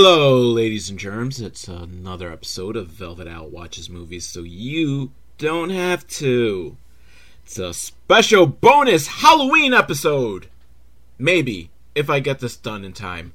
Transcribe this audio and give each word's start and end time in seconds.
Hello, 0.00 0.40
ladies 0.40 0.88
and 0.88 0.96
germs. 0.96 1.40
It's 1.40 1.66
another 1.66 2.30
episode 2.30 2.76
of 2.76 2.86
Velvet 2.86 3.26
Owl 3.26 3.48
Watches 3.48 3.90
Movies 3.90 4.24
so 4.24 4.44
you 4.44 5.10
don't 5.38 5.70
have 5.70 6.06
to. 6.06 6.76
It's 7.44 7.58
a 7.58 7.74
special 7.74 8.46
bonus 8.46 9.08
Halloween 9.08 9.74
episode. 9.74 10.50
Maybe, 11.18 11.70
if 11.96 12.08
I 12.08 12.20
get 12.20 12.38
this 12.38 12.54
done 12.54 12.84
in 12.84 12.92
time. 12.92 13.32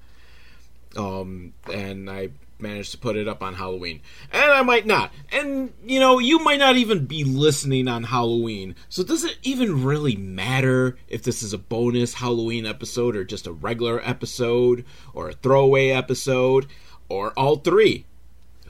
Um, 0.95 1.51
and 1.69 2.09
I 2.09 2.29
manage 2.63 2.89
to 2.91 2.97
put 2.97 3.15
it 3.15 3.27
up 3.27 3.43
on 3.43 3.53
Halloween. 3.53 4.01
And 4.31 4.51
I 4.51 4.63
might 4.63 4.87
not. 4.87 5.11
And, 5.31 5.71
you 5.85 5.99
know, 5.99 6.17
you 6.17 6.39
might 6.39 6.57
not 6.57 6.77
even 6.77 7.05
be 7.05 7.23
listening 7.23 7.87
on 7.87 8.05
Halloween. 8.05 8.75
So 8.89 9.03
does 9.03 9.23
it 9.23 9.37
even 9.43 9.83
really 9.83 10.15
matter 10.15 10.97
if 11.07 11.21
this 11.21 11.43
is 11.43 11.53
a 11.53 11.59
bonus 11.59 12.15
Halloween 12.15 12.65
episode 12.65 13.15
or 13.15 13.23
just 13.23 13.45
a 13.45 13.51
regular 13.51 14.01
episode 14.03 14.83
or 15.13 15.29
a 15.29 15.33
throwaway 15.33 15.89
episode 15.89 16.65
or 17.09 17.31
all 17.37 17.57
three? 17.57 18.05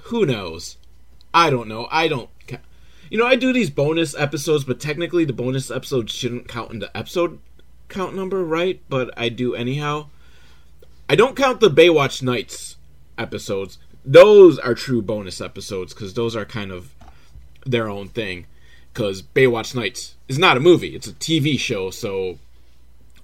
Who 0.07 0.25
knows? 0.25 0.77
I 1.33 1.49
don't 1.49 1.69
know. 1.69 1.87
I 1.89 2.09
don't. 2.09 2.29
You 3.09 3.19
know, 3.19 3.27
I 3.27 3.35
do 3.35 3.53
these 3.53 3.69
bonus 3.69 4.15
episodes, 4.15 4.63
but 4.63 4.79
technically 4.79 5.23
the 5.23 5.33
bonus 5.33 5.69
episodes 5.69 6.11
shouldn't 6.11 6.47
count 6.47 6.71
in 6.71 6.79
the 6.79 6.95
episode 6.97 7.39
count 7.87 8.15
number, 8.15 8.43
right? 8.43 8.81
But 8.89 9.11
I 9.15 9.29
do 9.29 9.55
anyhow. 9.55 10.07
I 11.07 11.15
don't 11.15 11.35
count 11.35 11.59
the 11.59 11.69
Baywatch 11.69 12.23
Nights 12.23 12.77
episodes. 13.17 13.77
Those 14.05 14.59
are 14.59 14.73
true 14.73 15.01
bonus 15.01 15.39
episodes 15.39 15.93
because 15.93 16.13
those 16.13 16.35
are 16.35 16.45
kind 16.45 16.71
of 16.71 16.93
their 17.65 17.87
own 17.87 18.09
thing. 18.09 18.45
Because 18.93 19.23
Baywatch 19.23 19.73
Nights 19.73 20.15
is 20.27 20.37
not 20.37 20.57
a 20.57 20.59
movie; 20.59 20.95
it's 20.95 21.07
a 21.07 21.13
TV 21.13 21.57
show, 21.57 21.89
so 21.89 22.37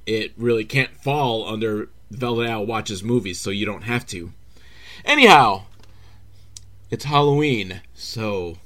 it 0.06 0.32
really 0.36 0.66
can't 0.66 0.96
fall 1.04 1.48
under 1.48 1.90
Velvet 2.10 2.66
watches 2.66 3.04
movies, 3.04 3.40
so 3.40 3.52
you 3.52 3.66
don't 3.66 3.84
have 3.84 4.06
to. 4.08 4.34
Anyhow, 5.06 5.64
it's 6.90 7.06
Halloween, 7.06 7.82
so 7.94 8.58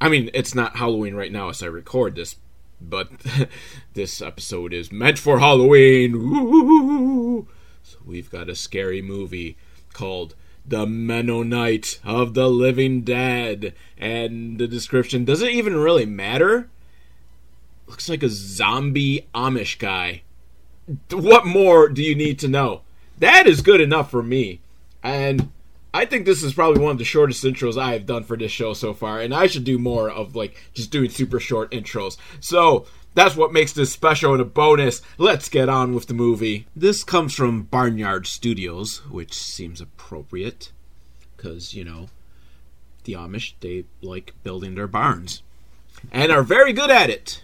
I 0.00 0.08
mean, 0.08 0.30
it's 0.32 0.54
not 0.54 0.76
Halloween 0.76 1.14
right 1.14 1.32
now 1.32 1.50
as 1.50 1.62
I 1.62 1.66
record 1.66 2.16
this, 2.16 2.36
but 2.80 3.10
this 3.94 4.22
episode 4.22 4.72
is 4.72 4.90
meant 4.90 5.18
for 5.18 5.38
Halloween. 5.38 6.14
Ooh. 6.14 7.48
So 7.82 7.98
we've 8.04 8.30
got 8.30 8.48
a 8.48 8.54
scary 8.54 9.02
movie 9.02 9.56
called 9.92 10.34
The 10.70 10.86
Mennonite 10.86 11.98
of 12.04 12.34
the 12.34 12.48
Living 12.48 13.02
Dead. 13.02 13.74
And 13.98 14.58
the 14.58 14.68
description 14.68 15.24
does 15.24 15.42
it 15.42 15.52
even 15.52 15.76
really 15.76 16.06
matter? 16.06 16.70
Looks 17.86 18.08
like 18.08 18.22
a 18.22 18.28
zombie 18.28 19.26
Amish 19.34 19.78
guy. 19.78 20.22
What 21.10 21.44
more 21.44 21.88
do 21.88 22.02
you 22.02 22.14
need 22.14 22.38
to 22.38 22.48
know? 22.48 22.82
That 23.18 23.46
is 23.46 23.62
good 23.62 23.80
enough 23.80 24.10
for 24.10 24.22
me. 24.22 24.60
And 25.02 25.50
I 25.92 26.04
think 26.04 26.24
this 26.24 26.44
is 26.44 26.54
probably 26.54 26.80
one 26.80 26.92
of 26.92 26.98
the 26.98 27.04
shortest 27.04 27.42
intros 27.42 27.80
I 27.80 27.92
have 27.94 28.06
done 28.06 28.22
for 28.22 28.36
this 28.36 28.52
show 28.52 28.72
so 28.72 28.94
far, 28.94 29.20
and 29.20 29.34
I 29.34 29.48
should 29.48 29.64
do 29.64 29.76
more 29.76 30.08
of 30.08 30.36
like 30.36 30.56
just 30.72 30.92
doing 30.92 31.10
super 31.10 31.40
short 31.40 31.72
intros. 31.72 32.16
So 32.38 32.86
that's 33.14 33.36
what 33.36 33.52
makes 33.52 33.72
this 33.72 33.92
special 33.92 34.32
and 34.32 34.40
a 34.40 34.44
bonus. 34.44 35.02
Let's 35.18 35.48
get 35.48 35.68
on 35.68 35.94
with 35.94 36.06
the 36.06 36.14
movie. 36.14 36.66
This 36.76 37.04
comes 37.04 37.34
from 37.34 37.62
Barnyard 37.62 38.26
Studios, 38.26 38.98
which 39.10 39.34
seems 39.34 39.80
appropriate 39.80 40.70
because, 41.36 41.74
you 41.74 41.84
know, 41.84 42.08
the 43.04 43.14
Amish, 43.14 43.54
they 43.60 43.84
like 44.02 44.34
building 44.42 44.74
their 44.74 44.86
barns 44.86 45.42
and 46.12 46.30
are 46.30 46.42
very 46.42 46.72
good 46.72 46.90
at 46.90 47.10
it. 47.10 47.42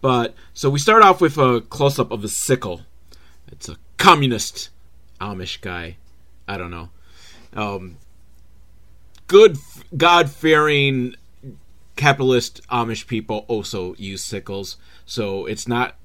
But 0.00 0.34
so 0.52 0.68
we 0.68 0.78
start 0.78 1.02
off 1.04 1.20
with 1.20 1.38
a 1.38 1.60
close 1.60 1.98
up 1.98 2.10
of 2.10 2.24
a 2.24 2.28
sickle. 2.28 2.82
It's 3.48 3.68
a 3.68 3.76
communist 3.98 4.70
Amish 5.20 5.60
guy. 5.60 5.96
I 6.48 6.58
don't 6.58 6.70
know. 6.72 6.90
Um, 7.54 7.98
good, 9.28 9.58
God 9.96 10.28
fearing 10.28 11.14
capitalist 11.96 12.66
Amish 12.68 13.06
people 13.06 13.44
also 13.48 13.94
use 13.94 14.24
sickles, 14.24 14.76
so 15.04 15.46
it's 15.46 15.68
not 15.68 15.96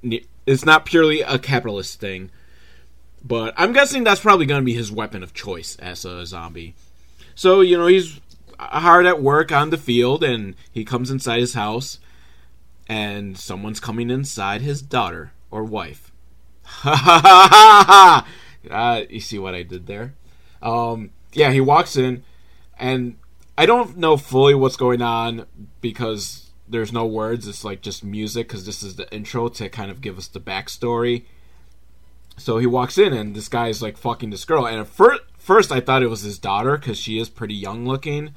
it's 0.45 0.65
not 0.65 0.85
purely 0.85 1.21
a 1.21 1.39
capitalist 1.39 1.99
thing. 1.99 2.31
But 3.23 3.53
I'm 3.57 3.73
guessing 3.73 4.03
that's 4.03 4.21
probably 4.21 4.45
going 4.45 4.61
to 4.61 4.65
be 4.65 4.73
his 4.73 4.91
weapon 4.91 5.23
of 5.23 5.33
choice 5.33 5.75
as 5.77 6.05
a 6.05 6.25
zombie. 6.25 6.75
So 7.35 7.61
you 7.61 7.77
know 7.77 7.87
he's 7.87 8.19
hard 8.59 9.05
at 9.05 9.21
work 9.21 9.51
on 9.51 9.69
the 9.69 9.77
field, 9.77 10.23
and 10.23 10.55
he 10.71 10.85
comes 10.85 11.11
inside 11.11 11.39
his 11.39 11.53
house, 11.53 11.99
and 12.87 13.37
someone's 13.37 13.79
coming 13.79 14.09
inside 14.09 14.61
his 14.61 14.81
daughter 14.81 15.31
or 15.51 15.63
wife. 15.63 16.11
Ha 16.63 16.95
ha 16.95 17.21
ha 17.23 17.85
ha! 17.87 18.27
Uh, 18.69 19.03
you 19.09 19.21
see 19.21 19.39
what 19.39 19.55
I 19.55 19.63
did 19.63 19.87
there? 19.87 20.13
Um, 20.61 21.11
yeah, 21.31 21.51
he 21.51 21.61
walks 21.61 21.95
in, 21.95 22.23
and 22.77 23.17
I 23.57 23.65
don't 23.65 23.97
know 23.97 24.17
fully 24.17 24.53
what's 24.53 24.75
going 24.75 25.01
on 25.01 25.47
because 25.81 26.51
there's 26.67 26.93
no 26.93 27.05
words. 27.05 27.47
It's 27.47 27.63
like 27.63 27.81
just 27.81 28.03
music 28.03 28.47
because 28.47 28.65
this 28.65 28.83
is 28.83 28.97
the 28.97 29.11
intro 29.11 29.47
to 29.49 29.67
kind 29.69 29.89
of 29.89 30.01
give 30.01 30.17
us 30.17 30.27
the 30.27 30.39
backstory. 30.39 31.25
So 32.37 32.59
he 32.59 32.67
walks 32.67 32.99
in, 32.99 33.13
and 33.13 33.35
this 33.35 33.47
guy 33.47 33.69
is 33.69 33.81
like 33.81 33.97
fucking 33.97 34.29
this 34.29 34.45
girl. 34.45 34.67
And 34.67 34.79
at 34.79 34.87
first, 34.87 35.23
first 35.39 35.71
I 35.71 35.79
thought 35.79 36.03
it 36.03 36.09
was 36.09 36.21
his 36.21 36.37
daughter 36.37 36.77
because 36.77 36.99
she 36.99 37.17
is 37.17 37.29
pretty 37.29 37.55
young 37.55 37.87
looking, 37.87 38.35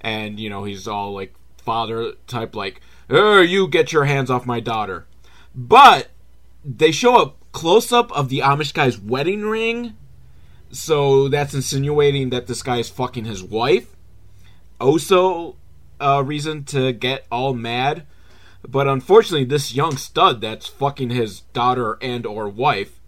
and 0.00 0.38
you 0.38 0.48
know 0.48 0.62
he's 0.62 0.86
all 0.86 1.12
like 1.12 1.34
father 1.56 2.12
type, 2.28 2.54
like, 2.54 2.80
"Oh, 3.10 3.40
you 3.40 3.66
get 3.66 3.92
your 3.92 4.04
hands 4.04 4.30
off 4.30 4.46
my 4.46 4.60
daughter." 4.60 5.06
But 5.56 6.10
they 6.64 6.92
show 6.92 7.20
a 7.20 7.32
close 7.50 7.90
up 7.90 8.12
of 8.12 8.28
the 8.28 8.38
Amish 8.38 8.72
guy's 8.72 8.96
wedding 8.96 9.42
ring, 9.42 9.96
so 10.70 11.28
that's 11.28 11.52
insinuating 11.52 12.30
that 12.30 12.46
this 12.46 12.62
guy 12.62 12.76
is 12.76 12.88
fucking 12.88 13.24
his 13.24 13.42
wife. 13.42 13.96
Also, 14.82 15.54
a 16.00 16.24
reason 16.24 16.64
to 16.64 16.92
get 16.92 17.24
all 17.30 17.54
mad. 17.54 18.04
But 18.68 18.88
unfortunately, 18.88 19.44
this 19.44 19.74
young 19.74 19.96
stud 19.96 20.40
that's 20.40 20.66
fucking 20.66 21.10
his 21.10 21.40
daughter 21.52 21.98
and 22.02 22.26
or 22.26 22.48
wife, 22.48 23.00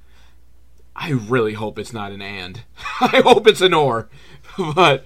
I 0.95 1.11
really 1.11 1.55
hope 1.55 1.77
it's 1.77 1.93
not 1.93 2.12
an 2.12 2.23
and. 2.23 2.62
I 3.01 3.23
hope 3.25 3.49
it's 3.49 3.61
an 3.61 3.75
or. 3.75 4.09
But 4.77 5.05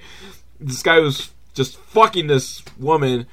this 0.60 0.82
guy 0.82 0.98
was 0.98 1.30
just 1.54 1.78
fucking 1.78 2.26
this 2.26 2.62
woman. 2.78 3.26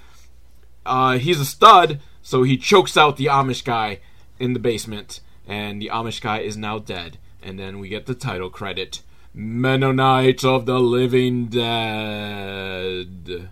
Uh, 0.85 1.17
he's 1.17 1.41
a 1.41 1.45
stud, 1.45 1.99
so 2.21 2.43
he 2.43 2.55
chokes 2.55 2.95
out 2.95 3.17
the 3.17 3.25
Amish 3.25 3.65
guy 3.65 3.99
in 4.39 4.53
the 4.53 4.59
basement, 4.59 5.19
and 5.45 5.81
the 5.81 5.89
Amish 5.91 6.21
guy 6.21 6.39
is 6.39 6.55
now 6.55 6.79
dead. 6.79 7.17
And 7.43 7.59
then 7.59 7.79
we 7.79 7.89
get 7.89 8.05
the 8.05 8.15
title 8.15 8.49
credit. 8.49 9.01
Mennonite 9.37 10.45
of 10.45 10.65
the 10.65 10.79
Living 10.79 11.47
Dead. 11.47 13.09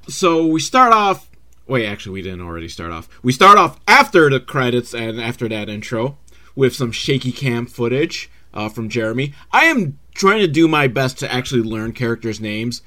So 0.07 0.47
we 0.47 0.61
start 0.61 0.93
off. 0.93 1.29
Wait, 1.67 1.85
actually, 1.85 2.13
we 2.13 2.21
didn't 2.21 2.39
already 2.39 2.69
start 2.69 2.93
off. 2.93 3.09
We 3.21 3.33
start 3.33 3.57
off 3.57 3.81
after 3.85 4.29
the 4.29 4.39
credits 4.39 4.93
and 4.93 5.19
after 5.19 5.49
that 5.49 5.67
intro 5.67 6.17
with 6.55 6.73
some 6.73 6.93
shaky 6.93 7.33
cam 7.33 7.65
footage 7.65 8.31
uh, 8.53 8.69
from 8.69 8.87
Jeremy. 8.87 9.33
I 9.51 9.65
am 9.65 9.99
trying 10.15 10.39
to 10.39 10.47
do 10.47 10.69
my 10.69 10.87
best 10.87 11.19
to 11.19 11.29
actually 11.31 11.63
learn 11.63 11.91
characters' 11.91 12.39
names 12.39 12.81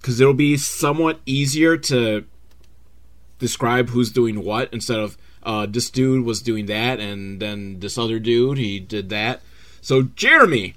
because 0.00 0.20
it'll 0.20 0.32
be 0.32 0.56
somewhat 0.56 1.18
easier 1.26 1.76
to 1.76 2.26
describe 3.40 3.88
who's 3.88 4.12
doing 4.12 4.44
what 4.44 4.72
instead 4.72 5.00
of 5.00 5.18
uh, 5.42 5.66
this 5.66 5.90
dude 5.90 6.24
was 6.24 6.42
doing 6.42 6.66
that 6.66 7.00
and 7.00 7.40
then 7.40 7.80
this 7.80 7.98
other 7.98 8.20
dude 8.20 8.58
he 8.58 8.78
did 8.78 9.08
that. 9.08 9.42
So 9.80 10.02
Jeremy 10.02 10.76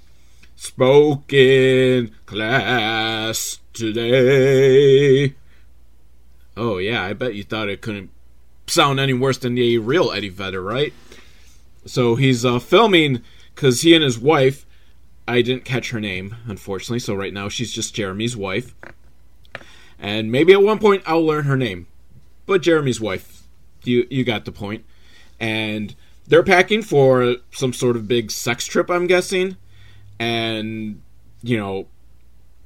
spoke 0.60 1.32
in 1.32 2.10
class 2.26 3.60
today. 3.72 5.34
Oh 6.54 6.76
yeah, 6.76 7.02
I 7.02 7.14
bet 7.14 7.34
you 7.34 7.44
thought 7.44 7.70
it 7.70 7.80
couldn't 7.80 8.10
sound 8.66 9.00
any 9.00 9.14
worse 9.14 9.38
than 9.38 9.54
the 9.54 9.78
real 9.78 10.12
Eddie 10.12 10.28
Vedder, 10.28 10.60
right? 10.60 10.92
So 11.86 12.14
he's 12.16 12.44
uh, 12.44 12.58
filming 12.58 13.22
because 13.54 13.80
he 13.80 13.94
and 13.94 14.04
his 14.04 14.18
wife. 14.18 14.66
I 15.26 15.40
didn't 15.40 15.64
catch 15.64 15.92
her 15.92 16.00
name, 16.00 16.36
unfortunately. 16.46 16.98
So 16.98 17.14
right 17.14 17.32
now 17.32 17.48
she's 17.48 17.72
just 17.72 17.94
Jeremy's 17.94 18.36
wife, 18.36 18.74
and 19.98 20.30
maybe 20.30 20.52
at 20.52 20.62
one 20.62 20.78
point 20.78 21.02
I'll 21.06 21.24
learn 21.24 21.44
her 21.44 21.56
name. 21.56 21.86
But 22.44 22.60
Jeremy's 22.60 23.00
wife, 23.00 23.44
you 23.84 24.06
you 24.10 24.24
got 24.24 24.44
the 24.44 24.52
point. 24.52 24.84
And 25.40 25.94
they're 26.26 26.42
packing 26.42 26.82
for 26.82 27.36
some 27.50 27.72
sort 27.72 27.96
of 27.96 28.06
big 28.06 28.30
sex 28.30 28.66
trip, 28.66 28.90
I'm 28.90 29.06
guessing. 29.06 29.56
And 30.20 31.02
you 31.42 31.56
know, 31.56 31.88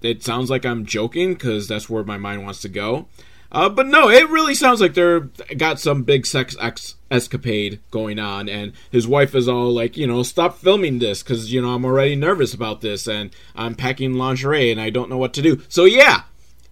it 0.03 0.23
sounds 0.23 0.51
like 0.51 0.67
I'm 0.67 0.85
joking 0.85 1.33
because 1.33 1.67
that's 1.67 1.89
where 1.89 2.05
my 2.05 2.19
mind 2.19 2.45
wants 2.45 2.61
to 2.63 2.69
go. 2.69 3.07
Uh, 3.55 3.69
but 3.69 3.87
no, 3.87 4.11
it 4.11 4.29
really 4.31 4.55
sounds 4.55 4.81
like 4.81 4.95
they're 4.95 5.21
got 5.57 5.79
some 5.79 6.03
big 6.03 6.27
sex 6.27 6.57
ex- 6.61 6.97
escapade 7.09 7.79
going 7.93 8.19
on, 8.19 8.49
and 8.49 8.73
his 8.91 9.07
wife 9.07 9.33
is 9.33 9.49
all 9.49 9.73
like, 9.73 9.97
you 9.97 10.09
know, 10.09 10.25
stop 10.25 10.59
filming 10.59 10.99
this 10.99 11.23
because 11.23 11.53
you 11.53 11.63
know 11.63 11.75
I'm 11.75 11.85
already 11.85 12.17
nervous 12.17 12.53
about 12.53 12.81
this, 12.81 13.07
and 13.07 13.31
I'm 13.55 13.77
packing 13.77 14.15
lingerie 14.15 14.73
and 14.73 14.81
I 14.81 14.91
don't 14.91 15.09
know 15.09 15.19
what 15.19 15.33
to 15.35 15.43
do. 15.43 15.63
So 15.69 15.85
yeah, 15.85 16.23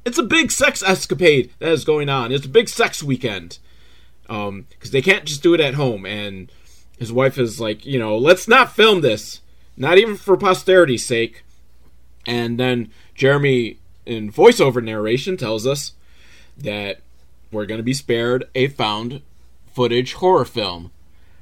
it's 0.05 0.19
a 0.19 0.25
big 0.25 0.51
sex 0.51 0.83
escapade 0.83 1.53
that 1.61 1.71
is 1.71 1.85
going 1.85 2.09
on. 2.09 2.33
It's 2.33 2.47
a 2.47 2.51
big 2.51 2.69
sex 2.69 3.01
weekend 3.01 3.61
because 4.23 4.49
um, 4.49 4.67
they 4.91 5.03
can't 5.03 5.25
just 5.25 5.43
do 5.43 5.55
it 5.55 5.61
at 5.61 5.75
home, 5.75 6.05
and 6.05 6.51
his 6.99 7.13
wife 7.13 7.39
is 7.39 7.61
like, 7.61 7.87
you 7.87 8.01
know, 8.01 8.19
let's 8.19 8.49
not 8.49 8.75
film 8.75 9.03
this, 9.03 9.41
not 9.77 9.99
even 9.99 10.17
for 10.17 10.37
posterity's 10.37 11.05
sake. 11.05 11.45
And 12.27 12.59
then 12.59 12.91
Jeremy, 13.15 13.79
in 14.07 14.33
voiceover 14.33 14.83
narration, 14.83 15.37
tells 15.37 15.67
us 15.67 15.93
that 16.57 17.01
we're 17.51 17.67
going 17.67 17.79
to 17.79 17.85
be 17.85 17.95
spared 17.95 18.45
a 18.55 18.69
found 18.69 19.23
footage 19.73 20.15
horror 20.15 20.45
film. 20.45 20.91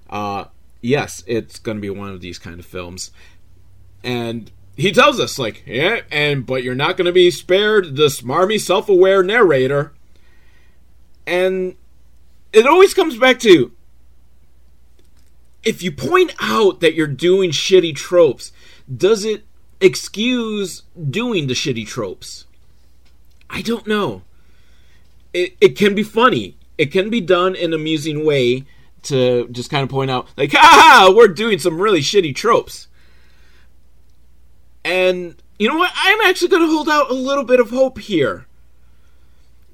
Uh, 0.09 0.47
yes, 0.81 1.23
it's 1.27 1.59
going 1.59 1.77
to 1.77 1.83
be 1.83 1.91
one 1.91 2.09
of 2.09 2.21
these 2.21 2.39
kind 2.39 2.59
of 2.59 2.67
films. 2.67 3.11
And 4.03 4.51
he 4.77 4.93
tells 4.93 5.21
us, 5.21 5.39
like, 5.39 5.63
yeah, 5.67 6.01
and 6.11 6.47
but 6.47 6.63
you're 6.63 6.75
not 6.75 6.97
going 6.97 7.07
to 7.07 7.13
be 7.13 7.31
spared 7.31 7.97
the 7.97 8.07
smarmy, 8.07 8.59
self 8.59 8.89
aware 8.89 9.23
narrator. 9.23 9.93
And 11.27 11.77
it 12.53 12.67
always 12.67 12.95
comes 12.95 13.17
back 13.17 13.39
to 13.41 13.73
if 15.63 15.83
you 15.83 15.93
point 15.93 16.35
out 16.41 16.81
that 16.81 16.95
you're 16.95 17.07
doing 17.07 17.51
shitty 17.51 17.95
tropes, 17.95 18.53
does 18.95 19.25
it 19.25 19.45
excuse 19.81 20.83
doing 21.11 21.47
the 21.47 21.55
shitty 21.55 21.87
tropes? 21.87 22.47
I 23.49 23.63
don't 23.63 23.87
know. 23.87 24.23
It, 25.33 25.57
it 25.61 25.77
can 25.77 25.95
be 25.95 26.03
funny. 26.03 26.57
It 26.79 26.87
can 26.93 27.11
be 27.11 27.21
done 27.21 27.55
in 27.55 27.73
an 27.73 27.81
amusing 27.81 28.25
way 28.25 28.65
to 29.03 29.49
just 29.49 29.71
kind 29.71 29.83
of 29.83 29.89
point 29.89 30.11
out, 30.11 30.29
like, 30.37 30.53
ah, 30.55 31.13
we're 31.15 31.29
doing 31.29 31.59
some 31.59 31.81
really 31.81 32.01
shitty 32.01 32.35
tropes. 32.35 32.89
And 34.85 35.41
you 35.59 35.69
know 35.69 35.77
what? 35.77 35.93
I'm 35.95 36.21
actually 36.23 36.49
going 36.49 36.63
to 36.63 36.75
hold 36.75 36.89
out 36.89 37.11
a 37.11 37.15
little 37.15 37.45
bit 37.45 37.61
of 37.61 37.71
hope 37.71 37.99
here. 37.99 38.47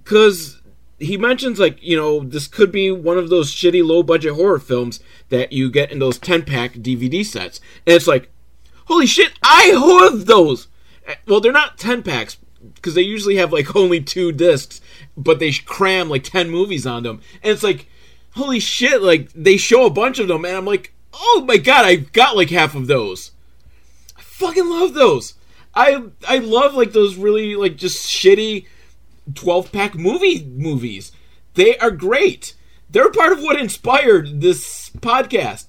Because 0.03 0.61
he 0.99 1.17
mentions, 1.17 1.59
like, 1.59 1.83
you 1.83 1.97
know, 1.97 2.21
this 2.21 2.47
could 2.47 2.73
be 2.73 2.91
one 2.91 3.19
of 3.19 3.29
those 3.29 3.53
shitty 3.53 3.85
low 3.85 4.03
budget 4.03 4.35
horror 4.35 4.59
films 4.59 5.01
that 5.29 5.53
you 5.53 5.71
get 5.71 5.93
in 5.93 5.99
those 5.99 6.19
10 6.19 6.45
pack 6.45 6.73
DVD 6.75 7.25
sets. 7.25 7.61
And 7.87 7.95
it's 7.95 8.07
like, 8.07 8.31
holy 8.87 9.07
shit, 9.07 9.33
I 9.43 10.11
have 10.11 10.27
those! 10.27 10.69
Eh, 11.07 11.17
well, 11.27 11.41
they're 11.41 11.53
not 11.53 11.79
10 11.79 12.03
packs 12.03 12.39
because 12.75 12.95
they 12.95 13.03
usually 13.03 13.37
have 13.37 13.53
like 13.53 13.77
only 13.77 14.01
two 14.01 14.33
discs, 14.33 14.81
but 15.17 15.39
they 15.39 15.53
cram 15.53 16.09
like 16.09 16.25
10 16.25 16.51
movies 16.51 16.87
on 16.87 17.03
them. 17.03 17.21
And 17.43 17.53
it's 17.53 17.63
like, 17.63 17.89
holy 18.37 18.61
shit, 18.61 19.03
like 19.03 19.31
they 19.33 19.57
show 19.57 19.87
a 19.87 19.91
bunch 19.91 20.19
of 20.19 20.29
them, 20.29 20.45
and 20.45 20.57
I'm 20.57 20.67
like, 20.67 20.93
oh 21.13 21.45
my 21.47 21.57
god, 21.57 21.85
I've 21.85 22.13
got 22.13 22.37
like 22.37 22.51
half 22.51 22.75
of 22.75 22.87
those. 22.87 23.33
I 24.17 24.23
fucking 24.23 24.69
love 24.69 24.95
those. 24.95 25.35
I 25.75 26.05
I 26.27 26.39
love 26.39 26.75
like 26.75 26.93
those 26.93 27.17
really 27.17 27.57
like 27.57 27.77
just 27.77 28.07
shitty 28.07 28.67
12 29.35 29.73
pack 29.73 29.95
movie 29.95 30.45
movies. 30.45 31.13
They 31.55 31.77
are 31.79 31.91
great. 31.91 32.55
They're 32.91 33.11
part 33.11 33.33
of 33.33 33.41
what 33.41 33.59
inspired 33.59 34.41
this 34.41 34.91
podcast. 34.91 35.67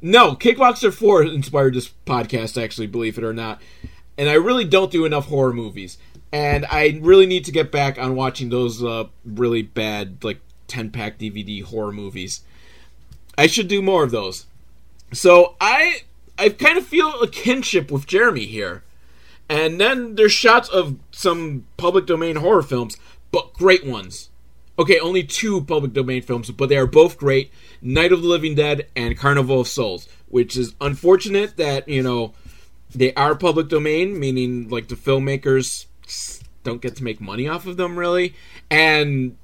No, 0.00 0.34
Kickboxer 0.34 0.92
4 0.92 1.24
inspired 1.24 1.74
this 1.74 1.90
podcast, 2.06 2.62
actually, 2.62 2.86
believe 2.86 3.18
it 3.18 3.24
or 3.24 3.32
not. 3.32 3.60
And 4.18 4.28
I 4.28 4.34
really 4.34 4.64
don't 4.64 4.90
do 4.90 5.04
enough 5.04 5.26
horror 5.26 5.52
movies. 5.52 5.98
And 6.32 6.66
I 6.70 6.98
really 7.02 7.26
need 7.26 7.44
to 7.46 7.52
get 7.52 7.72
back 7.72 7.98
on 7.98 8.14
watching 8.14 8.48
those 8.48 8.82
uh, 8.82 9.04
really 9.24 9.62
bad, 9.62 10.22
like, 10.22 10.40
10 10.68 10.90
pack 10.90 11.18
DVD 11.18 11.62
horror 11.62 11.92
movies. 11.92 12.42
I 13.38 13.46
should 13.46 13.68
do 13.68 13.82
more 13.82 14.02
of 14.02 14.10
those. 14.10 14.46
So 15.12 15.56
I 15.60 16.02
I 16.38 16.50
kind 16.50 16.76
of 16.76 16.86
feel 16.86 17.20
a 17.22 17.28
kinship 17.28 17.90
with 17.90 18.06
Jeremy 18.06 18.46
here. 18.46 18.82
And 19.48 19.80
then 19.80 20.16
there's 20.16 20.32
shots 20.32 20.68
of 20.68 20.98
some 21.12 21.66
public 21.76 22.06
domain 22.06 22.36
horror 22.36 22.62
films, 22.62 22.96
but 23.30 23.52
great 23.54 23.86
ones. 23.86 24.30
Okay, 24.78 24.98
only 24.98 25.22
two 25.22 25.62
public 25.62 25.92
domain 25.92 26.22
films, 26.22 26.50
but 26.50 26.68
they 26.68 26.76
are 26.76 26.86
both 26.86 27.16
great 27.16 27.50
Night 27.80 28.12
of 28.12 28.22
the 28.22 28.28
Living 28.28 28.54
Dead 28.54 28.86
and 28.94 29.16
Carnival 29.16 29.60
of 29.60 29.68
Souls, 29.68 30.08
which 30.28 30.56
is 30.56 30.74
unfortunate 30.80 31.56
that, 31.56 31.88
you 31.88 32.02
know, 32.02 32.34
they 32.94 33.14
are 33.14 33.34
public 33.34 33.68
domain, 33.68 34.18
meaning 34.18 34.68
like 34.68 34.88
the 34.88 34.94
filmmakers 34.94 35.86
don't 36.62 36.82
get 36.82 36.96
to 36.96 37.04
make 37.04 37.20
money 37.20 37.48
off 37.48 37.66
of 37.66 37.76
them 37.76 37.98
really. 37.98 38.34
And 38.70 39.36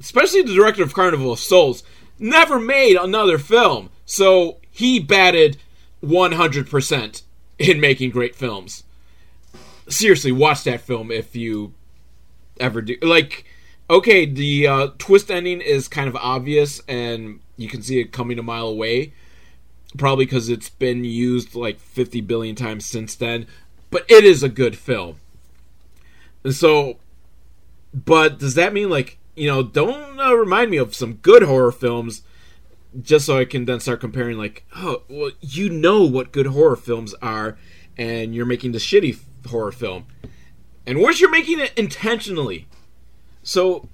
especially 0.00 0.42
the 0.42 0.54
director 0.54 0.82
of 0.82 0.94
Carnival 0.94 1.32
of 1.32 1.38
Souls 1.38 1.82
never 2.18 2.60
made 2.60 2.96
another 2.96 3.38
film. 3.38 3.90
So 4.04 4.58
he 4.70 5.00
batted 5.00 5.56
100% 6.04 7.22
in 7.58 7.80
making 7.80 8.10
great 8.10 8.36
films. 8.36 8.84
Seriously, 9.88 10.32
watch 10.32 10.64
that 10.64 10.80
film 10.80 11.10
if 11.10 11.36
you 11.36 11.74
ever 12.58 12.82
do. 12.82 12.96
Like, 13.02 13.44
okay, 13.88 14.26
the 14.26 14.66
uh, 14.66 14.88
twist 14.98 15.30
ending 15.30 15.60
is 15.60 15.88
kind 15.88 16.08
of 16.08 16.16
obvious 16.16 16.80
and 16.88 17.40
you 17.56 17.68
can 17.68 17.82
see 17.82 18.00
it 18.00 18.12
coming 18.12 18.38
a 18.38 18.42
mile 18.42 18.68
away. 18.68 19.12
Probably 19.96 20.26
because 20.26 20.48
it's 20.48 20.68
been 20.68 21.04
used 21.04 21.54
like 21.54 21.80
50 21.80 22.20
billion 22.22 22.54
times 22.54 22.84
since 22.84 23.14
then. 23.14 23.46
But 23.90 24.04
it 24.10 24.24
is 24.24 24.42
a 24.42 24.48
good 24.48 24.76
film. 24.76 25.16
And 26.44 26.54
so, 26.54 26.98
but 27.94 28.38
does 28.38 28.54
that 28.54 28.72
mean 28.72 28.90
like, 28.90 29.18
you 29.36 29.48
know, 29.48 29.62
don't 29.62 30.18
uh, 30.18 30.34
remind 30.34 30.70
me 30.70 30.76
of 30.76 30.94
some 30.94 31.14
good 31.14 31.42
horror 31.42 31.72
films 31.72 32.22
just 33.00 33.26
so 33.26 33.38
I 33.38 33.44
can 33.44 33.64
then 33.64 33.80
start 33.80 34.00
comparing 34.00 34.38
like, 34.38 34.64
oh, 34.74 35.02
well, 35.08 35.30
you 35.40 35.68
know 35.68 36.02
what 36.02 36.32
good 36.32 36.46
horror 36.46 36.76
films 36.76 37.14
are 37.22 37.58
and 37.96 38.34
you're 38.34 38.46
making 38.46 38.72
the 38.72 38.78
shitty 38.78 39.18
horror 39.46 39.72
film. 39.72 40.06
And 40.86 41.00
worse, 41.00 41.20
you're 41.20 41.30
making 41.30 41.60
it 41.60 41.72
intentionally. 41.76 42.66
So 43.42 43.88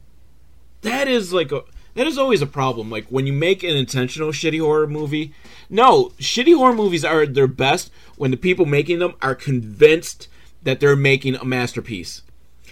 that 0.82 1.08
is 1.08 1.32
like 1.32 1.52
a 1.52 1.62
that 1.94 2.06
is 2.06 2.19
always 2.19 2.43
a 2.43 2.46
problem. 2.46 2.90
Like 2.90 3.06
when 3.06 3.26
you 3.26 3.32
make 3.32 3.62
an 3.62 3.76
intentional 3.76 4.31
shitty 4.31 4.60
horror 4.60 4.87
movie. 4.87 5.34
No, 5.69 6.10
shitty 6.19 6.56
horror 6.56 6.75
movies 6.75 7.04
are 7.04 7.26
their 7.26 7.46
best 7.46 7.90
when 8.16 8.31
the 8.31 8.37
people 8.37 8.66
making 8.66 8.99
them 8.99 9.14
are 9.22 9.34
convinced 9.34 10.28
that 10.62 10.80
they're 10.80 10.97
making 10.97 11.35
a 11.37 11.44
masterpiece. 11.44 12.23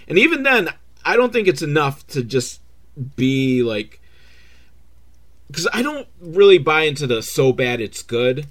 And 0.06 0.18
even 0.18 0.42
then, 0.42 0.68
I 1.04 1.16
don't 1.16 1.32
think 1.32 1.48
it's 1.48 1.62
enough 1.62 2.06
to 2.08 2.22
just 2.22 2.60
be 3.16 3.62
like 3.62 4.00
because 5.46 5.66
I 5.72 5.82
don't 5.82 6.06
really 6.20 6.58
buy 6.58 6.82
into 6.82 7.06
the 7.06 7.22
so 7.22 7.52
bad 7.52 7.80
it's 7.80 8.02
good 8.02 8.46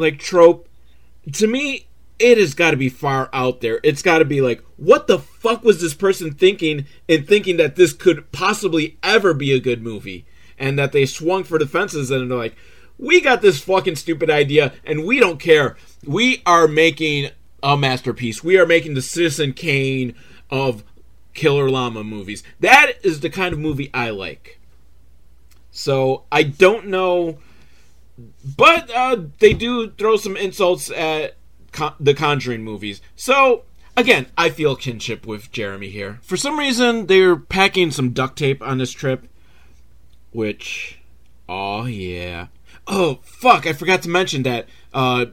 like 0.00 0.18
trope. 0.18 0.68
To 1.34 1.46
me, 1.46 1.86
it 2.20 2.38
has 2.38 2.54
got 2.54 2.72
to 2.72 2.76
be 2.76 2.90
far 2.90 3.30
out 3.32 3.60
there. 3.62 3.80
It's 3.82 4.02
got 4.02 4.18
to 4.18 4.24
be 4.24 4.40
like, 4.40 4.62
what 4.76 5.06
the 5.06 5.18
fuck 5.18 5.64
was 5.64 5.80
this 5.80 5.94
person 5.94 6.32
thinking 6.32 6.86
in 7.08 7.24
thinking 7.24 7.56
that 7.56 7.76
this 7.76 7.92
could 7.92 8.30
possibly 8.30 8.98
ever 9.02 9.34
be 9.34 9.52
a 9.52 9.60
good 9.60 9.82
movie? 9.82 10.26
And 10.58 10.78
that 10.78 10.92
they 10.92 11.06
swung 11.06 11.44
for 11.44 11.58
the 11.58 11.66
fences 11.66 12.10
and 12.10 12.30
they're 12.30 12.38
like, 12.38 12.56
we 12.98 13.22
got 13.22 13.40
this 13.40 13.60
fucking 13.62 13.96
stupid 13.96 14.28
idea 14.28 14.74
and 14.84 15.06
we 15.06 15.18
don't 15.18 15.40
care. 15.40 15.76
We 16.04 16.42
are 16.44 16.68
making 16.68 17.30
a 17.62 17.76
masterpiece. 17.78 18.44
We 18.44 18.58
are 18.58 18.66
making 18.66 18.92
the 18.92 19.02
Citizen 19.02 19.54
Kane 19.54 20.14
of 20.50 20.84
Killer 21.32 21.70
Llama 21.70 22.04
movies. 22.04 22.42
That 22.60 22.92
is 23.02 23.20
the 23.20 23.30
kind 23.30 23.54
of 23.54 23.58
movie 23.58 23.90
I 23.94 24.10
like. 24.10 24.60
So 25.70 26.24
I 26.30 26.42
don't 26.42 26.88
know. 26.88 27.38
But 28.56 28.90
uh, 28.94 29.16
they 29.38 29.54
do 29.54 29.92
throw 29.92 30.18
some 30.18 30.36
insults 30.36 30.90
at 30.90 31.36
Con- 31.72 31.94
the 32.00 32.14
Conjuring 32.14 32.62
movies. 32.62 33.00
So, 33.16 33.64
again, 33.96 34.26
I 34.36 34.50
feel 34.50 34.76
kinship 34.76 35.26
with 35.26 35.52
Jeremy 35.52 35.90
here. 35.90 36.18
For 36.22 36.36
some 36.36 36.58
reason, 36.58 37.06
they're 37.06 37.36
packing 37.36 37.90
some 37.90 38.10
duct 38.10 38.38
tape 38.38 38.62
on 38.62 38.78
this 38.78 38.92
trip, 38.92 39.26
which, 40.32 40.98
oh 41.48 41.86
yeah. 41.86 42.46
Oh 42.86 43.20
fuck! 43.22 43.66
I 43.66 43.72
forgot 43.72 44.02
to 44.02 44.08
mention 44.08 44.42
that. 44.44 44.66
Uh, 44.92 45.26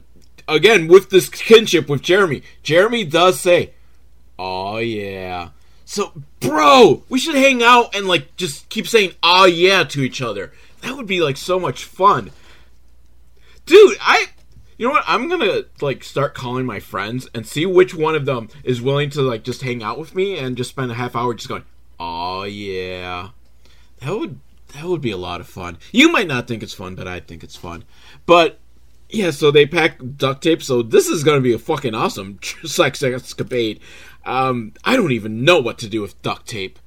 again, 0.46 0.86
with 0.86 1.10
this 1.10 1.28
kinship 1.28 1.88
with 1.88 2.02
Jeremy, 2.02 2.42
Jeremy 2.62 3.04
does 3.04 3.40
say, 3.40 3.74
"Oh 4.38 4.78
yeah." 4.78 5.50
So, 5.84 6.12
bro, 6.40 7.02
we 7.08 7.18
should 7.18 7.34
hang 7.34 7.62
out 7.62 7.94
and 7.96 8.06
like 8.06 8.36
just 8.36 8.68
keep 8.68 8.86
saying 8.86 9.12
"oh 9.22 9.46
yeah" 9.46 9.84
to 9.84 10.02
each 10.02 10.22
other. 10.22 10.52
That 10.82 10.96
would 10.96 11.06
be 11.06 11.20
like 11.20 11.36
so 11.36 11.58
much 11.58 11.84
fun, 11.84 12.30
dude. 13.66 13.96
I 14.00 14.26
you 14.78 14.86
know 14.86 14.92
what? 14.92 15.04
I'm 15.06 15.28
gonna 15.28 15.64
like 15.80 16.04
start 16.04 16.34
calling 16.34 16.64
my 16.64 16.78
friends 16.78 17.28
and 17.34 17.46
see 17.46 17.66
which 17.66 17.94
one 17.94 18.14
of 18.14 18.24
them 18.24 18.48
is 18.62 18.80
willing 18.80 19.10
to 19.10 19.22
like 19.22 19.42
just 19.42 19.62
hang 19.62 19.82
out 19.82 19.98
with 19.98 20.14
me 20.14 20.38
and 20.38 20.56
just 20.56 20.70
spend 20.70 20.92
a 20.92 20.94
half 20.94 21.16
hour 21.16 21.34
just 21.34 21.48
going, 21.48 21.64
"Oh 21.98 22.44
yeah." 22.44 23.30
That 24.00 24.16
would 24.16 24.38
that 24.74 24.84
would 24.84 25.00
be 25.00 25.10
a 25.10 25.16
lot 25.16 25.40
of 25.40 25.48
fun. 25.48 25.78
You 25.90 26.12
might 26.12 26.28
not 26.28 26.46
think 26.46 26.62
it's 26.62 26.74
fun, 26.74 26.94
but 26.94 27.08
I 27.08 27.18
think 27.18 27.42
it's 27.42 27.56
fun. 27.56 27.84
But 28.24 28.60
yeah, 29.10 29.30
so 29.32 29.50
they 29.50 29.66
pack 29.66 29.98
duct 30.16 30.42
tape. 30.44 30.62
So 30.62 30.82
this 30.82 31.08
is 31.08 31.24
gonna 31.24 31.40
be 31.40 31.52
a 31.52 31.58
fucking 31.58 31.96
awesome 31.96 32.38
sex 32.64 33.02
escapade. 33.02 33.80
Um, 34.24 34.74
I 34.84 34.94
don't 34.94 35.12
even 35.12 35.44
know 35.44 35.58
what 35.58 35.78
to 35.78 35.88
do 35.88 36.02
with 36.02 36.20
duct 36.22 36.46
tape. 36.46 36.78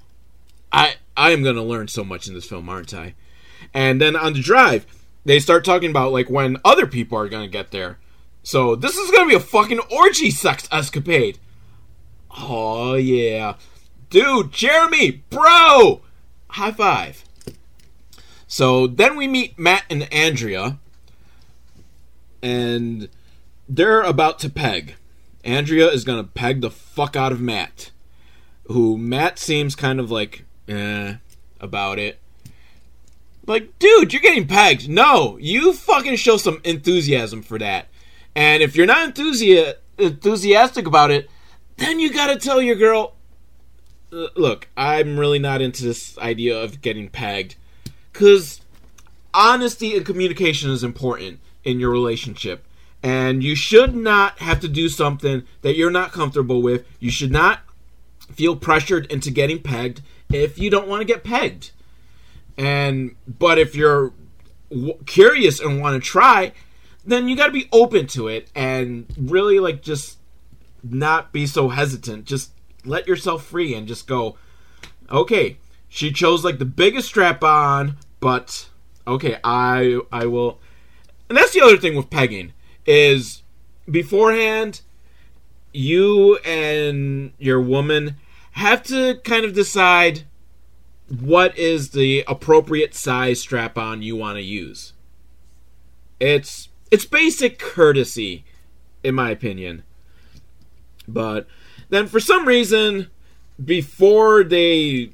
I 0.72 0.96
I 1.18 1.32
am 1.32 1.44
gonna 1.44 1.64
learn 1.64 1.90
so 1.90 2.06
much 2.06 2.30
in 2.30 2.36
this 2.36 2.46
film, 2.46 2.70
aren't 2.70 2.94
I? 2.94 3.16
And 3.74 4.00
then 4.00 4.16
on 4.16 4.34
the 4.34 4.42
drive 4.42 4.86
they 5.25 5.40
start 5.40 5.63
talking 5.66 5.90
about 5.90 6.12
like 6.12 6.30
when 6.30 6.58
other 6.66 6.88
people 6.88 7.18
are 7.18 7.30
gonna 7.30 7.48
get 7.48 7.72
there. 7.72 8.00
So 8.44 8.75
this 8.75 8.98
is 8.98 9.12
gonna 9.12 9.30
be 9.30 9.36
a 9.36 9.40
fucking 9.40 9.80
orgy 9.92 10.32
sex 10.32 10.68
escapade. 10.72 11.38
Oh 12.38 12.96
yeah. 12.96 13.56
Dude, 14.10 14.51
Jeremy, 14.51 15.24
bro! 15.30 16.01
High 16.50 16.72
five. 16.72 17.24
So 18.48 18.88
then 18.88 19.16
we 19.16 19.28
meet 19.28 19.58
Matt 19.58 19.86
and 19.90 20.12
Andrea, 20.12 20.80
and 22.42 23.08
they're 23.70 24.01
about 24.01 24.40
to 24.40 24.50
peg. 24.50 24.96
Andrea 25.46 25.88
is 25.88 26.04
gonna 26.04 26.25
peg 26.25 26.62
the 26.62 26.70
fuck 26.70 27.16
out 27.16 27.32
of 27.32 27.40
Matt, 27.40 27.92
who 28.66 28.98
Matt 28.98 29.40
seems 29.40 29.75
kind 29.75 30.00
of 30.00 30.12
like 30.12 30.44
eh 30.68 31.16
about 31.60 32.00
it. 32.00 32.21
Like, 33.51 33.77
dude, 33.79 34.13
you're 34.13 34.22
getting 34.22 34.48
pegged. 34.48 34.89
No, 34.89 35.38
you 35.39 35.74
fucking 35.74 36.15
show 36.15 36.38
some 36.38 36.62
enthusiasm 36.63 37.41
for 37.41 37.60
that. 37.60 37.88
And 38.34 38.63
if 38.63 38.75
you're 38.75 38.86
not 38.86 39.13
enthusi- 39.13 39.74
enthusiastic 39.98 40.88
about 40.88 41.12
it, 41.12 41.29
then 41.77 42.00
you 42.00 42.13
gotta 42.13 42.38
tell 42.38 42.62
your 42.62 42.75
girl, 42.75 43.15
"Uh, 44.13 44.27
look, 44.36 44.70
I'm 44.77 45.20
really 45.20 45.39
not 45.39 45.62
into 45.62 45.84
this 45.84 46.17
idea 46.17 46.58
of 46.58 46.81
getting 46.81 47.10
pegged. 47.10 47.55
Because 48.13 48.62
honesty 49.34 49.96
and 49.96 50.05
communication 50.05 50.72
is 50.72 50.84
important 50.84 51.39
in 51.63 51.79
your 51.79 51.89
relationship. 51.89 52.65
And 53.03 53.43
you 53.43 53.55
should 53.55 53.96
not 53.96 54.39
have 54.39 54.60
to 54.62 54.67
do 54.67 54.88
something 54.89 55.43
that 55.62 55.75
you're 55.75 55.91
not 55.91 56.12
comfortable 56.12 56.62
with. 56.62 56.86
You 57.00 57.10
should 57.10 57.31
not 57.31 57.62
feel 58.34 58.55
pressured 58.55 59.12
into 59.12 59.31
getting 59.31 59.60
pegged 59.60 60.01
if 60.31 60.60
you 60.60 60.70
don't 60.70 60.88
want 60.88 61.01
to 61.01 61.05
get 61.05 61.24
pegged. 61.24 61.72
And 62.58 63.15
but 63.27 63.58
if 63.58 63.75
you're 63.75 64.13
w- 64.70 64.98
curious 65.05 65.60
and 65.60 65.81
want 65.81 66.01
to 66.01 66.08
try, 66.08 66.53
then 67.05 67.27
you 67.27 67.36
got 67.36 67.48
to 67.48 67.51
be 67.51 67.70
open 67.72 68.08
to 68.08 68.27
it 68.27 68.50
and 68.55 69.05
really 69.17 69.60
like 69.60 69.81
just 69.81 70.17
not 70.84 71.31
be 71.31 71.46
so 71.46 71.70
hesitant. 71.70 72.25
Just 72.25 72.51
let 72.86 73.08
yourself 73.08 73.46
free 73.46 73.74
and 73.74 73.88
just 73.88 74.08
go. 74.08 74.38
Okay, 75.10 75.58
she 75.89 76.12
chose 76.12 76.43
like 76.43 76.60
the 76.60 76.65
biggest 76.65 77.08
strap 77.08 77.43
on, 77.43 77.98
but 78.20 78.70
okay, 79.08 79.38
I 79.43 80.00
I 80.12 80.25
will. 80.25 80.60
And 81.29 81.38
that's 81.38 81.53
the 81.53 81.62
other 81.62 81.77
thing 81.77 81.96
with 81.96 82.10
pegging 82.10 82.53
is 82.86 83.43
beforehand 83.89 84.81
you 85.74 86.38
and 86.38 87.31
your 87.38 87.62
woman 87.62 88.17
have 88.51 88.84
to 88.84 89.15
kind 89.24 89.46
of 89.46 89.53
decide 89.53 90.24
what 91.20 91.58
is 91.58 91.89
the 91.89 92.24
appropriate 92.27 92.96
size 92.96 93.41
strap 93.41 93.77
on 93.77 94.01
you 94.01 94.15
want 94.15 94.38
to 94.38 94.44
use. 94.44 94.94
It's 96.20 96.70
it's 96.89 97.06
basic 97.06 97.60
courtesy 97.60 98.46
in 99.03 99.15
my 99.15 99.30
opinion. 99.32 99.84
But 101.08 101.48
then 101.89 102.08
for 102.08 102.20
some 102.20 102.48
reason 102.48 103.10
before 103.63 104.44
they 104.44 105.12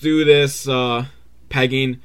do 0.00 0.24
this 0.24 0.68
uh, 0.68 1.06
pegging 1.48 2.00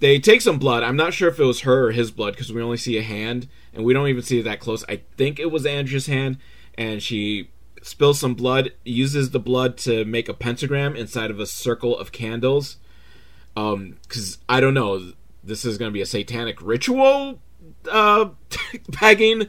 they 0.00 0.18
take 0.18 0.42
some 0.42 0.58
blood. 0.58 0.82
I'm 0.82 0.96
not 0.96 1.14
sure 1.14 1.28
if 1.28 1.38
it 1.38 1.44
was 1.44 1.60
her 1.60 1.86
or 1.86 1.92
his 1.92 2.10
blood 2.10 2.34
because 2.34 2.52
we 2.52 2.60
only 2.60 2.76
see 2.76 2.98
a 2.98 3.02
hand 3.02 3.48
and 3.72 3.84
we 3.84 3.92
don't 3.92 4.08
even 4.08 4.22
see 4.22 4.38
it 4.38 4.42
that 4.42 4.60
close. 4.60 4.84
I 4.88 5.00
think 5.16 5.38
it 5.38 5.50
was 5.50 5.66
Andrea's 5.66 6.06
hand, 6.06 6.38
and 6.76 7.02
she 7.02 7.50
spills 7.84 8.18
some 8.18 8.34
blood, 8.34 8.72
uses 8.84 9.30
the 9.30 9.38
blood 9.38 9.76
to 9.76 10.04
make 10.06 10.28
a 10.28 10.34
pentagram 10.34 10.96
inside 10.96 11.30
of 11.30 11.38
a 11.38 11.46
circle 11.46 11.96
of 11.96 12.12
candles. 12.12 12.78
Um, 13.56 13.98
because 14.02 14.38
I 14.48 14.60
don't 14.60 14.74
know, 14.74 15.12
this 15.44 15.64
is 15.64 15.76
gonna 15.76 15.90
be 15.90 16.00
a 16.00 16.06
satanic 16.06 16.60
ritual. 16.62 17.38
Uh, 17.88 18.30
pegging 18.92 19.48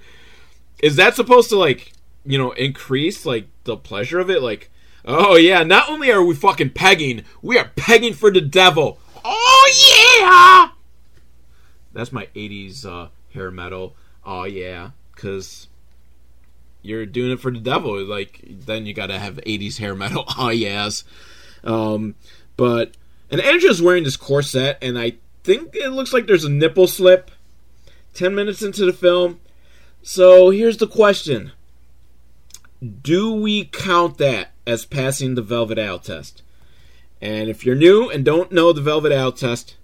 is 0.83 0.97
that 0.97 1.15
supposed 1.15 1.49
to 1.49 1.57
like 1.57 1.93
you 2.25 2.37
know 2.37 2.51
increase 2.51 3.25
like 3.25 3.47
the 3.63 3.77
pleasure 3.77 4.19
of 4.19 4.29
it? 4.29 4.41
Like, 4.41 4.69
oh 5.05 5.35
yeah, 5.35 5.63
not 5.63 5.89
only 5.89 6.11
are 6.11 6.23
we 6.23 6.35
fucking 6.35 6.71
pegging, 6.71 7.23
we 7.41 7.57
are 7.57 7.71
pegging 7.75 8.13
for 8.13 8.31
the 8.31 8.41
devil. 8.41 8.99
Oh 9.23 10.19
yeah! 10.19 10.75
That's 11.93 12.11
my 12.11 12.27
80s 12.35 12.85
uh, 12.85 13.09
hair 13.33 13.49
metal. 13.49 13.95
Oh 14.25 14.43
yeah, 14.43 14.91
because 15.15 15.67
you're 16.85 17.05
doing 17.05 17.31
it 17.31 17.39
for 17.39 17.51
the 17.51 17.59
devil. 17.59 18.03
Like 18.03 18.41
then 18.45 18.85
you 18.85 18.93
gotta 18.93 19.19
have 19.19 19.35
80s 19.37 19.77
hair 19.77 19.95
metal. 19.95 20.25
Oh 20.37 20.49
yes. 20.49 21.03
Um, 21.63 22.15
but 22.57 22.95
and 23.31 23.41
Andrea's 23.41 23.81
wearing 23.81 24.03
this 24.03 24.17
corset, 24.17 24.77
and 24.81 24.97
I 24.99 25.13
think 25.43 25.75
it 25.75 25.89
looks 25.89 26.13
like 26.13 26.27
there's 26.27 26.45
a 26.45 26.49
nipple 26.49 26.87
slip. 26.87 27.31
Ten 28.13 28.35
minutes 28.35 28.61
into 28.61 28.85
the 28.85 28.93
film. 28.93 29.39
So 30.03 30.51
here's 30.51 30.77
the 30.77 30.87
question: 30.87 31.51
Do 33.01 33.33
we 33.33 33.65
count 33.65 34.17
that 34.19 34.51
as 34.65 34.85
passing 34.85 35.35
the 35.35 35.41
Velvet 35.41 35.79
Owl 35.79 35.99
test? 35.99 36.43
And 37.21 37.49
if 37.49 37.65
you're 37.65 37.75
new 37.75 38.09
and 38.09 38.23
don't 38.23 38.51
know 38.51 38.71
the 38.71 38.81
Velvet 38.81 39.11
Owl 39.11 39.31
test, 39.31 39.75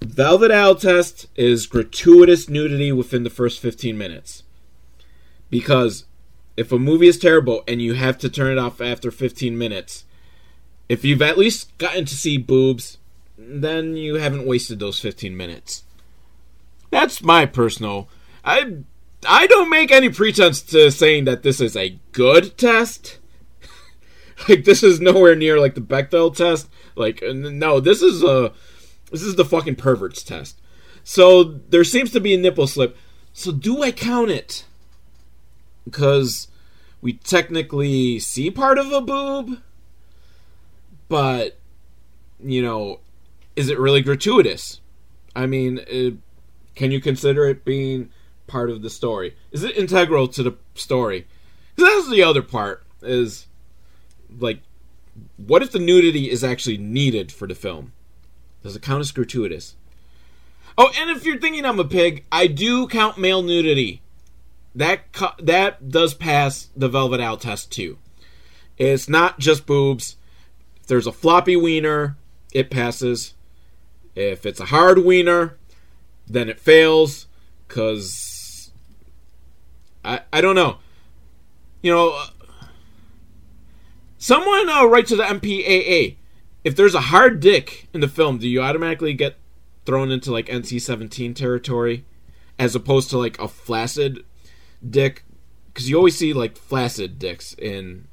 Velvet 0.00 0.50
Owl 0.50 0.74
test 0.74 1.26
is 1.34 1.66
gratuitous 1.66 2.48
nudity 2.48 2.92
within 2.92 3.24
the 3.24 3.30
first 3.30 3.60
15 3.60 3.96
minutes. 3.96 4.43
Because 5.50 6.04
if 6.56 6.72
a 6.72 6.78
movie 6.78 7.08
is 7.08 7.18
terrible 7.18 7.62
and 7.66 7.80
you 7.82 7.94
have 7.94 8.18
to 8.18 8.28
turn 8.28 8.52
it 8.52 8.58
off 8.58 8.80
after 8.80 9.10
15 9.10 9.56
minutes, 9.56 10.04
if 10.88 11.04
you've 11.04 11.22
at 11.22 11.38
least 11.38 11.76
gotten 11.78 12.04
to 12.04 12.14
see 12.14 12.36
boobs, 12.36 12.98
then 13.36 13.96
you 13.96 14.16
haven't 14.16 14.46
wasted 14.46 14.78
those 14.78 15.00
15 15.00 15.36
minutes. 15.36 15.84
That's 16.90 17.22
my 17.22 17.46
personal. 17.46 18.08
I 18.44 18.78
I 19.26 19.46
don't 19.46 19.70
make 19.70 19.90
any 19.90 20.10
pretense 20.10 20.62
to 20.62 20.90
saying 20.90 21.24
that 21.24 21.42
this 21.42 21.60
is 21.60 21.76
a 21.76 21.98
good 22.12 22.56
test. 22.58 23.18
like 24.48 24.64
this 24.64 24.82
is 24.82 25.00
nowhere 25.00 25.34
near 25.34 25.58
like 25.58 25.74
the 25.74 25.80
Bechdel 25.80 26.36
test. 26.36 26.68
Like 26.94 27.22
no, 27.22 27.80
this 27.80 28.02
is 28.02 28.22
a 28.22 28.52
this 29.10 29.22
is 29.22 29.36
the 29.36 29.44
fucking 29.44 29.76
perverts 29.76 30.22
test. 30.22 30.60
So 31.02 31.42
there 31.44 31.84
seems 31.84 32.10
to 32.12 32.20
be 32.20 32.34
a 32.34 32.38
nipple 32.38 32.66
slip. 32.66 32.96
So 33.32 33.50
do 33.50 33.82
I 33.82 33.90
count 33.90 34.30
it? 34.30 34.64
Because 35.84 36.48
we 37.00 37.14
technically 37.14 38.18
see 38.18 38.50
part 38.50 38.78
of 38.78 38.90
a 38.92 39.00
boob, 39.00 39.60
but 41.08 41.58
you 42.42 42.62
know, 42.62 43.00
is 43.56 43.68
it 43.68 43.78
really 43.78 44.02
gratuitous? 44.02 44.80
I 45.36 45.46
mean, 45.46 45.80
it, 45.86 46.14
can 46.74 46.90
you 46.90 47.00
consider 47.00 47.46
it 47.46 47.64
being 47.64 48.10
part 48.46 48.70
of 48.70 48.82
the 48.82 48.90
story? 48.90 49.36
Is 49.52 49.64
it 49.64 49.76
integral 49.76 50.28
to 50.28 50.42
the 50.42 50.56
story? 50.74 51.26
Because 51.74 51.92
that's 51.92 52.10
the 52.10 52.22
other 52.22 52.42
part. 52.42 52.84
Is 53.02 53.46
like, 54.38 54.60
what 55.36 55.62
if 55.62 55.72
the 55.72 55.78
nudity 55.78 56.30
is 56.30 56.42
actually 56.42 56.78
needed 56.78 57.30
for 57.30 57.46
the 57.46 57.54
film? 57.54 57.92
Does 58.62 58.76
it 58.76 58.82
count 58.82 59.00
as 59.00 59.12
gratuitous? 59.12 59.76
Oh, 60.76 60.90
and 60.98 61.10
if 61.10 61.24
you're 61.24 61.38
thinking 61.38 61.64
I'm 61.64 61.78
a 61.78 61.84
pig, 61.84 62.24
I 62.32 62.46
do 62.46 62.88
count 62.88 63.18
male 63.18 63.42
nudity. 63.42 64.00
That 64.74 65.12
cu- 65.12 65.42
that 65.44 65.88
does 65.88 66.14
pass 66.14 66.68
the 66.76 66.88
Velvet 66.88 67.20
Owl 67.20 67.36
test 67.36 67.70
too. 67.70 67.98
It's 68.76 69.08
not 69.08 69.38
just 69.38 69.66
boobs. 69.66 70.16
If 70.80 70.86
there's 70.86 71.06
a 71.06 71.12
floppy 71.12 71.56
wiener, 71.56 72.16
it 72.52 72.70
passes. 72.70 73.34
If 74.14 74.44
it's 74.44 74.60
a 74.60 74.66
hard 74.66 75.04
wiener, 75.04 75.56
then 76.26 76.48
it 76.48 76.58
fails. 76.58 77.26
Cause 77.68 78.72
I 80.04 80.20
I 80.32 80.40
don't 80.40 80.56
know. 80.56 80.78
You 81.82 81.92
know, 81.92 82.24
someone 84.18 84.68
uh, 84.68 84.86
write 84.86 85.06
to 85.08 85.16
the 85.16 85.24
MPAA. 85.24 86.16
If 86.64 86.74
there's 86.74 86.94
a 86.94 87.00
hard 87.00 87.40
dick 87.40 87.88
in 87.92 88.00
the 88.00 88.08
film, 88.08 88.38
do 88.38 88.48
you 88.48 88.62
automatically 88.62 89.12
get 89.12 89.36
thrown 89.84 90.10
into 90.10 90.32
like 90.32 90.46
NC-17 90.46 91.34
territory, 91.34 92.06
as 92.58 92.74
opposed 92.74 93.10
to 93.10 93.18
like 93.18 93.38
a 93.38 93.46
flaccid 93.46 94.24
dick? 94.88 95.24
Because 95.72 95.88
you 95.88 95.96
always 95.96 96.16
see 96.16 96.32
like 96.32 96.56
flaccid 96.56 97.18
dicks 97.18 97.54
in 97.54 98.06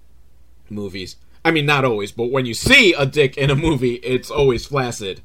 movies. 0.70 1.18
I 1.44 1.52
mean, 1.52 1.66
not 1.66 1.86
always, 1.86 2.12
but 2.12 2.32
when 2.32 2.46
you 2.46 2.54
see 2.54 2.94
a 2.94 3.06
dick 3.06 3.38
in 3.38 3.50
a 3.50 3.56
movie, 3.56 3.96
it's 3.96 4.30
always 4.30 4.66
flaccid. 4.66 5.22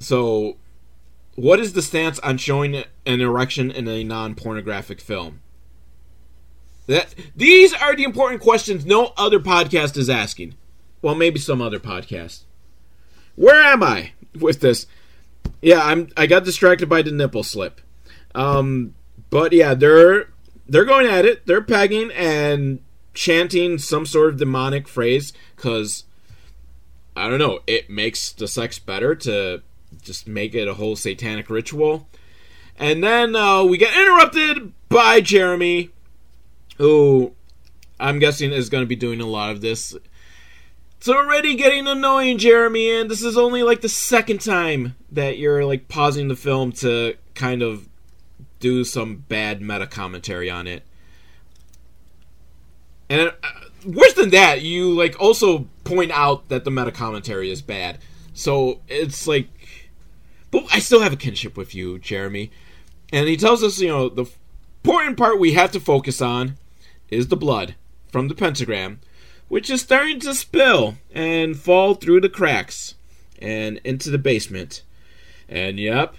So, 0.00 0.56
what 1.34 1.60
is 1.60 1.72
the 1.72 1.82
stance 1.82 2.18
on 2.20 2.38
showing 2.38 2.74
an 2.74 3.20
erection 3.20 3.70
in 3.70 3.86
a 3.86 4.02
non-pornographic 4.02 5.00
film? 5.00 5.40
That 6.86 7.14
these 7.36 7.74
are 7.74 7.94
the 7.94 8.04
important 8.04 8.40
questions 8.40 8.86
no 8.86 9.12
other 9.16 9.38
podcast 9.38 9.96
is 9.96 10.08
asking. 10.08 10.54
Well, 11.02 11.14
maybe 11.14 11.38
some 11.38 11.60
other 11.60 11.78
podcast. 11.78 12.42
Where 13.36 13.62
am 13.62 13.82
I 13.82 14.12
with 14.38 14.60
this? 14.60 14.86
Yeah, 15.62 15.84
I'm. 15.84 16.08
I 16.16 16.26
got 16.26 16.44
distracted 16.44 16.88
by 16.88 17.02
the 17.02 17.12
nipple 17.12 17.42
slip. 17.42 17.80
Um, 18.34 18.94
but 19.30 19.52
yeah, 19.52 19.74
they're 19.74 20.30
they're 20.68 20.84
going 20.84 21.06
at 21.06 21.24
it. 21.24 21.46
They're 21.46 21.62
pegging 21.62 22.10
and 22.12 22.80
chanting 23.14 23.78
some 23.78 24.06
sort 24.06 24.30
of 24.30 24.36
demonic 24.38 24.86
phrase 24.86 25.32
because 25.56 26.04
I 27.16 27.28
don't 27.28 27.38
know. 27.38 27.60
It 27.66 27.90
makes 27.90 28.32
the 28.32 28.46
sex 28.46 28.78
better 28.78 29.14
to 29.16 29.62
just 30.02 30.28
make 30.28 30.54
it 30.54 30.68
a 30.68 30.74
whole 30.74 30.96
satanic 30.96 31.50
ritual. 31.50 32.08
And 32.76 33.02
then 33.02 33.34
uh, 33.34 33.64
we 33.64 33.76
get 33.76 33.96
interrupted 33.96 34.72
by 34.88 35.20
Jeremy, 35.20 35.90
who 36.76 37.34
I'm 37.98 38.20
guessing 38.20 38.52
is 38.52 38.68
going 38.68 38.82
to 38.82 38.88
be 38.88 38.96
doing 38.96 39.20
a 39.20 39.26
lot 39.26 39.50
of 39.50 39.60
this. 39.60 39.96
It's 40.98 41.08
already 41.08 41.56
getting 41.56 41.86
annoying, 41.86 42.38
Jeremy, 42.38 42.90
and 42.90 43.10
this 43.10 43.22
is 43.22 43.36
only 43.36 43.62
like 43.62 43.80
the 43.80 43.88
second 43.88 44.40
time 44.40 44.94
that 45.10 45.38
you're 45.38 45.64
like 45.64 45.88
pausing 45.88 46.28
the 46.28 46.36
film 46.36 46.72
to 46.72 47.16
kind 47.34 47.62
of 47.62 47.87
do 48.60 48.84
some 48.84 49.24
bad 49.28 49.60
meta 49.60 49.86
commentary 49.86 50.50
on 50.50 50.66
it. 50.66 50.82
And 53.08 53.28
uh, 53.28 53.48
worse 53.86 54.14
than 54.14 54.30
that, 54.30 54.62
you 54.62 54.90
like 54.92 55.20
also 55.20 55.68
point 55.84 56.10
out 56.12 56.48
that 56.48 56.64
the 56.64 56.70
meta 56.70 56.92
commentary 56.92 57.50
is 57.50 57.62
bad. 57.62 57.98
So 58.34 58.80
it's 58.88 59.26
like, 59.26 59.48
but 60.50 60.64
I 60.72 60.78
still 60.78 61.00
have 61.00 61.12
a 61.12 61.16
kinship 61.16 61.56
with 61.56 61.74
you, 61.74 61.98
Jeremy. 61.98 62.50
And 63.12 63.28
he 63.28 63.36
tells 63.36 63.62
us, 63.62 63.80
you 63.80 63.88
know, 63.88 64.08
the 64.08 64.26
important 64.84 65.16
part 65.16 65.38
we 65.38 65.54
have 65.54 65.72
to 65.72 65.80
focus 65.80 66.20
on 66.20 66.56
is 67.10 67.28
the 67.28 67.36
blood 67.36 67.74
from 68.10 68.28
the 68.28 68.34
pentagram, 68.34 69.00
which 69.48 69.70
is 69.70 69.80
starting 69.80 70.20
to 70.20 70.34
spill 70.34 70.96
and 71.12 71.56
fall 71.56 71.94
through 71.94 72.20
the 72.20 72.28
cracks 72.28 72.94
and 73.40 73.78
into 73.84 74.10
the 74.10 74.18
basement. 74.18 74.82
And 75.48 75.78
yep, 75.78 76.14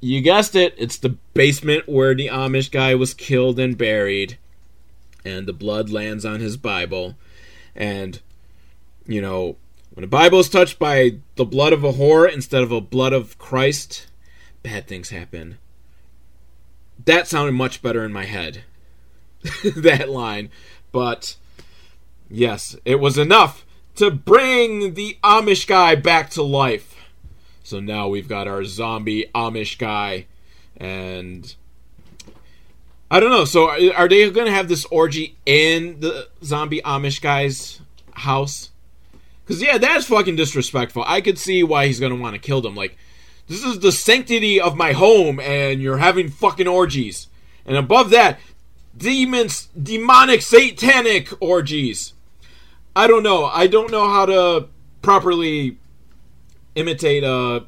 you 0.00 0.20
guessed 0.20 0.54
it, 0.54 0.74
it's 0.78 0.98
the 0.98 1.16
basement 1.34 1.88
where 1.88 2.14
the 2.14 2.28
Amish 2.28 2.70
guy 2.70 2.94
was 2.94 3.14
killed 3.14 3.58
and 3.58 3.76
buried. 3.76 4.38
And 5.24 5.46
the 5.46 5.52
blood 5.52 5.90
lands 5.90 6.24
on 6.24 6.40
his 6.40 6.56
Bible. 6.56 7.16
And, 7.74 8.20
you 9.06 9.20
know, 9.20 9.56
when 9.90 10.04
a 10.04 10.08
Bible 10.08 10.38
is 10.38 10.48
touched 10.48 10.78
by 10.78 11.18
the 11.34 11.44
blood 11.44 11.72
of 11.72 11.84
a 11.84 11.92
whore 11.92 12.32
instead 12.32 12.62
of 12.62 12.70
a 12.70 12.80
blood 12.80 13.12
of 13.12 13.38
Christ, 13.38 14.06
bad 14.62 14.86
things 14.86 15.10
happen. 15.10 15.58
That 17.04 17.26
sounded 17.26 17.52
much 17.52 17.82
better 17.82 18.04
in 18.04 18.12
my 18.12 18.24
head. 18.24 18.62
that 19.76 20.08
line. 20.08 20.50
But, 20.92 21.36
yes, 22.30 22.76
it 22.84 23.00
was 23.00 23.18
enough 23.18 23.64
to 23.96 24.10
bring 24.10 24.94
the 24.94 25.18
Amish 25.24 25.66
guy 25.66 25.96
back 25.96 26.30
to 26.30 26.42
life. 26.42 26.97
So 27.68 27.80
now 27.80 28.08
we've 28.08 28.26
got 28.26 28.48
our 28.48 28.64
zombie 28.64 29.26
Amish 29.34 29.76
guy, 29.76 30.24
and 30.78 31.54
I 33.10 33.20
don't 33.20 33.28
know. 33.28 33.44
So 33.44 33.68
are 33.92 34.08
they 34.08 34.30
going 34.30 34.46
to 34.46 34.52
have 34.52 34.68
this 34.68 34.86
orgy 34.86 35.36
in 35.44 36.00
the 36.00 36.28
zombie 36.42 36.80
Amish 36.80 37.20
guy's 37.20 37.82
house? 38.12 38.70
Because 39.44 39.60
yeah, 39.60 39.76
that's 39.76 40.06
fucking 40.06 40.36
disrespectful. 40.36 41.04
I 41.06 41.20
could 41.20 41.38
see 41.38 41.62
why 41.62 41.86
he's 41.86 42.00
going 42.00 42.16
to 42.16 42.18
want 42.18 42.36
to 42.36 42.40
kill 42.40 42.62
them. 42.62 42.74
Like, 42.74 42.96
this 43.48 43.62
is 43.62 43.80
the 43.80 43.92
sanctity 43.92 44.58
of 44.58 44.74
my 44.74 44.92
home, 44.92 45.38
and 45.38 45.82
you're 45.82 45.98
having 45.98 46.30
fucking 46.30 46.68
orgies. 46.68 47.26
And 47.66 47.76
above 47.76 48.08
that, 48.10 48.40
demons, 48.96 49.68
demonic, 49.80 50.40
satanic 50.40 51.30
orgies. 51.38 52.14
I 52.96 53.06
don't 53.06 53.22
know. 53.22 53.44
I 53.44 53.66
don't 53.66 53.90
know 53.90 54.08
how 54.08 54.24
to 54.24 54.68
properly 55.02 55.76
imitate 56.78 57.24
a 57.24 57.64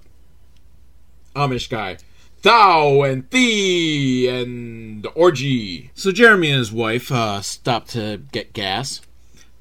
Amish 1.35 1.69
guy. 1.69 1.99
Thou 2.43 3.02
and 3.02 3.29
thee 3.31 4.29
and 4.29 5.07
orgy. 5.14 5.90
So 5.95 6.12
Jeremy 6.12 6.50
and 6.50 6.59
his 6.59 6.73
wife 6.73 7.12
uh, 7.12 7.43
stop 7.43 7.87
to 7.88 8.23
get 8.33 8.52
gas. 8.52 9.01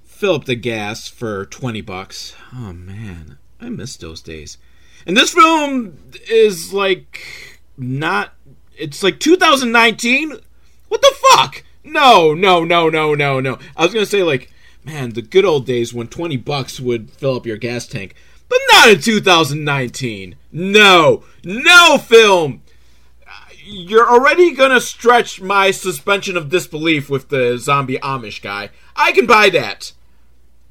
Fill 0.04 0.36
up 0.36 0.46
the 0.46 0.56
gas 0.56 1.08
for 1.08 1.46
20 1.46 1.82
bucks. 1.82 2.36
Oh 2.54 2.74
man, 2.74 3.38
I 3.60 3.70
miss 3.70 3.98
those 3.98 4.22
days. 4.22 4.58
And 5.06 5.18
this 5.18 5.34
film 5.34 5.98
is 6.30 6.74
like 6.74 7.60
not 7.78 8.34
it's 8.78 9.04
like 9.04 9.20
2019. 9.20 10.38
What 10.88 11.02
the 11.02 11.16
fuck? 11.32 11.64
No, 11.84 12.34
no, 12.34 12.64
no, 12.64 12.90
no, 12.90 13.14
no, 13.14 13.40
no. 13.40 13.60
I 13.76 13.84
was 13.84 13.94
going 13.94 14.06
to 14.06 14.10
say 14.10 14.24
like 14.24 14.52
man, 14.86 15.12
the 15.12 15.22
good 15.22 15.46
old 15.46 15.66
days 15.66 15.94
when 15.94 16.08
20 16.08 16.38
bucks 16.38 16.80
would 16.80 17.12
fill 17.12 17.36
up 17.36 17.46
your 17.46 17.58
gas 17.58 17.86
tank 17.88 18.16
but 18.50 18.60
not 18.72 18.90
in 18.90 19.00
2019. 19.00 20.36
No, 20.52 21.24
no 21.44 21.98
film. 21.98 22.64
You're 23.64 24.10
already 24.10 24.54
gonna 24.54 24.82
stretch 24.82 25.40
my 25.40 25.70
suspension 25.70 26.36
of 26.36 26.50
disbelief 26.50 27.10
with 27.10 27.30
the 27.30 27.58
zombie 27.58 28.00
Amish 28.00 28.42
guy. 28.42 28.70
I 28.96 29.12
can 29.12 29.28
buy 29.28 29.50
that. 29.52 29.94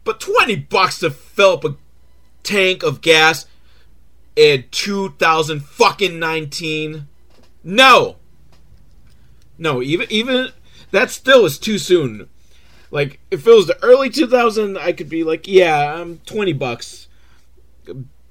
But 0.03 0.21
20 0.21 0.57
bucks 0.57 0.99
to 1.01 1.11
fill 1.11 1.53
up 1.53 1.65
a 1.65 1.77
tank 2.43 2.83
of 2.83 3.01
gas 3.01 3.47
in 4.35 4.65
2000 4.71 5.61
fucking 5.63 6.19
19? 6.19 7.07
No. 7.63 8.17
No, 9.59 9.83
even 9.83 10.07
even 10.11 10.51
that 10.91 11.11
still 11.11 11.45
is 11.45 11.59
too 11.59 11.79
soon. 11.79 12.29
Like 12.91 13.21
if 13.31 13.47
it 13.47 13.51
was 13.51 13.67
the 13.67 13.83
early 13.83 14.11
2000, 14.11 14.79
I 14.79 14.93
could 14.93 15.09
be 15.09 15.25
like, 15.25 15.47
yeah, 15.47 15.95
I'm 15.95 16.01
um, 16.01 16.21
20 16.27 16.53
bucks 16.55 17.08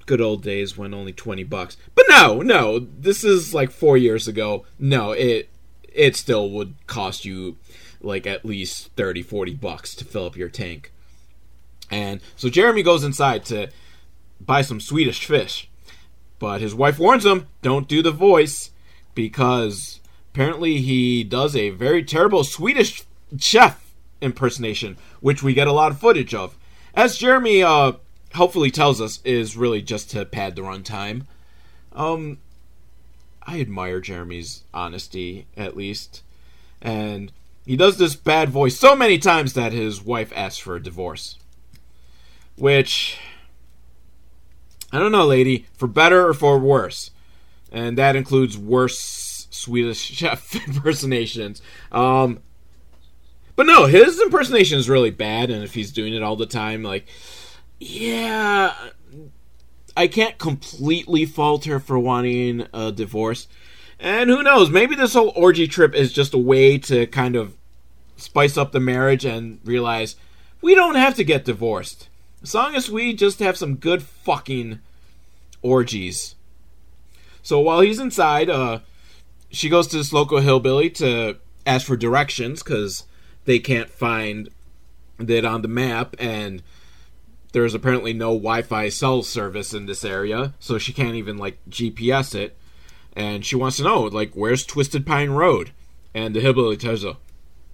good 0.06 0.20
old 0.20 0.42
days 0.42 0.76
when 0.76 0.94
only 0.94 1.12
20 1.12 1.44
bucks. 1.44 1.76
But 1.94 2.06
no, 2.08 2.40
no, 2.40 2.78
this 2.78 3.24
is 3.24 3.54
like 3.54 3.70
4 3.70 3.96
years 3.96 4.26
ago. 4.26 4.64
No, 4.78 5.12
it 5.12 5.50
it 5.92 6.16
still 6.16 6.50
would 6.50 6.74
cost 6.86 7.24
you 7.24 7.56
like 8.00 8.26
at 8.26 8.44
least 8.44 8.92
30 8.96 9.22
40 9.22 9.54
bucks 9.54 9.94
to 9.96 10.04
fill 10.04 10.26
up 10.26 10.36
your 10.36 10.48
tank. 10.48 10.92
And 11.90 12.20
so 12.36 12.48
Jeremy 12.48 12.82
goes 12.82 13.04
inside 13.04 13.44
to 13.46 13.70
buy 14.40 14.62
some 14.62 14.80
Swedish 14.80 15.24
fish. 15.24 15.68
But 16.38 16.60
his 16.60 16.74
wife 16.74 16.98
warns 16.98 17.26
him, 17.26 17.48
don't 17.62 17.88
do 17.88 18.02
the 18.02 18.12
voice 18.12 18.70
because 19.14 20.00
apparently 20.32 20.78
he 20.78 21.24
does 21.24 21.56
a 21.56 21.70
very 21.70 22.04
terrible 22.04 22.44
Swedish 22.44 23.02
chef 23.38 23.92
impersonation, 24.20 24.96
which 25.20 25.42
we 25.42 25.54
get 25.54 25.66
a 25.66 25.72
lot 25.72 25.90
of 25.90 25.98
footage 25.98 26.34
of. 26.34 26.56
As 26.94 27.18
Jeremy 27.18 27.62
uh, 27.62 27.92
hopefully 28.34 28.70
tells 28.70 29.00
us 29.00 29.20
is 29.24 29.56
really 29.56 29.82
just 29.82 30.10
to 30.10 30.24
pad 30.24 30.56
the 30.56 30.62
runtime. 30.62 31.26
Um, 31.92 32.38
I 33.42 33.60
admire 33.60 34.00
Jeremy's 34.00 34.64
honesty 34.74 35.46
at 35.56 35.76
least, 35.76 36.22
and 36.82 37.32
he 37.64 37.76
does 37.76 37.98
this 37.98 38.14
bad 38.14 38.50
voice 38.50 38.78
so 38.78 38.94
many 38.94 39.18
times 39.18 39.54
that 39.54 39.72
his 39.72 40.02
wife 40.02 40.32
asks 40.34 40.58
for 40.58 40.76
a 40.76 40.82
divorce. 40.82 41.38
Which 42.56 43.18
I 44.92 44.98
don't 44.98 45.12
know, 45.12 45.26
lady, 45.26 45.66
for 45.74 45.86
better 45.86 46.26
or 46.26 46.34
for 46.34 46.58
worse, 46.58 47.10
and 47.70 47.98
that 47.98 48.16
includes 48.16 48.56
worse 48.56 49.46
Swedish 49.50 49.98
chef 50.00 50.54
impersonations. 50.66 51.62
Um, 51.92 52.40
but 53.54 53.66
no, 53.66 53.86
his 53.86 54.20
impersonation 54.20 54.78
is 54.78 54.88
really 54.88 55.10
bad, 55.10 55.50
and 55.50 55.62
if 55.62 55.74
he's 55.74 55.92
doing 55.92 56.14
it 56.14 56.22
all 56.22 56.36
the 56.36 56.46
time, 56.46 56.82
like 56.82 57.06
yeah, 57.80 58.74
I 59.96 60.06
can't 60.06 60.38
completely 60.38 61.26
fault 61.26 61.64
her 61.64 61.80
for 61.80 61.98
wanting 61.98 62.66
a 62.72 62.92
divorce. 62.92 63.48
And 64.00 64.30
who 64.30 64.42
knows, 64.42 64.70
maybe 64.70 64.94
this 64.94 65.14
whole 65.14 65.32
orgy 65.34 65.66
trip 65.66 65.94
is 65.94 66.12
just 66.12 66.34
a 66.34 66.38
way 66.38 66.78
to 66.78 67.06
kind 67.08 67.34
of 67.34 67.56
spice 68.16 68.56
up 68.56 68.72
the 68.72 68.80
marriage 68.80 69.24
and 69.24 69.60
realize 69.64 70.16
we 70.60 70.74
don't 70.74 70.96
have 70.96 71.14
to 71.16 71.24
get 71.24 71.44
divorced. 71.44 72.08
As 72.42 72.54
long 72.54 72.74
as 72.76 72.90
we 72.90 73.12
just 73.14 73.40
have 73.40 73.56
some 73.56 73.76
good 73.76 74.02
fucking 74.02 74.78
orgies. 75.62 76.36
So 77.42 77.58
while 77.60 77.80
he's 77.80 77.98
inside, 77.98 78.48
uh, 78.48 78.80
she 79.50 79.68
goes 79.68 79.88
to 79.88 79.96
this 79.96 80.12
local 80.12 80.38
hillbilly 80.38 80.90
to 80.90 81.38
ask 81.66 81.86
for 81.86 81.96
directions 81.96 82.62
because 82.62 83.04
they 83.44 83.58
can't 83.58 83.90
find 83.90 84.48
it 85.18 85.44
on 85.44 85.62
the 85.62 85.68
map, 85.68 86.14
and 86.18 86.62
there's 87.52 87.74
apparently 87.74 88.12
no 88.12 88.28
Wi-Fi 88.28 88.88
cell 88.90 89.22
service 89.22 89.72
in 89.72 89.86
this 89.86 90.04
area, 90.04 90.54
so 90.58 90.78
she 90.78 90.92
can't 90.92 91.14
even 91.14 91.38
like 91.38 91.58
GPS 91.68 92.34
it. 92.34 92.56
And 93.16 93.44
she 93.44 93.56
wants 93.56 93.78
to 93.78 93.82
know, 93.82 94.02
like, 94.02 94.32
where's 94.34 94.64
Twisted 94.64 95.06
Pine 95.06 95.30
Road? 95.30 95.72
And 96.14 96.34
the 96.34 96.40
hillbilly 96.40 96.76
tells 96.76 97.02
her, 97.02 97.16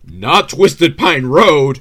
not 0.07 0.49
Twisted 0.49 0.97
Pine 0.97 1.27
Road. 1.27 1.81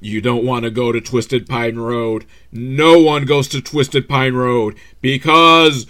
You 0.00 0.20
don't 0.20 0.44
want 0.44 0.64
to 0.64 0.70
go 0.70 0.92
to 0.92 1.00
Twisted 1.00 1.48
Pine 1.48 1.76
Road. 1.76 2.26
No 2.52 3.00
one 3.00 3.24
goes 3.24 3.48
to 3.48 3.60
Twisted 3.60 4.08
Pine 4.08 4.34
Road 4.34 4.76
because, 5.00 5.86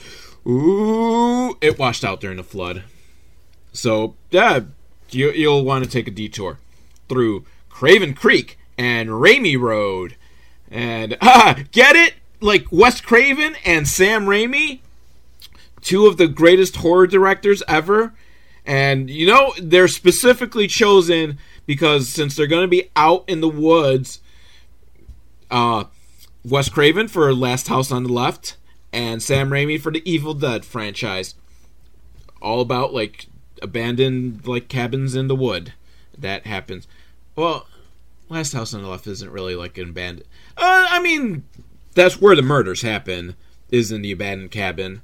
ooh, 0.46 1.56
it 1.60 1.78
washed 1.78 2.04
out 2.04 2.20
during 2.20 2.36
the 2.36 2.42
flood. 2.42 2.84
So, 3.72 4.14
yeah, 4.30 4.60
you, 5.10 5.30
you'll 5.32 5.64
want 5.64 5.84
to 5.84 5.90
take 5.90 6.08
a 6.08 6.12
detour 6.12 6.58
through 7.08 7.44
Craven 7.68 8.14
Creek 8.14 8.58
and 8.78 9.10
Raimi 9.10 9.58
Road 9.58 10.16
and 10.70 11.16
ah, 11.20 11.62
get 11.72 11.96
it? 11.96 12.14
Like 12.40 12.66
Wes 12.70 13.00
Craven 13.00 13.54
and 13.64 13.86
Sam 13.86 14.24
Raimi, 14.24 14.80
two 15.82 16.06
of 16.06 16.16
the 16.16 16.26
greatest 16.26 16.76
horror 16.76 17.06
directors 17.06 17.62
ever. 17.68 18.14
And 18.64 19.10
you 19.10 19.26
know, 19.26 19.52
they're 19.60 19.88
specifically 19.88 20.66
chosen 20.66 21.38
because 21.66 22.08
since 22.08 22.34
they're 22.34 22.46
going 22.46 22.64
to 22.64 22.68
be 22.68 22.90
out 22.96 23.24
in 23.28 23.40
the 23.40 23.48
woods, 23.48 24.20
uh, 25.50 25.84
Wes 26.44 26.68
Craven 26.68 27.08
for 27.08 27.34
Last 27.34 27.68
House 27.68 27.92
on 27.92 28.04
the 28.04 28.12
Left 28.12 28.56
and 28.92 29.22
Sam 29.22 29.50
Raimi 29.50 29.80
for 29.80 29.92
the 29.92 30.02
Evil 30.10 30.34
Dead 30.34 30.64
franchise. 30.64 31.34
All 32.40 32.60
about 32.60 32.94
like 32.94 33.26
abandoned 33.60 34.46
like 34.46 34.68
cabins 34.68 35.14
in 35.14 35.28
the 35.28 35.36
wood. 35.36 35.74
That 36.16 36.46
happens. 36.46 36.86
Well, 37.36 37.66
Last 38.30 38.52
House 38.54 38.72
on 38.72 38.82
the 38.82 38.88
Left 38.88 39.06
isn't 39.06 39.30
really 39.30 39.54
like 39.54 39.76
an 39.76 39.90
abandoned. 39.90 40.28
Uh, 40.56 40.86
I 40.88 41.00
mean, 41.02 41.44
that's 41.94 42.20
where 42.20 42.34
the 42.34 42.42
murders 42.42 42.82
happen. 42.82 43.36
Is 43.68 43.92
in 43.92 44.02
the 44.02 44.10
abandoned 44.10 44.50
cabin. 44.50 45.02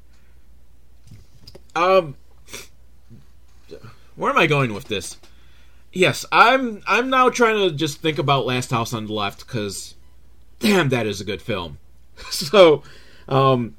Um, 1.77 2.17
where 4.17 4.31
am 4.31 4.39
I 4.39 4.47
going 4.47 4.75
with 4.75 4.89
this? 4.89 5.19
yes, 5.97 6.27
I'm 6.31 6.83
I'm 6.87 7.11
now 7.11 7.31
trying 7.31 7.69
to 7.69 7.75
just 7.75 8.01
think 8.01 8.19
about 8.19 8.47
Last 8.47 8.71
House 8.71 8.93
on 8.93 9.07
the 9.07 9.13
Left 9.13 9.47
because, 9.47 9.95
damn, 10.61 10.91
that 10.91 11.07
is 11.07 11.21
a 11.21 11.25
good 11.25 11.43
film. 11.43 11.79
so, 12.31 12.83
um, 13.29 13.75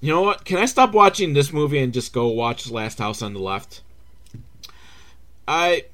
you 0.00 0.12
know 0.12 0.22
what? 0.22 0.44
Can 0.44 0.58
I 0.58 0.66
stop 0.66 0.92
watching 0.92 1.32
this 1.32 1.52
movie 1.52 1.78
and 1.78 1.92
just 1.92 2.12
go 2.12 2.28
watch 2.28 2.70
Last 2.70 2.98
House 2.98 3.22
on 3.22 3.32
the 3.32 3.40
Left? 3.40 3.82
I 5.46 5.84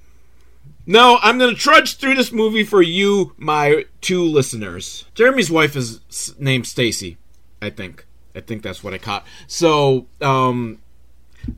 no, 0.87 1.18
I'm 1.23 1.38
going 1.38 1.55
to 1.55 1.61
trudge 1.61 1.97
through 1.97 2.14
this 2.14 2.33
movie 2.33 2.64
for 2.64 2.83
you, 2.83 3.35
my 3.37 3.87
two 4.01 4.23
listeners. 4.23 5.05
Jeremy's 5.14 5.51
wife 5.51 5.77
is 5.77 6.35
named 6.38 6.66
Stacy, 6.66 7.16
I 7.62 7.70
think. 7.70 8.07
I 8.35 8.40
think 8.40 8.62
that's 8.62 8.83
what 8.83 8.94
I 8.94 8.99
caught. 8.99 9.25
So, 9.47 10.07
um, 10.20 10.81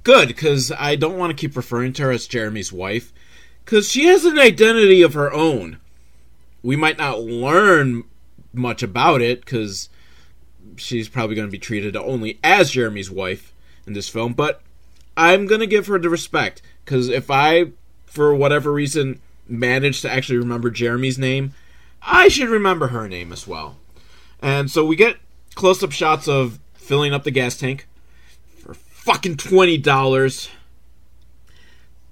good, 0.03 0.29
because 0.29 0.71
I 0.79 0.95
don't 0.95 1.19
want 1.19 1.31
to 1.31 1.41
keep 1.41 1.57
referring 1.57 1.93
to 1.95 2.05
her 2.05 2.11
as 2.11 2.27
Jeremy's 2.27 2.73
wife, 2.73 3.13
because 3.65 3.91
she 3.91 4.05
has 4.07 4.25
an 4.25 4.39
identity 4.39 5.03
of 5.03 5.15
her 5.15 5.33
own. 5.33 5.79
We 6.63 6.77
might 6.77 6.99
not 6.99 7.21
learn 7.21 8.05
much 8.53 8.83
about 8.83 9.23
it, 9.23 9.45
because 9.45 9.89
she's 10.77 11.09
probably 11.09 11.35
going 11.35 11.49
to 11.49 11.53
be 11.53 11.59
treated 11.59 11.97
only 11.97 12.39
as 12.45 12.71
Jeremy's 12.71 13.11
wife 13.11 13.55
in 13.87 13.95
this 13.95 14.09
film, 14.09 14.35
but 14.35 14.61
I'm 15.17 15.47
going 15.47 15.61
to 15.61 15.67
give 15.67 15.87
her 15.87 15.99
the 15.99 16.11
respect, 16.11 16.61
because 16.85 17.09
if 17.09 17.31
I 17.31 17.73
for 18.17 18.35
whatever 18.35 18.73
reason, 18.73 19.21
managed 19.47 20.01
to 20.01 20.11
actually 20.11 20.39
remember 20.39 20.71
Jeremy's 20.71 21.19
name, 21.19 21.53
I 22.01 22.29
should 22.29 22.49
remember 22.49 22.87
her 22.89 23.07
name 23.07 23.31
as 23.31 23.47
well. 23.47 23.77
And 24.41 24.71
so 24.71 24.87
we 24.87 24.97
get 24.97 25.19
close 25.55 25.83
up 25.83 25.93
shots 25.93 26.27
of 26.27 26.59
filling 26.73 27.13
up 27.13 27.25
the 27.25 27.31
gas 27.31 27.59
tank 27.59 27.87
for 28.63 28.73
fucking 28.73 29.37
$20. 29.37 30.49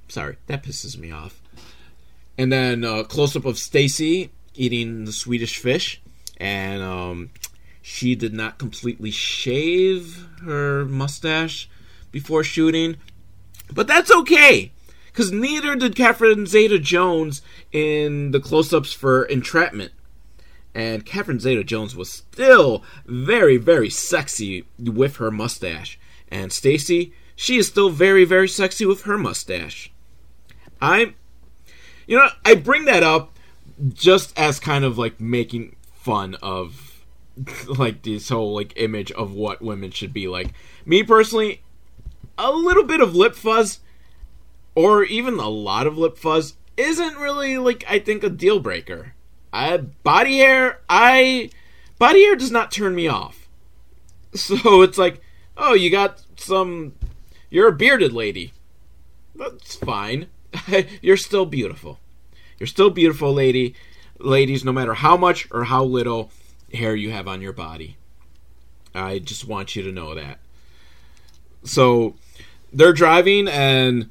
Sorry, 0.09 0.37
that 0.47 0.63
pisses 0.63 0.99
me 0.99 1.11
off. 1.11 1.41
And 2.37 2.53
then 2.53 2.85
uh, 2.85 3.05
close 3.05 3.35
up 3.35 3.47
of 3.47 3.59
Stacy 3.59 4.31
eating 4.55 5.07
the 5.07 5.13
Swedish 5.13 5.57
fish. 5.57 6.03
And 6.37 6.83
um, 6.83 7.31
she 7.81 8.15
did 8.15 8.35
not 8.35 8.59
completely 8.59 9.11
shave 9.11 10.27
her 10.43 10.85
mustache 10.85 11.67
before 12.13 12.45
shooting. 12.45 12.97
But 13.73 13.87
that's 13.87 14.13
okay 14.13 14.74
because 15.15 15.31
neither 15.31 15.77
did 15.77 15.95
Catherine 15.95 16.45
Zeta 16.45 16.77
Jones 16.77 17.41
in 17.71 18.33
the 18.33 18.41
close 18.41 18.73
ups 18.75 18.93
for 18.93 19.23
Entrapment. 19.23 19.93
And 20.75 21.07
Catherine 21.07 21.39
Zeta 21.39 21.63
Jones 21.63 21.95
was 21.95 22.11
still 22.11 22.83
very, 23.07 23.57
very 23.57 23.89
sexy 23.89 24.67
with 24.77 25.19
her 25.19 25.31
mustache. 25.31 26.01
And 26.33 26.53
Stacy, 26.53 27.13
she 27.37 27.59
is 27.59 27.69
still 27.69 27.91
very, 27.91 28.25
very 28.25 28.49
sexy 28.49 28.85
with 28.85 29.03
her 29.03 29.17
mustache. 29.17 29.93
I'm, 30.81 31.15
you 32.09 32.19
know, 32.19 32.31
I 32.45 32.57
bring 32.57 32.85
that 32.87 33.05
up 33.05 33.39
just 33.93 34.37
as 34.37 34.59
kind 34.59 34.85
of 34.85 34.99
like 34.99 35.21
making 35.21 35.77
fun 35.95 36.35
of 36.43 37.05
like 37.69 38.03
this 38.03 38.31
whole 38.31 38.53
like 38.53 38.73
image 38.75 39.13
of 39.13 39.33
what 39.33 39.63
women 39.63 39.93
should 39.93 40.13
be 40.13 40.27
like. 40.27 40.55
Me 40.85 41.05
personally, 41.05 41.63
a 42.37 42.51
little 42.51 42.85
bit 42.85 43.01
of 43.01 43.15
lip 43.15 43.37
fuzz 43.37 43.79
or 44.75 45.05
even 45.05 45.39
a 45.39 45.49
lot 45.49 45.87
of 45.87 45.99
lip 45.99 46.19
fuzz 46.19 46.55
isn't 46.77 47.17
really 47.17 47.59
like 47.59 47.85
I 47.89 47.99
think 47.99 48.23
a 48.23 48.29
deal 48.29 48.61
breaker. 48.61 49.15
I 49.53 49.77
body 49.77 50.39
hair, 50.39 50.81
I 50.89 51.51
body 51.99 52.23
hair 52.25 52.37
does 52.37 52.51
not 52.51 52.73
turn 52.73 52.95
me 52.95 53.09
off. 53.09 53.49
So 54.35 54.83
it's 54.83 54.99
like, 54.99 55.21
oh, 55.57 55.75
you 55.75 55.91
got 55.91 56.21
some 56.37 56.95
you're 57.51 57.69
a 57.69 57.73
bearded 57.73 58.13
lady. 58.13 58.53
That's 59.37 59.77
fine. 59.77 60.27
you're 61.03 61.17
still 61.17 61.47
beautiful. 61.47 62.01
You're 62.59 62.67
still 62.67 62.91
beautiful, 62.91 63.33
lady. 63.33 63.75
Ladies, 64.19 64.65
no 64.65 64.73
matter 64.73 64.95
how 64.95 65.17
much 65.17 65.47
or 65.53 65.65
how 65.65 65.85
little 65.85 66.33
hair 66.73 66.97
you 66.97 67.11
have 67.13 67.29
on 67.29 67.41
your 67.41 67.53
body. 67.53 67.97
I 68.95 69.19
just 69.19 69.47
want 69.47 69.77
you 69.77 69.83
to 69.83 69.93
know 69.93 70.15
that. 70.15 70.39
So 71.65 72.15
they're 72.73 72.93
driving 72.93 73.49
and 73.49 74.11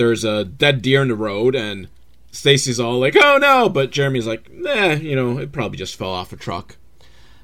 there's 0.00 0.24
a 0.24 0.46
dead 0.46 0.80
deer 0.80 1.02
in 1.02 1.08
the 1.08 1.14
road, 1.14 1.54
and 1.54 1.86
Stacy's 2.32 2.80
all 2.80 2.98
like, 2.98 3.14
"Oh 3.16 3.36
no!" 3.36 3.68
But 3.68 3.90
Jeremy's 3.90 4.26
like, 4.26 4.50
"Nah, 4.50 4.92
you 4.92 5.14
know, 5.14 5.36
it 5.36 5.52
probably 5.52 5.76
just 5.76 5.94
fell 5.94 6.08
off 6.08 6.32
a 6.32 6.36
truck." 6.36 6.78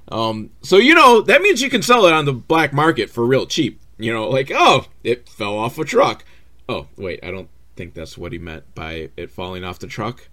Um, 0.09 0.51
so 0.63 0.79
you 0.79 0.95
know 0.95 1.21
that 1.21 1.43
means 1.43 1.61
you 1.61 1.69
can 1.69 1.83
sell 1.83 2.07
it 2.07 2.15
on 2.15 2.25
the 2.25 2.33
black 2.33 2.73
market 2.73 3.11
for 3.11 3.27
real 3.27 3.45
cheap. 3.45 3.79
You 3.99 4.11
know, 4.11 4.27
like, 4.29 4.51
oh, 4.55 4.87
it 5.05 5.29
fell 5.29 5.59
off 5.59 5.79
a 5.79 5.85
truck. 5.85 6.25
Oh, 6.67 6.87
wait, 6.97 7.21
I 7.23 7.31
don't 7.31 7.51
think 7.77 7.93
that's 7.93 8.17
what 8.17 8.33
he 8.33 8.39
meant 8.39 8.75
by 8.75 9.11
it 9.19 9.31
falling 9.31 9.63
off 9.63 9.79
the 9.79 9.87
truck. 9.87 10.27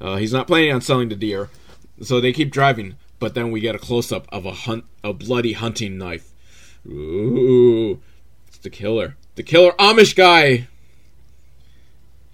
Uh, 0.00 0.16
he's 0.16 0.32
not 0.32 0.48
planning 0.48 0.72
on 0.72 0.80
selling 0.80 1.08
the 1.08 1.14
deer, 1.14 1.50
so 2.02 2.20
they 2.20 2.32
keep 2.32 2.50
driving. 2.50 2.96
But 3.20 3.34
then 3.34 3.52
we 3.52 3.60
get 3.60 3.76
a 3.76 3.78
close 3.78 4.10
up 4.10 4.26
of 4.32 4.44
a 4.44 4.52
hunt, 4.52 4.86
a 5.04 5.12
bloody 5.12 5.52
hunting 5.52 5.98
knife. 5.98 6.32
Ooh, 6.84 8.00
it's 8.48 8.58
the 8.58 8.70
killer, 8.70 9.16
the 9.36 9.44
killer 9.44 9.72
Amish 9.78 10.16
guy. 10.16 10.66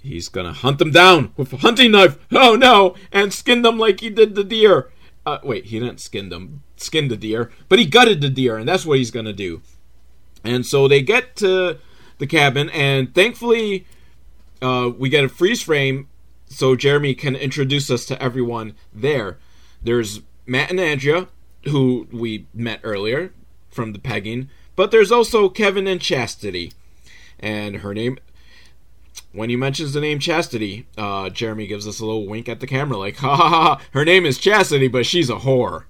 He's 0.07 0.29
gonna 0.29 0.53
hunt 0.53 0.79
them 0.79 0.93
down 0.93 1.33
with 1.37 1.53
a 1.53 1.57
hunting 1.57 1.91
knife. 1.91 2.17
Oh 2.31 2.55
no! 2.55 2.95
And 3.11 3.33
skin 3.33 3.63
them 3.63 3.77
like 3.77 4.01
he 4.01 4.09
did 4.09 4.35
the 4.37 4.45
deer. 4.45 4.91
Uh, 5.25 5.39
wait, 5.43 5.67
he 5.67 5.81
didn't 5.81 6.01
skin 6.01 6.29
them, 6.29 6.63
skin 6.77 7.09
the 7.09 7.17
deer, 7.17 7.51
but 7.69 7.81
he 7.81 7.85
gutted 7.85 8.21
the 8.21 8.31
deer, 8.31 8.57
and 8.57 8.69
that's 8.69 8.87
what 8.87 8.99
he's 8.99 9.11
gonna 9.11 9.33
do. 9.33 9.63
And 10.45 10.65
so 10.65 10.87
they 10.87 11.03
get 11.03 11.35
to 11.37 11.79
the 12.19 12.27
cabin, 12.27 12.71
and 12.71 13.13
thankfully, 13.13 13.85
uh, 14.63 14.91
we 14.97 15.09
get 15.09 15.25
a 15.25 15.29
freeze 15.29 15.63
frame 15.63 16.09
so 16.47 16.77
Jeremy 16.77 17.15
can 17.15 17.35
introduce 17.35 17.91
us 17.91 18.07
to 18.07 18.23
everyone 18.23 18.75
there. 18.95 19.39
There's 19.83 20.21
Matt 20.47 20.71
and 20.71 20.79
Andrea, 20.79 21.27
who 21.65 22.07
we 22.13 22.47
met 22.55 22.79
earlier 22.85 23.33
from 23.69 23.93
the 23.93 23.99
pegging, 23.99 24.51
but 24.77 24.93
there's 24.93 25.11
also 25.11 25.49
Kevin 25.49 25.89
and 25.89 26.01
Chastity, 26.01 26.73
and 27.41 27.79
her 27.79 27.93
name 27.93 28.19
when 29.37 29.51
he 29.51 29.57
mentions 29.57 29.93
the 29.93 30.01
name 30.01 30.19
Chastity, 30.19 30.87
uh, 30.97 31.29
Jeremy 31.29 31.67
gives 31.67 31.87
us 31.87 32.01
a 32.01 32.07
little 32.07 32.27
wink 32.27 32.49
at 32.49 32.61
the 32.61 32.67
camera, 32.67 32.97
like, 32.97 33.17
ha 33.17 33.37
ha 33.37 33.49
ha, 33.49 33.83
her 33.93 34.05
name 34.05 34.25
is 34.25 34.39
Chastity, 34.39 34.89
but 34.89 35.05
she's 35.05 35.29
a 35.29 35.37
whore. 35.37 35.85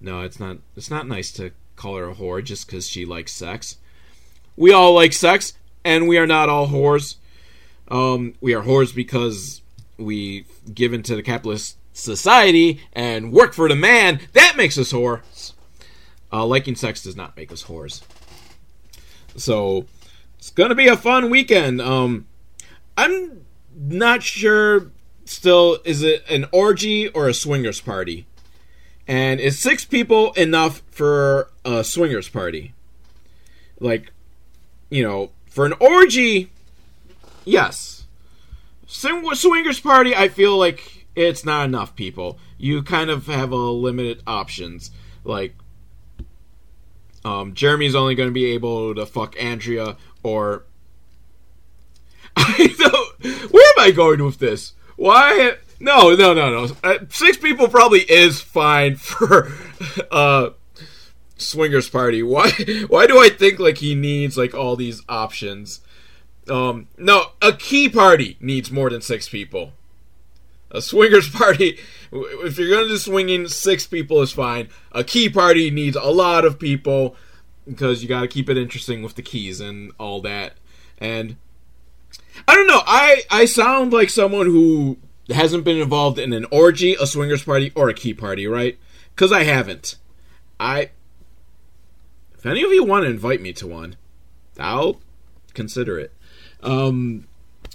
No, 0.00 0.22
it's 0.22 0.40
not. 0.40 0.58
It's 0.76 0.90
not 0.90 1.06
nice 1.06 1.30
to 1.32 1.52
call 1.76 1.96
her 1.96 2.08
a 2.08 2.14
whore 2.14 2.42
just 2.42 2.66
because 2.66 2.88
she 2.88 3.04
likes 3.04 3.32
sex. 3.32 3.76
We 4.56 4.72
all 4.72 4.94
like 4.94 5.12
sex, 5.12 5.54
and 5.84 6.08
we 6.08 6.18
are 6.18 6.26
not 6.26 6.48
all 6.48 6.68
whores. 6.68 7.16
Um, 7.88 8.34
we 8.40 8.54
are 8.54 8.62
whores 8.62 8.94
because 8.94 9.62
we 9.98 10.46
give 10.72 10.92
into 10.92 11.14
the 11.16 11.22
capitalist 11.22 11.76
society 11.92 12.80
and 12.92 13.32
work 13.32 13.52
for 13.52 13.68
the 13.68 13.76
man. 13.76 14.20
That 14.32 14.56
makes 14.56 14.78
us 14.78 14.92
whores. 14.92 15.52
Uh, 16.32 16.44
liking 16.46 16.74
sex 16.74 17.02
does 17.02 17.16
not 17.16 17.36
make 17.36 17.52
us 17.52 17.64
whores. 17.64 18.02
So 19.36 19.86
it's 20.44 20.50
gonna 20.50 20.74
be 20.74 20.88
a 20.88 20.96
fun 20.96 21.30
weekend. 21.30 21.80
Um, 21.80 22.26
I'm 22.98 23.46
not 23.74 24.22
sure. 24.22 24.90
Still, 25.24 25.78
is 25.86 26.02
it 26.02 26.22
an 26.28 26.44
orgy 26.52 27.08
or 27.08 27.28
a 27.28 27.32
swingers 27.32 27.80
party? 27.80 28.26
And 29.08 29.40
is 29.40 29.58
six 29.58 29.86
people 29.86 30.34
enough 30.34 30.82
for 30.90 31.48
a 31.64 31.82
swingers 31.82 32.28
party? 32.28 32.74
Like, 33.80 34.12
you 34.90 35.02
know, 35.02 35.30
for 35.48 35.64
an 35.64 35.72
orgy, 35.80 36.50
yes. 37.46 38.04
Swingers 38.86 39.80
party, 39.80 40.14
I 40.14 40.28
feel 40.28 40.58
like 40.58 41.06
it's 41.16 41.46
not 41.46 41.64
enough 41.64 41.96
people. 41.96 42.38
You 42.58 42.82
kind 42.82 43.08
of 43.08 43.28
have 43.28 43.50
a 43.50 43.56
limited 43.56 44.22
options. 44.26 44.90
Like, 45.24 45.54
um, 47.24 47.54
Jeremy's 47.54 47.94
only 47.94 48.14
going 48.14 48.28
to 48.28 48.34
be 48.34 48.52
able 48.52 48.94
to 48.94 49.06
fuck 49.06 49.42
Andrea 49.42 49.96
or 50.24 50.64
I 52.36 52.74
don't. 52.76 53.52
Where 53.52 53.72
am 53.78 53.84
I 53.84 53.92
going 53.92 54.24
with 54.24 54.40
this? 54.40 54.72
Why? 54.96 55.56
No, 55.78 56.14
no, 56.14 56.34
no, 56.34 56.50
no. 56.50 56.74
Uh, 56.82 56.98
six 57.10 57.36
people 57.36 57.68
probably 57.68 58.00
is 58.00 58.40
fine 58.40 58.96
for 58.96 59.52
uh 60.10 60.50
swingers 61.36 61.88
party. 61.88 62.22
Why? 62.22 62.50
Why 62.88 63.06
do 63.06 63.20
I 63.20 63.28
think 63.28 63.60
like 63.60 63.78
he 63.78 63.94
needs 63.94 64.36
like 64.36 64.54
all 64.54 64.74
these 64.74 65.02
options? 65.08 65.80
Um, 66.48 66.88
no, 66.98 67.32
a 67.40 67.52
key 67.52 67.88
party 67.88 68.36
needs 68.40 68.70
more 68.70 68.90
than 68.90 69.00
six 69.00 69.28
people. 69.28 69.72
A 70.70 70.82
swingers 70.82 71.30
party, 71.30 71.78
if 72.12 72.58
you're 72.58 72.68
gonna 72.70 72.88
do 72.88 72.98
swinging, 72.98 73.46
six 73.48 73.86
people 73.86 74.20
is 74.22 74.32
fine. 74.32 74.68
A 74.92 75.04
key 75.04 75.28
party 75.28 75.70
needs 75.70 75.96
a 75.96 76.10
lot 76.10 76.44
of 76.44 76.58
people 76.58 77.16
because 77.66 78.02
you 78.02 78.08
got 78.08 78.20
to 78.22 78.28
keep 78.28 78.48
it 78.48 78.56
interesting 78.56 79.02
with 79.02 79.14
the 79.14 79.22
keys 79.22 79.60
and 79.60 79.92
all 79.98 80.20
that. 80.22 80.54
And 80.98 81.36
I 82.46 82.54
don't 82.54 82.66
know. 82.66 82.82
I 82.86 83.22
I 83.30 83.44
sound 83.44 83.92
like 83.92 84.10
someone 84.10 84.46
who 84.46 84.98
hasn't 85.30 85.64
been 85.64 85.78
involved 85.78 86.18
in 86.18 86.32
an 86.32 86.46
orgy, 86.50 86.94
a 86.94 87.06
swingers 87.06 87.42
party, 87.44 87.72
or 87.74 87.88
a 87.88 87.94
key 87.94 88.14
party, 88.14 88.46
right? 88.46 88.78
Because 89.14 89.32
I 89.32 89.44
haven't. 89.44 89.96
I. 90.60 90.90
If 92.36 92.46
any 92.46 92.62
of 92.62 92.72
you 92.72 92.84
want 92.84 93.04
to 93.04 93.10
invite 93.10 93.40
me 93.40 93.52
to 93.54 93.66
one, 93.66 93.96
I'll 94.58 95.00
consider 95.54 95.98
it. 95.98 96.12
Um, 96.62 97.26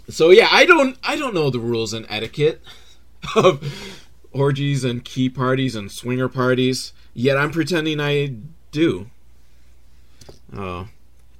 So 0.09 0.29
yeah, 0.29 0.47
I 0.51 0.65
don't 0.65 0.97
I 1.03 1.15
don't 1.15 1.33
know 1.33 1.49
the 1.49 1.59
rules 1.59 1.93
and 1.93 2.05
etiquette 2.09 2.61
of 3.35 3.63
orgies 4.31 4.83
and 4.83 5.03
key 5.03 5.29
parties 5.29 5.75
and 5.75 5.91
swinger 5.91 6.29
parties. 6.29 6.93
Yet 7.13 7.37
I'm 7.37 7.51
pretending 7.51 7.99
I 7.99 8.35
do. 8.71 9.09
Oh, 10.55 10.87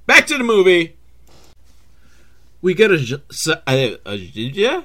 back 0.06 0.26
to 0.28 0.38
the 0.38 0.44
movie. 0.44 0.96
We 2.62 2.74
get 2.74 2.90
a, 2.90 3.20
a, 3.66 3.98
a 4.04 4.14
yeah, 4.14 4.82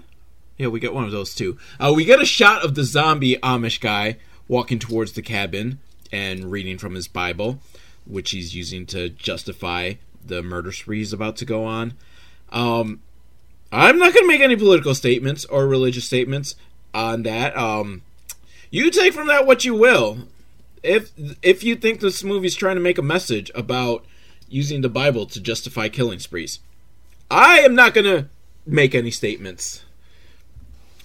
yeah, 0.58 0.68
we 0.68 0.80
get 0.80 0.94
one 0.94 1.04
of 1.04 1.12
those 1.12 1.36
too. 1.36 1.58
Uh, 1.80 1.94
we 1.96 2.06
get 2.06 2.22
a 2.22 2.26
shot 2.26 2.64
of 2.64 2.76
the 2.76 2.84
zombie 2.84 3.36
Amish 3.38 3.80
guy 3.80 4.18
walking 4.48 4.80
towards 4.80 5.14
the 5.14 5.22
cabin 5.22 5.80
and 6.12 6.52
reading 6.52 6.78
from 6.78 6.96
his 6.96 7.08
Bible, 7.08 7.60
which 8.06 8.32
he's 8.32 8.56
using 8.56 8.86
to 8.88 9.10
justify 9.10 9.94
the 10.26 10.42
murder 10.42 10.72
spree 10.72 11.00
he's 11.00 11.14
about 11.14 11.36
to 11.38 11.46
go 11.46 11.66
on. 11.66 11.94
Um, 12.52 13.02
I'm 13.72 13.98
not 13.98 14.14
going 14.14 14.24
to 14.24 14.28
make 14.28 14.42
any 14.42 14.56
political 14.56 14.96
statements 14.96 15.46
or 15.46 15.68
religious 15.68 16.06
statements 16.06 16.56
on 16.94 17.24
that. 17.24 17.58
Um, 17.58 18.04
you 18.72 18.90
take 18.90 19.14
from 19.14 19.28
that 19.28 19.46
what 19.46 19.66
you 19.66 19.76
will. 19.76 20.20
If 20.84 21.12
if 21.42 21.64
you 21.64 21.76
think 21.76 22.00
this 22.00 22.24
movie's 22.24 22.56
trying 22.56 22.76
to 22.76 22.82
make 22.82 22.98
a 22.98 23.04
message 23.04 23.52
about 23.56 24.06
using 24.50 24.82
the 24.82 24.90
Bible 24.90 25.26
to 25.28 25.40
justify 25.40 25.90
killing 25.90 26.20
sprees, 26.20 26.60
I 27.30 27.60
am 27.60 27.76
not 27.76 27.94
going 27.94 28.06
to 28.06 28.28
make 28.66 28.96
any 28.96 29.12
statements. 29.12 29.84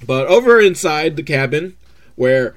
But 0.07 0.27
over 0.29 0.61
inside 0.61 1.17
the 1.17 1.23
cabin, 1.23 1.77
where 2.17 2.57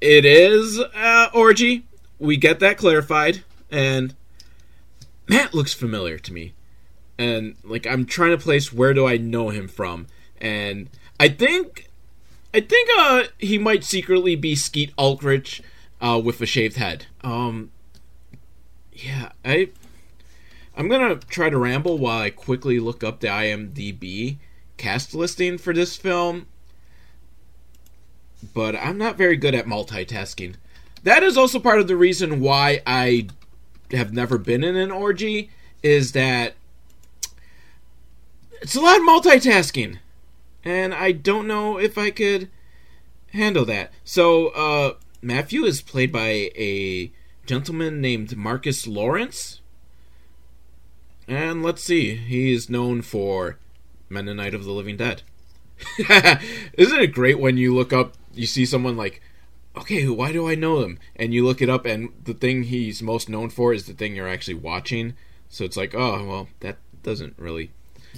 it 0.00 0.24
is 0.24 0.78
uh, 0.78 1.28
orgy, 1.32 1.84
we 2.18 2.36
get 2.36 2.60
that 2.60 2.76
clarified, 2.76 3.44
and 3.70 4.14
Matt 5.28 5.54
looks 5.54 5.72
familiar 5.72 6.18
to 6.18 6.32
me 6.32 6.54
and 7.22 7.56
like 7.62 7.86
I'm 7.86 8.04
trying 8.04 8.30
to 8.30 8.38
place 8.38 8.72
where 8.72 8.94
do 8.94 9.06
I 9.06 9.16
know 9.16 9.50
him 9.50 9.68
from, 9.68 10.06
and 10.40 10.88
I 11.20 11.28
think 11.28 11.88
I 12.52 12.60
think 12.60 12.88
uh 12.98 13.24
he 13.38 13.58
might 13.58 13.84
secretly 13.84 14.34
be 14.34 14.54
Skeet 14.54 14.92
Ulrich 14.98 15.62
uh 16.00 16.20
with 16.22 16.40
a 16.40 16.46
shaved 16.46 16.76
head. 16.76 17.06
Um 17.22 17.70
yeah, 18.92 19.30
I 19.44 19.70
I'm 20.76 20.88
gonna 20.88 21.16
try 21.16 21.50
to 21.50 21.58
ramble 21.58 21.98
while 21.98 22.20
I 22.20 22.30
quickly 22.30 22.80
look 22.80 23.04
up 23.04 23.20
the 23.20 23.28
IMDb 23.28 24.38
cast 24.76 25.14
listing 25.14 25.58
for 25.58 25.72
this 25.72 25.96
film. 25.96 26.46
But 28.54 28.74
I'm 28.74 28.98
not 28.98 29.16
very 29.16 29.36
good 29.36 29.54
at 29.54 29.66
multitasking. 29.66 30.56
That 31.02 31.22
is 31.22 31.36
also 31.36 31.58
part 31.58 31.80
of 31.80 31.88
the 31.88 31.96
reason 31.96 32.40
why 32.40 32.82
I 32.86 33.28
have 33.92 34.12
never 34.12 34.38
been 34.38 34.64
in 34.64 34.76
an 34.76 34.90
orgy 34.90 35.50
is 35.82 36.12
that 36.12 36.54
it's 38.60 38.76
a 38.76 38.80
lot 38.80 38.96
of 38.96 39.02
multitasking, 39.02 39.98
and 40.64 40.94
I 40.94 41.12
don't 41.12 41.48
know 41.48 41.78
if 41.78 41.98
I 41.98 42.10
could 42.10 42.48
handle 43.32 43.64
that. 43.64 43.92
So, 44.04 44.48
uh, 44.48 44.94
Matthew 45.20 45.64
is 45.64 45.82
played 45.82 46.12
by 46.12 46.50
a 46.56 47.12
gentleman 47.46 48.00
named 48.00 48.36
Marcus 48.36 48.86
Lawrence. 48.86 49.61
And 51.32 51.62
let's 51.62 51.82
see, 51.82 52.14
he 52.14 52.52
is 52.52 52.68
known 52.68 53.00
for 53.00 53.56
Mennonite 54.10 54.52
of 54.52 54.64
the 54.64 54.70
Living 54.70 54.98
Dead. 54.98 55.22
Isn't 55.98 57.00
it 57.00 57.14
great 57.14 57.40
when 57.40 57.56
you 57.56 57.74
look 57.74 57.90
up, 57.90 58.12
you 58.34 58.44
see 58.44 58.66
someone 58.66 58.98
like, 58.98 59.22
okay, 59.74 60.06
why 60.08 60.30
do 60.30 60.46
I 60.46 60.54
know 60.54 60.82
them? 60.82 60.98
And 61.16 61.32
you 61.32 61.46
look 61.46 61.62
it 61.62 61.70
up, 61.70 61.86
and 61.86 62.10
the 62.22 62.34
thing 62.34 62.64
he's 62.64 63.02
most 63.02 63.30
known 63.30 63.48
for 63.48 63.72
is 63.72 63.86
the 63.86 63.94
thing 63.94 64.14
you're 64.14 64.28
actually 64.28 64.56
watching. 64.56 65.14
So 65.48 65.64
it's 65.64 65.76
like, 65.78 65.94
oh, 65.94 66.22
well, 66.22 66.48
that 66.60 66.76
doesn't 67.02 67.38
really 67.38 67.70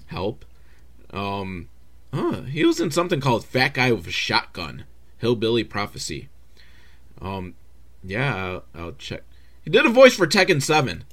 help. 0.06 0.44
Um, 1.10 1.68
huh, 2.12 2.42
he 2.42 2.64
was 2.64 2.80
in 2.80 2.90
something 2.90 3.20
called 3.20 3.44
Fat 3.44 3.74
Guy 3.74 3.92
with 3.92 4.08
a 4.08 4.12
Shotgun, 4.12 4.86
Hillbilly 5.18 5.62
Prophecy. 5.62 6.30
Um, 7.22 7.54
yeah, 8.02 8.34
I'll, 8.34 8.64
I'll 8.74 8.92
check. 8.92 9.22
He 9.62 9.70
did 9.70 9.86
a 9.86 9.90
voice 9.90 10.16
for 10.16 10.26
Tekken 10.26 10.60
Seven. 10.60 11.04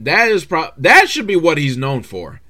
That 0.00 0.28
is 0.28 0.46
pro. 0.46 0.70
That 0.78 1.10
should 1.10 1.26
be 1.26 1.36
what 1.36 1.58
he's 1.58 1.76
known 1.76 2.02
for. 2.02 2.40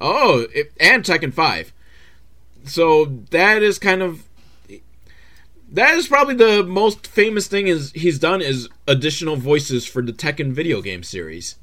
oh, 0.00 0.46
it, 0.54 0.72
and 0.80 1.04
Tekken 1.04 1.32
Five. 1.32 1.72
So 2.64 3.04
that 3.30 3.62
is 3.62 3.78
kind 3.78 4.02
of 4.02 4.24
that 5.70 5.94
is 5.94 6.08
probably 6.08 6.34
the 6.34 6.64
most 6.64 7.06
famous 7.06 7.46
thing 7.46 7.66
is 7.66 7.92
he's 7.92 8.18
done 8.18 8.40
is 8.40 8.68
additional 8.88 9.36
voices 9.36 9.86
for 9.86 10.00
the 10.02 10.12
Tekken 10.12 10.52
video 10.52 10.80
game 10.80 11.02
series. 11.02 11.56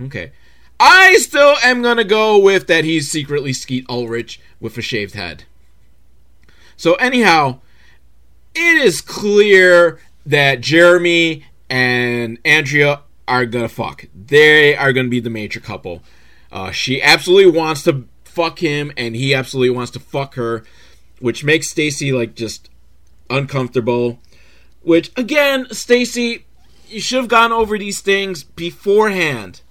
Okay. 0.00 0.32
I 0.80 1.16
still 1.18 1.56
am 1.62 1.82
gonna 1.82 2.04
go 2.04 2.38
with 2.38 2.66
that 2.66 2.84
he's 2.84 3.10
secretly 3.10 3.52
Skeet 3.52 3.86
Ulrich 3.88 4.40
with 4.58 4.76
a 4.76 4.82
shaved 4.82 5.14
head. 5.14 5.44
So 6.76 6.94
anyhow, 6.94 7.60
it 8.56 8.76
is 8.76 9.00
clear 9.00 10.00
that 10.26 10.60
Jeremy 10.60 11.44
and 11.70 12.38
Andrea 12.44 13.02
are 13.32 13.46
gonna 13.46 13.68
fuck. 13.68 14.04
They 14.14 14.76
are 14.76 14.92
gonna 14.92 15.08
be 15.08 15.20
the 15.20 15.30
major 15.30 15.58
couple. 15.58 16.02
Uh, 16.50 16.70
she 16.70 17.00
absolutely 17.00 17.50
wants 17.50 17.82
to 17.84 18.06
fuck 18.24 18.58
him, 18.58 18.92
and 18.96 19.16
he 19.16 19.34
absolutely 19.34 19.70
wants 19.70 19.90
to 19.92 20.00
fuck 20.00 20.34
her, 20.34 20.64
which 21.18 21.42
makes 21.42 21.68
Stacy 21.70 22.12
like 22.12 22.34
just 22.34 22.68
uncomfortable. 23.30 24.20
Which 24.82 25.10
again, 25.16 25.66
Stacy, 25.70 26.44
you 26.88 27.00
should 27.00 27.20
have 27.20 27.28
gone 27.28 27.52
over 27.52 27.78
these 27.78 28.00
things 28.00 28.44
beforehand 28.44 29.62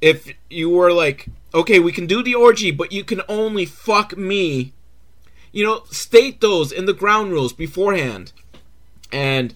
if 0.00 0.32
you 0.48 0.70
were 0.70 0.92
like, 0.92 1.26
okay, 1.52 1.78
we 1.78 1.92
can 1.92 2.06
do 2.06 2.22
the 2.22 2.34
orgy, 2.34 2.70
but 2.70 2.92
you 2.92 3.04
can 3.04 3.20
only 3.28 3.66
fuck 3.66 4.16
me, 4.16 4.72
you 5.52 5.64
know, 5.64 5.82
state 5.90 6.40
those 6.40 6.72
in 6.72 6.86
the 6.86 6.94
ground 6.94 7.30
rules 7.32 7.52
beforehand. 7.52 8.32
And 9.12 9.54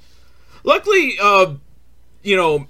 luckily, 0.62 1.16
uh, 1.20 1.54
you 2.22 2.36
know, 2.36 2.66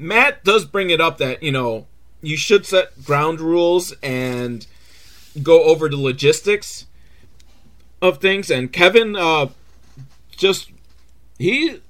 Matt 0.00 0.42
does 0.44 0.64
bring 0.64 0.90
it 0.90 1.00
up 1.00 1.18
that, 1.18 1.42
you 1.42 1.52
know, 1.52 1.86
you 2.22 2.36
should 2.36 2.66
set 2.66 3.04
ground 3.04 3.40
rules 3.40 3.92
and 4.02 4.66
go 5.42 5.64
over 5.64 5.88
the 5.88 5.96
logistics 5.96 6.86
of 8.02 8.18
things. 8.18 8.50
And 8.50 8.72
Kevin, 8.72 9.14
uh, 9.14 9.48
just, 10.30 10.70
he, 11.38 11.80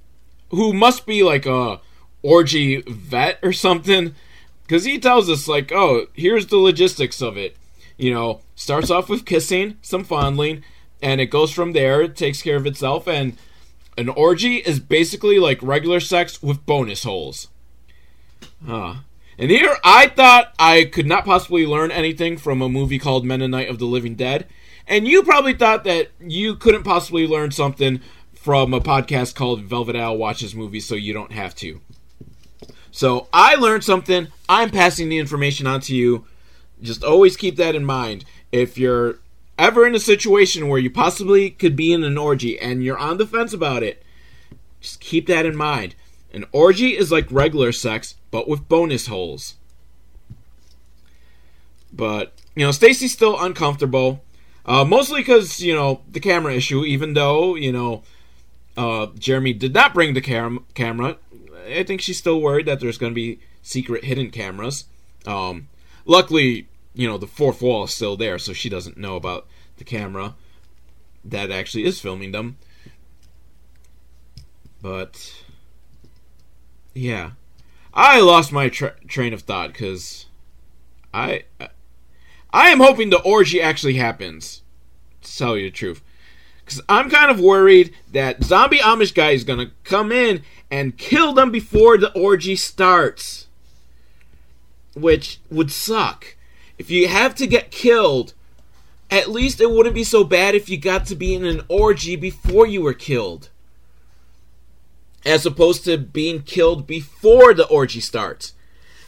who 0.51 0.73
must 0.73 1.07
be 1.07 1.23
like 1.23 1.47
a 1.47 1.81
orgy 2.23 2.83
vet 2.83 3.39
or 3.43 3.53
something, 3.53 4.15
because 4.63 4.85
he 4.85 4.99
tells 4.99 5.31
us 5.31 5.49
like, 5.49 5.73
oh, 5.73 6.07
here's 6.13 6.49
the 6.49 6.57
logistics 6.57 7.23
of 7.23 7.37
it. 7.37 7.57
You 7.97 8.13
know, 8.13 8.41
starts 8.55 8.91
off 8.91 9.09
with 9.09 9.27
kissing, 9.27 9.77
some 9.83 10.05
fondling, 10.05 10.65
and 11.03 11.21
it 11.21 11.27
goes 11.27 11.53
from 11.53 11.73
there. 11.73 12.03
It 12.03 12.17
takes 12.17 12.43
care 12.43 12.57
of 12.57 12.67
itself, 12.67 13.07
and 13.07 13.37
an 13.97 14.09
orgy 14.09 14.57
is 14.57 14.81
basically 14.81 15.39
like 15.39 15.63
regular 15.63 16.01
sex 16.01 16.43
with 16.43 16.67
bonus 16.67 17.05
holes. 17.05 17.49
Huh. 18.65 18.95
And 19.39 19.51
here 19.51 19.77
I 19.83 20.09
thought 20.09 20.55
I 20.59 20.85
could 20.85 21.07
not 21.07 21.25
possibly 21.25 21.67
learn 21.67 21.91
anything 21.91 22.37
from 22.37 22.61
a 22.61 22.69
movie 22.69 22.99
called 22.99 23.25
Mennonite 23.25 23.69
of 23.69 23.79
the 23.79 23.87
Living 23.87 24.15
Dead. 24.15 24.47
And 24.87 25.09
you 25.09 25.23
probably 25.23 25.55
thought 25.55 25.85
that 25.85 26.11
you 26.21 26.57
couldn't 26.57 26.83
possibly 26.83 27.27
learn 27.27 27.51
something 27.53 28.01
from 28.35 28.75
a 28.75 28.81
podcast 28.81 29.35
called 29.35 29.63
Velvet 29.63 29.97
Owl 29.97 30.19
Watches 30.19 30.55
Movies, 30.55 30.87
so 30.87 30.95
you 30.95 31.13
don't 31.13 31.33
have 31.33 31.55
to. 31.57 31.81
So 32.91 33.29
I 33.33 33.55
learned 33.55 33.85
something. 33.85 34.29
I'm 34.49 34.71
passing 34.71 35.09
the 35.09 35.19
information 35.19 35.67
on 35.67 35.81
to 35.83 35.95
you. 35.95 36.27
Just 36.83 37.05
always 37.05 37.37
keep 37.37 37.57
that 37.57 37.75
in 37.75 37.85
mind. 37.85 38.25
If 38.51 38.79
you're 38.79 39.21
ever 39.59 39.87
in 39.87 39.95
a 39.95 40.01
situation 40.01 40.69
where 40.69 40.79
you 40.79 40.91
possibly 40.91 41.51
could 41.51 41.77
be 41.77 41.93
in 41.93 42.03
an 42.03 42.19
orgy 42.19 42.59
and 42.59 42.83
you're 42.83 42.99
on 42.99 43.19
the 43.19 43.27
fence 43.27 43.53
about 43.53 43.83
it, 43.83 44.03
just 44.81 45.01
keep 45.01 45.27
that 45.27 45.47
in 45.47 45.55
mind. 45.55 45.95
An 46.33 46.47
orgy 46.53 46.97
is 46.97 47.13
like 47.13 47.31
regular 47.31 47.73
sex, 47.73 48.17
but 48.31 48.49
with 48.49 48.69
bonus 48.69 49.07
holes. 49.07 49.57
But, 51.93 52.33
you 52.55 52.65
know, 52.65 52.71
Stacy's 52.71 53.13
still 53.13 53.39
uncomfortable. 53.41 54.23
Uh, 54.65 54.85
mostly 54.85 55.21
because, 55.21 55.61
you 55.61 55.75
know, 55.75 56.03
the 56.09 56.21
camera 56.21 56.55
issue, 56.55 56.85
even 56.85 57.15
though, 57.15 57.57
you 57.57 57.73
know, 57.73 58.03
uh, 58.77 59.07
Jeremy 59.19 59.53
did 59.53 59.75
not 59.75 59.95
bring 59.95 60.15
the 60.15 60.21
cam- 60.21 60.65
camera. 60.75 61.17
I 61.67 61.83
think 61.83 62.01
she's 62.01 62.19
still 62.19 62.41
worried 62.41 62.67
that 62.67 62.81
there's 62.81 62.99
going 62.99 63.13
to 63.13 63.15
be 63.15 63.41
secret 63.63 64.05
hidden 64.05 64.31
cameras. 64.31 64.85
Um, 65.27 65.69
luckily, 66.05 66.69
you 66.95 67.09
know, 67.09 67.19
the 67.19 67.27
fourth 67.27 67.63
wall 67.63 67.85
is 67.85 67.95
still 67.95 68.17
there, 68.17 68.39
so 68.39 68.53
she 68.53 68.69
doesn't 68.69 68.97
know 68.97 69.17
about 69.17 69.47
the 69.79 69.85
camera 69.85 70.35
that 71.25 71.51
actually 71.51 71.85
is 71.85 72.01
filming 72.01 72.33
them. 72.33 72.59
But, 74.83 75.43
yeah. 76.95 77.33
I 77.93 78.21
lost 78.21 78.53
my 78.53 78.69
tra- 78.69 78.95
train 79.07 79.33
of 79.33 79.43
thought 79.43 79.73
because 79.73 80.27
I. 81.13 81.45
I 82.53 82.71
am 82.71 82.81
hoping 82.81 83.11
the 83.11 83.23
orgy 83.23 83.61
actually 83.63 83.95
happens. 83.95 84.63
To 85.23 85.37
tell 85.37 85.57
you 85.57 85.71
the 85.71 85.77
truth. 85.77 86.03
Because 86.65 86.81
I'm 86.89 87.11
kind 87.11 87.31
of 87.31 87.41
worried 87.41 87.95
that 88.13 88.43
zombie 88.43 88.79
Amish 88.79 89.15
guy 89.15 89.31
is 89.31 89.45
to 89.45 89.71
come 89.85 90.11
in 90.13 90.43
and 90.71 90.97
kill 90.97 91.33
them 91.33 91.51
before 91.51 91.99
the 91.99 92.13
orgy 92.13 92.57
starts. 92.57 93.47
Which 94.95 95.41
would 95.51 95.71
suck. 95.71 96.37
if 96.79 96.91
you 96.91 97.09
have 97.09 97.35
to 97.37 97.47
get 97.47 97.71
killed, 97.71 98.33
at 99.11 99.31
least 99.31 99.61
it 99.61 99.71
wouldn't 99.71 99.95
be 99.95 100.05
so 100.05 100.25
bad 100.25 100.55
if 100.55 100.69
you 100.69 100.79
got 100.79 101.07
to 101.07 101.15
be 101.15 101.35
in 101.35 101.45
an 101.45 101.63
orgy 101.69 102.17
before 102.17 102.67
you 102.67 102.81
were 102.83 102.95
killed. 102.95 103.50
As 105.25 105.45
opposed 105.45 105.85
to 105.85 105.99
being 105.99 106.43
killed 106.43 106.87
before 106.87 107.53
the 107.53 107.67
orgy 107.67 108.01
starts. 108.01 108.55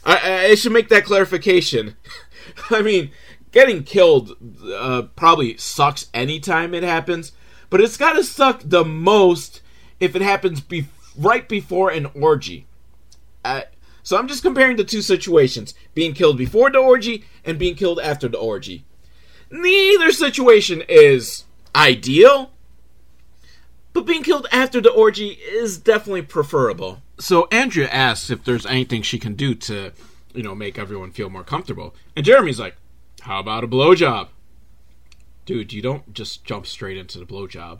I, 0.05 0.47
I 0.49 0.55
should 0.55 0.71
make 0.71 0.89
that 0.89 1.05
clarification. 1.05 1.95
I 2.69 2.81
mean, 2.81 3.11
getting 3.51 3.83
killed 3.83 4.35
uh, 4.73 5.03
probably 5.15 5.57
sucks 5.57 6.07
anytime 6.13 6.73
it 6.73 6.83
happens, 6.83 7.31
but 7.69 7.81
it's 7.81 7.97
got 7.97 8.13
to 8.13 8.23
suck 8.23 8.61
the 8.65 8.83
most 8.83 9.61
if 9.99 10.15
it 10.15 10.21
happens 10.21 10.59
be- 10.59 10.87
right 11.17 11.47
before 11.47 11.89
an 11.89 12.07
orgy. 12.13 12.67
Uh, 13.45 13.61
so 14.01 14.17
I'm 14.17 14.27
just 14.27 14.43
comparing 14.43 14.75
the 14.75 14.83
two 14.83 15.01
situations 15.01 15.73
being 15.93 16.13
killed 16.13 16.37
before 16.37 16.69
the 16.69 16.79
orgy 16.79 17.23
and 17.45 17.57
being 17.57 17.75
killed 17.75 17.99
after 17.99 18.27
the 18.27 18.37
orgy. 18.37 18.85
Neither 19.49 20.11
situation 20.11 20.83
is 20.89 21.45
ideal, 21.75 22.51
but 23.93 24.05
being 24.05 24.23
killed 24.23 24.47
after 24.51 24.81
the 24.81 24.91
orgy 24.91 25.29
is 25.29 25.77
definitely 25.77 26.23
preferable. 26.23 27.01
So 27.19 27.47
Andrea 27.51 27.89
asks 27.89 28.29
if 28.29 28.43
there's 28.43 28.65
anything 28.65 29.03
she 29.03 29.19
can 29.19 29.35
do 29.35 29.53
to, 29.55 29.91
you 30.33 30.43
know, 30.43 30.55
make 30.55 30.79
everyone 30.79 31.11
feel 31.11 31.29
more 31.29 31.43
comfortable. 31.43 31.95
And 32.15 32.25
Jeremy's 32.25 32.59
like, 32.59 32.75
how 33.21 33.39
about 33.39 33.63
a 33.63 33.67
blowjob? 33.67 34.29
Dude, 35.45 35.73
you 35.73 35.81
don't 35.81 36.13
just 36.13 36.43
jump 36.43 36.65
straight 36.65 36.97
into 36.97 37.19
the 37.19 37.25
blowjob. 37.25 37.79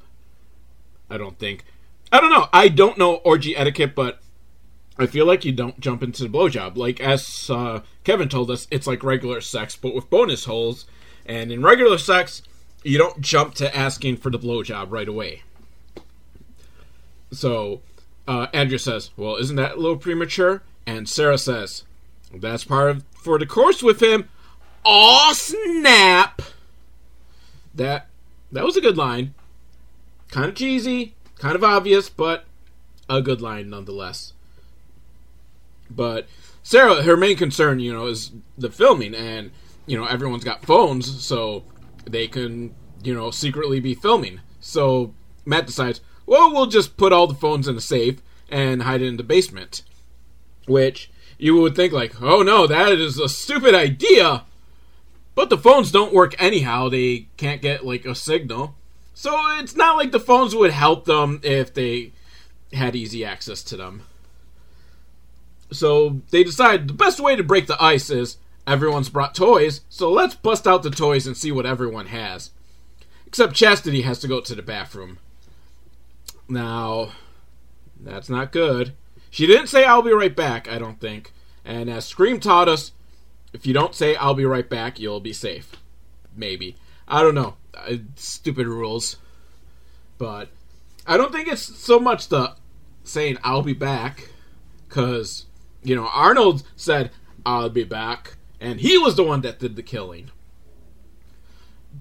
I 1.10 1.17
don't 1.17 1.39
think. 1.39 1.65
I 2.12 2.19
don't 2.19 2.32
know. 2.32 2.47
I 2.54 2.67
don't 2.67 2.97
know 2.97 3.15
orgy 3.15 3.56
etiquette, 3.56 3.95
but 3.95 4.19
I 4.97 5.08
feel 5.08 5.26
like 5.26 5.43
you 5.43 5.52
don't 5.52 5.80
jump 5.80 6.04
into 6.04 6.23
the 6.23 6.30
blowjob. 6.30 6.78
Like 6.78 6.99
as 6.99 7.49
uh, 7.49 7.82
Kevin 8.04 8.30
told 8.30 8.52
us, 8.52 8.67
it's 8.69 8.88
like 8.88 9.04
regular 9.04 9.41
sex, 9.41 9.76
but 9.76 9.95
with 9.95 10.10
bonus 10.10 10.45
holes. 10.45 10.86
And 11.26 11.52
in 11.52 11.62
regular 11.62 11.97
sex, 11.97 12.41
you 12.84 12.97
don't 12.97 13.21
jump 13.21 13.56
to 13.56 13.76
asking 13.76 14.17
for 14.17 14.30
the 14.30 14.39
blowjob 14.39 14.91
right 14.91 15.08
away. 15.08 15.43
So 17.34 17.82
uh, 18.28 18.48
Andrea 18.54 18.80
says, 18.80 19.12
"Well, 19.17 19.38
isn't 19.38 19.56
that 19.56 19.74
a 19.74 19.80
little 19.80 19.98
premature?" 19.98 20.62
And 20.86 21.08
Sarah 21.10 21.38
says, 21.38 21.84
"That's 22.34 22.63
part 22.63 22.91
of 22.91 23.04
for 23.13 23.38
the 23.38 23.46
course 23.46 23.84
with 23.84 24.02
him." 24.02 24.30
Oh 24.86 25.34
snap! 25.34 26.41
That 27.76 28.08
that 28.52 28.63
was 28.63 28.78
a 28.78 28.82
good 28.82 28.98
line. 28.98 29.34
Kind 30.30 30.50
of 30.50 30.56
cheesy, 30.56 31.15
kind 31.38 31.56
of 31.56 31.63
obvious, 31.63 32.10
but 32.10 32.46
a 33.10 33.22
good 33.22 33.41
line 33.41 33.69
nonetheless. 33.69 34.34
But 35.89 36.28
Sarah, 36.63 37.04
her 37.04 37.17
main 37.17 37.38
concern, 37.38 37.80
you 37.80 37.93
know, 37.93 38.08
is 38.08 38.32
the 38.58 38.69
filming, 38.69 39.13
and 39.13 39.52
you 39.86 39.98
know 39.98 40.06
everyone's 40.06 40.43
got 40.43 40.65
phones, 40.65 41.24
so 41.24 41.63
they 42.06 42.28
can, 42.28 42.74
you 43.04 43.13
know, 43.13 43.32
secretly 43.32 43.80
be 43.80 43.93
filming. 43.93 44.39
So 44.60 45.13
Matt 45.46 45.67
decides, 45.67 46.02
well, 46.34 46.52
we'll 46.52 46.65
just 46.65 46.98
put 46.98 47.13
all 47.13 47.28
the 47.28 47.36
phones 47.36 47.67
in 47.67 47.78
a 47.78 47.82
safe 47.82 48.19
and 48.50 48.82
hide 48.82 49.04
it 49.04 49.08
in 49.08 49.17
the 49.17 49.24
basement. 49.24 49.84
Which 50.65 51.12
you 51.38 51.56
would 51.58 51.76
think, 51.76 51.93
like, 51.93 52.19
oh 52.24 52.41
no, 52.41 52.65
that 52.65 52.91
is 52.93 53.19
a 53.19 53.30
stupid 53.30 53.76
idea. 53.76 54.43
But 55.36 55.52
the 55.52 55.60
phones 55.60 55.91
don't 55.91 56.12
work 56.12 56.34
anyhow. 56.41 56.89
They 56.89 57.28
can't 57.38 57.62
get 57.62 57.86
like 57.86 58.06
a 58.06 58.15
signal. 58.15 58.74
So 59.13 59.36
it's 59.60 59.76
not 59.76 59.96
like 59.96 60.12
the 60.12 60.19
phones 60.19 60.56
would 60.56 60.72
help 60.72 61.06
them 61.06 61.39
if 61.43 61.72
they 61.72 62.13
had 62.72 62.96
easy 62.96 63.24
access 63.24 63.62
to 63.65 63.78
them. 63.78 64.02
So 65.72 66.22
they 66.32 66.43
decide 66.43 66.88
the 66.88 66.96
best 66.96 67.19
way 67.19 67.36
to 67.36 67.43
break 67.43 67.67
the 67.67 67.80
ice 67.80 68.10
is 68.10 68.38
everyone's 68.65 69.10
brought 69.10 69.36
toys, 69.36 69.82
so 69.88 70.12
let's 70.12 70.34
bust 70.34 70.65
out 70.65 70.82
the 70.82 70.89
toys 70.89 71.28
and 71.28 71.38
see 71.38 71.52
what 71.52 71.67
everyone 71.67 72.08
has. 72.08 72.50
Except 73.28 73.54
Chastity 73.54 74.02
has 74.02 74.17
to 74.22 74.28
go 74.28 74.41
to 74.41 74.56
the 74.56 74.63
bathroom. 74.63 75.19
Now, 76.47 77.12
that's 77.99 78.29
not 78.29 78.51
good. 78.51 78.93
She 79.29 79.47
didn't 79.47 79.67
say 79.67 79.86
I'll 79.86 80.01
be 80.01 80.12
right 80.12 80.36
back, 80.36 80.69
I 80.69 80.77
don't 80.77 80.99
think. 80.99 81.34
And 81.65 81.89
as 81.89 82.06
Scream 82.06 82.39
taught 82.39 82.67
us, 82.67 82.91
if 83.53 83.65
you 83.65 83.73
don't 83.73 83.95
say 83.95 84.15
I'll 84.15 84.34
be 84.34 84.45
right 84.45 84.69
back, 84.69 84.99
you'll 84.99 85.19
be 85.19 85.34
safe. 85.34 85.75
Maybe. 86.36 86.75
I 87.08 87.21
don't 87.21 87.36
know. 87.36 87.56
Uh, 87.73 87.97
stupid 88.15 88.67
rules. 88.67 89.17
But 90.17 90.49
I 91.06 91.17
don't 91.17 91.32
think 91.32 91.47
it's 91.47 91.62
so 91.62 91.99
much 91.99 92.27
the 92.27 92.56
saying 93.03 93.38
I'll 93.43 93.62
be 93.62 93.73
back 93.73 94.29
cuz 94.89 95.45
you 95.84 95.95
know, 95.95 96.08
Arnold 96.13 96.63
said 96.75 97.12
I'll 97.45 97.69
be 97.69 97.84
back 97.84 98.38
and 98.60 98.79
he 98.79 98.97
was 98.97 99.15
the 99.15 99.23
one 99.23 99.41
that 99.41 99.60
did 99.60 99.75
the 99.75 99.84
killing. 99.84 100.32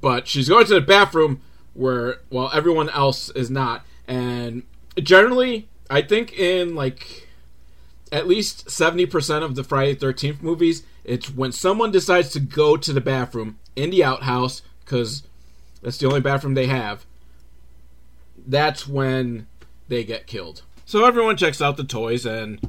But 0.01 0.29
she's 0.29 0.49
going 0.49 0.67
to 0.67 0.75
the 0.75 0.81
bathroom 0.81 1.41
where 1.75 2.21
well 2.31 2.51
everyone 2.53 2.89
else 2.91 3.31
is 3.31 3.51
not 3.51 3.85
and 4.07 4.63
generally 4.99 5.69
I 5.89 6.03
think 6.03 6.39
in 6.39 6.75
like 6.75 7.29
at 8.11 8.27
least 8.29 8.67
70% 8.67 9.43
of 9.43 9.55
the 9.55 9.65
Friday 9.65 9.95
13th 9.95 10.43
movies 10.43 10.83
it's 11.05 11.31
when 11.31 11.53
someone 11.53 11.91
decides 11.91 12.31
to 12.31 12.41
go 12.41 12.77
to 12.77 12.93
the 12.93 13.01
bathroom 13.01 13.59
in 13.75 13.91
the 13.91 14.05
outhouse 14.05 14.63
because 14.85 15.23
that's 15.83 15.99
the 15.99 16.07
only 16.07 16.21
bathroom 16.21 16.55
they 16.55 16.67
have. 16.67 17.05
That's 18.47 18.87
when 18.87 19.47
they 19.89 20.05
get 20.05 20.27
killed. 20.27 20.63
So 20.87 21.05
everyone 21.05 21.37
checks 21.37 21.61
out 21.61 21.77
the 21.77 21.85
toys, 21.85 22.25
and 22.25 22.61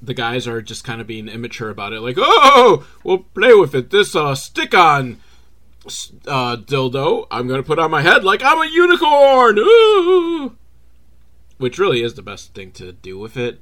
the 0.00 0.14
guys 0.14 0.46
are 0.46 0.62
just 0.62 0.84
kind 0.84 1.00
of 1.00 1.06
being 1.06 1.28
immature 1.28 1.70
about 1.70 1.92
it. 1.92 2.00
Like, 2.00 2.16
oh, 2.18 2.86
we'll 3.02 3.18
play 3.18 3.54
with 3.54 3.74
it. 3.74 3.90
This 3.90 4.14
uh, 4.14 4.34
stick 4.34 4.74
on 4.74 5.18
uh, 6.26 6.56
dildo, 6.56 7.26
I'm 7.30 7.46
going 7.46 7.62
to 7.62 7.66
put 7.66 7.78
on 7.78 7.90
my 7.90 8.02
head 8.02 8.24
like 8.24 8.42
I'm 8.44 8.60
a 8.60 8.70
unicorn. 8.70 9.58
Ooh! 9.58 10.56
Which 11.58 11.78
really 11.78 12.02
is 12.02 12.14
the 12.14 12.22
best 12.22 12.54
thing 12.54 12.72
to 12.72 12.92
do 12.92 13.18
with 13.18 13.36
it. 13.36 13.60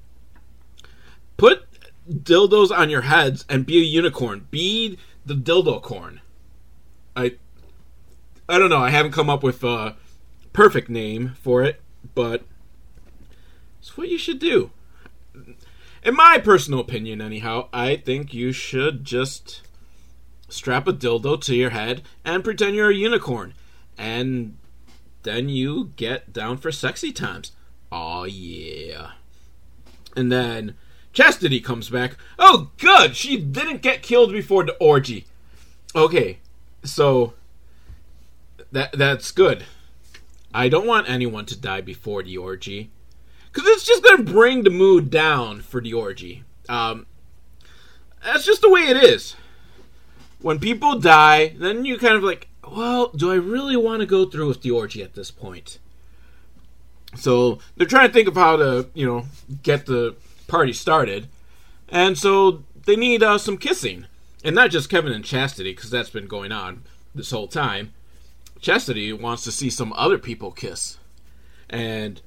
Put 1.37 1.65
dildos 2.09 2.77
on 2.77 2.91
your 2.91 3.03
heads 3.03 3.45
and 3.49 3.67
be 3.67 3.79
a 3.79 3.85
unicorn. 3.85 4.47
Be 4.51 4.99
the 5.25 5.35
dildo 5.35 5.81
corn. 5.81 6.21
I 7.17 7.37
I 8.49 8.59
don't 8.59 8.71
know. 8.71 8.79
I 8.79 8.91
haven't 8.91 9.13
come 9.13 9.31
up 9.31 9.43
with 9.43 9.63
a 9.65 9.97
perfect 10.53 10.89
name 10.89 11.35
for 11.41 11.63
it, 11.63 11.81
but 12.15 12.45
it's 13.79 13.97
what 13.97 14.09
you 14.09 14.19
should 14.19 14.39
do. 14.39 14.71
In 16.03 16.15
my 16.15 16.39
personal 16.39 16.81
opinion, 16.81 17.23
anyhow, 17.23 17.69
I 17.73 17.97
think 17.97 18.35
you 18.35 18.53
should 18.53 19.05
just 19.05 19.63
strap 20.55 20.89
a 20.89 20.93
dildo 20.93 21.41
to 21.43 21.55
your 21.55 21.71
head 21.71 22.03
and 22.25 22.45
pretend 22.45 22.77
you're 22.77 22.91
a 22.91 22.95
unicorn. 22.95 23.55
And 23.99 24.57
then 25.23 25.49
you 25.49 25.93
get 25.97 26.33
down 26.33 26.57
for 26.59 26.73
sexy 26.73 27.13
times. 27.13 27.53
Oh, 27.91 28.25
yeah. 28.25 29.13
And 30.17 30.31
then 30.31 30.77
Chastity 31.15 31.61
comes 31.61 31.89
back. 31.89 32.17
Oh, 32.39 32.73
good! 32.77 33.17
She 33.17 33.37
didn't 33.37 33.83
get 33.83 34.03
killed 34.03 34.33
before 34.33 34.65
the 34.65 34.75
orgy. 34.75 35.27
Okay, 35.95 36.39
so 36.83 37.35
that 38.73 38.93
that's 38.93 39.31
good. 39.31 39.65
I 40.53 40.69
don't 40.69 40.89
want 40.89 41.09
anyone 41.09 41.47
to 41.47 41.61
die 41.61 41.81
before 41.81 42.25
the 42.25 42.37
orgy, 42.37 42.91
because 43.53 43.69
it's 43.69 43.85
just 43.85 44.03
gonna 44.03 44.25
bring 44.25 44.65
the 44.65 44.71
mood 44.71 45.09
down 45.09 45.61
for 45.61 45.81
the 45.81 45.93
orgy. 45.93 46.43
Um, 46.69 47.07
that's 48.25 48.45
just 48.45 48.61
the 48.61 48.71
way 48.71 48.83
it 48.83 48.97
is. 48.97 49.37
When 50.45 50.59
people 50.59 50.99
die, 50.99 51.55
then 51.57 51.87
you 51.87 51.97
kind 51.97 52.17
of 52.17 52.23
like, 52.23 52.49
well, 52.71 53.09
do 53.17 53.33
I 53.33 53.37
really 53.37 53.77
want 53.77 54.01
to 54.01 54.07
go 54.07 54.27
through 54.27 54.49
with 54.49 54.61
the 54.61 54.73
orgy 54.73 55.03
at 55.03 55.15
this 55.15 55.31
point? 55.31 55.79
So 57.17 57.61
they're 57.77 57.87
trying 57.87 58.09
to 58.09 58.13
think 58.13 58.29
of 58.29 58.35
how 58.35 58.57
to, 58.57 58.91
you 58.93 59.07
know, 59.07 59.25
get 59.63 59.87
the 59.87 60.17
party 60.47 60.75
started. 60.75 61.29
And 61.89 62.19
so 62.19 62.63
they 62.85 62.95
need 62.95 63.23
uh, 63.23 63.39
some 63.39 63.57
kissing. 63.57 64.05
And 64.45 64.55
not 64.55 64.71
just 64.71 64.91
Kevin 64.91 65.15
and 65.15 65.25
Chastity, 65.25 65.73
because 65.73 65.89
that's 65.89 66.11
been 66.11 66.27
going 66.27 66.53
on 66.53 66.83
this 67.15 67.31
whole 67.31 67.49
time. 67.49 67.95
Chastity 68.61 69.15
wants 69.15 69.45
to 69.45 69.53
see 69.53 69.71
some 69.71 69.95
other 69.95 70.19
people 70.19 70.51
kiss. 70.51 70.99
And 71.71 72.21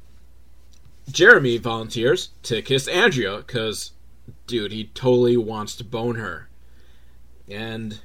Jeremy 1.12 1.60
volunteers 1.60 2.30
to 2.44 2.64
kiss 2.64 2.88
Andrea, 2.88 3.38
because, 3.38 3.92
dude, 4.48 4.72
he 4.72 4.86
totally 4.86 5.38
wants 5.38 5.76
to 5.76 5.84
bone 5.84 6.16
her. 6.16 6.50
And 7.48 8.00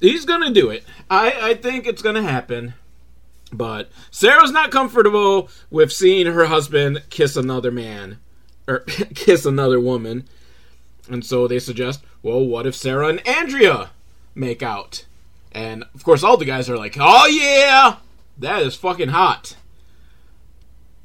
he's 0.00 0.24
to 0.42 0.52
do 0.52 0.70
it. 0.70 0.84
I, 1.10 1.50
I 1.50 1.54
think 1.54 1.86
it's 1.86 2.02
to 2.14 2.22
happen. 2.22 2.74
But 3.52 3.90
Sarah's 4.10 4.50
not 4.50 4.70
comfortable 4.70 5.48
with 5.70 5.92
seeing 5.92 6.26
her 6.26 6.46
husband 6.46 7.02
kiss 7.08 7.36
another 7.36 7.70
man 7.70 8.18
or 8.66 8.80
kiss 9.14 9.46
another 9.46 9.80
woman. 9.80 10.28
And 11.08 11.24
so 11.24 11.48
they 11.48 11.58
suggest, 11.58 12.04
well, 12.22 12.44
what 12.44 12.66
if 12.66 12.74
Sarah 12.74 13.08
and 13.08 13.26
Andrea 13.26 13.90
make 14.34 14.62
out? 14.62 15.06
And 15.52 15.84
of 15.94 16.04
course, 16.04 16.22
all 16.22 16.36
the 16.36 16.44
guys 16.44 16.68
are 16.68 16.76
like, 16.76 16.96
oh 17.00 17.26
yeah, 17.26 17.96
that 18.36 18.62
is 18.62 18.74
fucking 18.74 19.08
hot. 19.08 19.56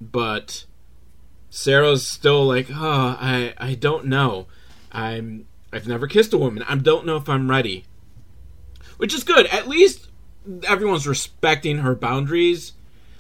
But 0.02 0.66
Sarah's 1.50 2.06
still 2.06 2.46
like, 2.46 2.68
oh, 2.70 3.18
I, 3.20 3.54
I 3.58 3.76
don't 3.76 4.06
know. 4.06 4.48
I'm, 4.92 5.48
I've 5.72 5.88
never 5.88 6.08
kissed 6.08 6.34
a 6.34 6.38
woman. 6.38 6.64
I 6.68 6.76
don't 6.76 7.06
know 7.06 7.16
if 7.16 7.30
I'm 7.30 7.50
ready. 7.50 7.86
Which 8.98 9.14
is 9.14 9.24
good. 9.24 9.48
At 9.48 9.68
least 9.68 10.10
everyone's 10.68 11.08
respecting 11.08 11.80
her 11.80 11.96
boundaries. 11.96 12.74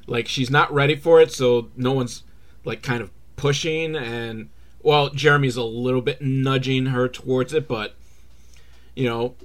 Like 0.07 0.27
she's 0.27 0.49
not 0.49 0.73
ready 0.73 0.95
for 0.95 1.21
it, 1.21 1.31
so 1.31 1.69
no 1.75 1.91
one's 1.93 2.23
like 2.65 2.81
kind 2.81 3.01
of 3.01 3.11
pushing 3.35 3.95
and 3.95 4.49
well, 4.81 5.09
Jeremy's 5.09 5.55
a 5.55 5.63
little 5.63 6.01
bit 6.01 6.21
nudging 6.21 6.87
her 6.87 7.07
towards 7.07 7.53
it, 7.53 7.67
but 7.67 7.95
you 8.95 9.07
know, 9.07 9.35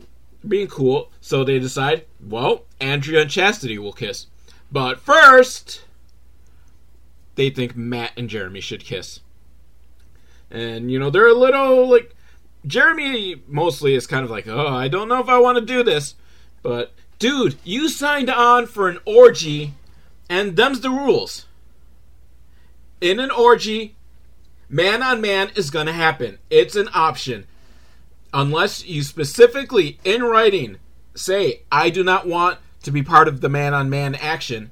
being 0.47 0.67
cool. 0.67 1.11
So 1.21 1.45
they 1.45 1.59
decide, 1.59 2.05
well, 2.21 2.65
Andrea 2.81 3.23
and 3.23 3.31
Chastity 3.31 3.79
will 3.79 3.93
kiss. 3.93 4.27
But 4.71 5.01
first, 5.01 5.85
they 7.37 7.51
think 7.51 7.77
Matt 7.77 8.13
and 8.17 8.29
Jeremy 8.29 8.61
should 8.61 8.85
kiss. 8.85 9.21
And, 10.51 10.91
you 10.91 10.99
know, 10.99 11.11
they're 11.11 11.29
a 11.29 11.35
little 11.35 11.89
like. 11.89 12.15
Jeremy 12.67 13.43
mostly 13.47 13.95
is 13.95 14.07
kind 14.07 14.25
of 14.25 14.31
like, 14.31 14.47
oh, 14.47 14.69
I 14.69 14.89
don't 14.89 15.09
know 15.09 15.21
if 15.21 15.29
I 15.29 15.39
want 15.39 15.59
to 15.59 15.65
do 15.65 15.83
this. 15.83 16.15
But, 16.63 16.93
dude, 17.19 17.57
you 17.65 17.89
signed 17.89 18.31
on 18.31 18.67
for 18.67 18.89
an 18.89 18.99
orgy, 19.05 19.75
and 20.29 20.57
them's 20.57 20.81
the 20.81 20.91
rules. 20.91 21.47
In 23.01 23.21
an 23.21 23.31
orgy, 23.31 23.97
man 24.69 25.03
on 25.03 25.21
man 25.21 25.51
is 25.55 25.71
going 25.71 25.87
to 25.87 25.93
happen. 25.93 26.39
It's 26.51 26.77
an 26.77 26.89
option. 26.93 27.47
Unless 28.35 28.85
you 28.87 29.03
specifically, 29.03 29.99
in 30.05 30.23
writing, 30.23 30.79
say, 31.15 31.63
I 31.73 31.91
do 31.91 32.05
not 32.05 32.27
want 32.27 32.59
to 32.83 32.91
be 32.91 33.03
part 33.03 33.29
of 33.29 33.41
the 33.41 33.49
man 33.49 33.73
on 33.73 33.89
man 33.89 34.15
action, 34.15 34.71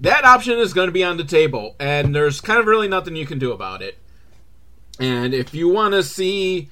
that 0.00 0.24
option 0.24 0.58
is 0.58 0.72
going 0.72 0.88
to 0.88 0.92
be 0.92 1.04
on 1.04 1.16
the 1.16 1.24
table, 1.24 1.76
and 1.78 2.14
there's 2.14 2.40
kind 2.40 2.58
of 2.58 2.66
really 2.66 2.88
nothing 2.88 3.14
you 3.14 3.26
can 3.26 3.38
do 3.38 3.52
about 3.52 3.82
it. 3.82 3.98
And 4.98 5.32
if 5.32 5.54
you 5.54 5.68
want 5.68 5.94
to 5.94 6.02
see 6.02 6.70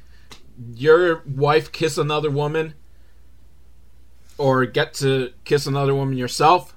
your 0.75 1.23
wife 1.27 1.73
kiss 1.73 1.99
another 1.99 2.31
woman, 2.31 2.75
or 4.39 4.65
get 4.65 4.95
to 4.95 5.33
kiss 5.45 5.67
another 5.67 5.95
woman 5.95 6.17
yourself, 6.17 6.75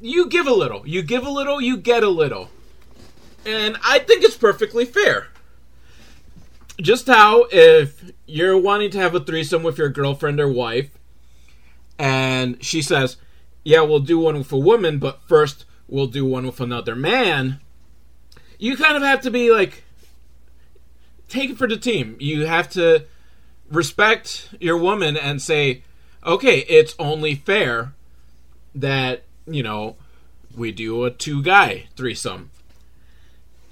you 0.00 0.28
give 0.28 0.46
a 0.46 0.54
little. 0.54 0.86
You 0.86 1.02
give 1.02 1.26
a 1.26 1.30
little, 1.30 1.60
you 1.60 1.76
get 1.76 2.02
a 2.02 2.08
little. 2.08 2.50
And 3.44 3.76
I 3.84 3.98
think 3.98 4.24
it's 4.24 4.36
perfectly 4.36 4.84
fair. 4.84 5.28
Just 6.80 7.06
how 7.06 7.46
if 7.52 8.10
you're 8.26 8.56
wanting 8.56 8.90
to 8.92 8.98
have 8.98 9.14
a 9.14 9.20
threesome 9.20 9.62
with 9.62 9.76
your 9.76 9.90
girlfriend 9.90 10.40
or 10.40 10.50
wife, 10.50 10.90
and 11.98 12.62
she 12.64 12.80
says, 12.80 13.18
Yeah, 13.64 13.82
we'll 13.82 14.00
do 14.00 14.18
one 14.18 14.38
with 14.38 14.50
a 14.52 14.56
woman, 14.56 14.98
but 14.98 15.20
first 15.28 15.66
we'll 15.88 16.06
do 16.06 16.24
one 16.24 16.46
with 16.46 16.60
another 16.60 16.96
man, 16.96 17.60
you 18.58 18.76
kind 18.76 18.96
of 18.96 19.02
have 19.02 19.20
to 19.22 19.30
be 19.30 19.50
like, 19.50 19.84
take 21.30 21.50
it 21.50 21.58
for 21.58 21.68
the 21.68 21.76
team. 21.76 22.16
You 22.18 22.46
have 22.46 22.68
to 22.70 23.04
respect 23.70 24.48
your 24.60 24.76
woman 24.76 25.16
and 25.16 25.40
say, 25.40 25.82
okay, 26.24 26.60
it's 26.68 26.94
only 26.98 27.34
fair 27.34 27.94
that, 28.74 29.22
you 29.46 29.62
know, 29.62 29.96
we 30.56 30.72
do 30.72 31.04
a 31.04 31.10
two 31.10 31.42
guy 31.42 31.86
threesome. 31.96 32.50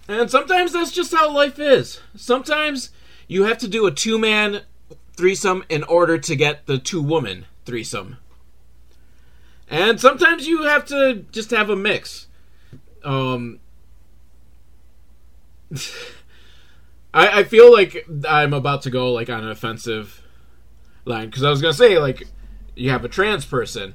And 0.06 0.30
sometimes 0.30 0.72
that's 0.72 0.92
just 0.92 1.12
how 1.12 1.30
life 1.30 1.58
is. 1.58 2.00
Sometimes 2.16 2.90
you 3.26 3.44
have 3.44 3.58
to 3.58 3.68
do 3.68 3.86
a 3.86 3.90
two 3.90 4.18
man 4.18 4.62
threesome 5.14 5.64
in 5.68 5.82
order 5.84 6.16
to 6.16 6.36
get 6.36 6.66
the 6.66 6.78
two 6.78 7.02
woman 7.02 7.44
threesome. 7.66 8.16
And 9.68 10.00
sometimes 10.00 10.46
you 10.46 10.62
have 10.62 10.86
to 10.86 11.26
just 11.30 11.50
have 11.50 11.68
a 11.68 11.76
mix. 11.76 12.26
Um, 13.04 13.60
I, 17.12 17.40
I 17.40 17.44
feel 17.44 17.72
like 17.72 18.06
I'm 18.28 18.52
about 18.52 18.82
to 18.82 18.90
go 18.90 19.12
like 19.12 19.30
on 19.30 19.42
an 19.44 19.50
offensive 19.50 20.22
line 21.04 21.26
because 21.26 21.42
I 21.42 21.50
was 21.50 21.60
gonna 21.60 21.74
say 21.74 21.98
like 21.98 22.24
you 22.74 22.90
have 22.90 23.04
a 23.04 23.08
trans 23.08 23.44
person 23.44 23.94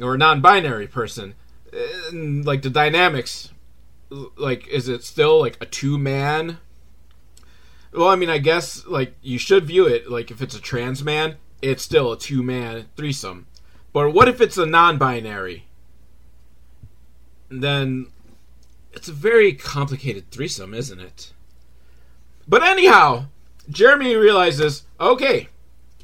or 0.00 0.14
a 0.14 0.18
non-binary 0.18 0.86
person, 0.86 1.34
and, 2.10 2.44
like 2.44 2.62
the 2.62 2.70
dynamics 2.70 3.52
like 4.36 4.66
is 4.68 4.88
it 4.88 5.04
still 5.04 5.38
like 5.38 5.56
a 5.60 5.66
two 5.66 5.96
man 5.96 6.58
well 7.92 8.08
i 8.08 8.16
mean 8.16 8.28
i 8.28 8.38
guess 8.38 8.84
like 8.86 9.14
you 9.22 9.38
should 9.38 9.64
view 9.64 9.86
it 9.86 10.10
like 10.10 10.32
if 10.32 10.42
it's 10.42 10.56
a 10.56 10.60
trans 10.60 11.04
man 11.04 11.36
it's 11.62 11.82
still 11.82 12.12
a 12.12 12.18
two 12.18 12.42
man 12.42 12.86
threesome. 12.96 13.46
But 13.92 14.12
what 14.12 14.28
if 14.28 14.40
it's 14.40 14.58
a 14.58 14.66
non-binary? 14.66 15.66
Then 17.48 18.06
it's 18.92 19.08
a 19.08 19.12
very 19.12 19.52
complicated 19.52 20.30
threesome 20.30 20.74
isn't 20.74 21.00
it 21.00 21.32
but 22.50 22.62
anyhow 22.62 23.24
jeremy 23.70 24.14
realizes 24.14 24.84
okay 25.00 25.48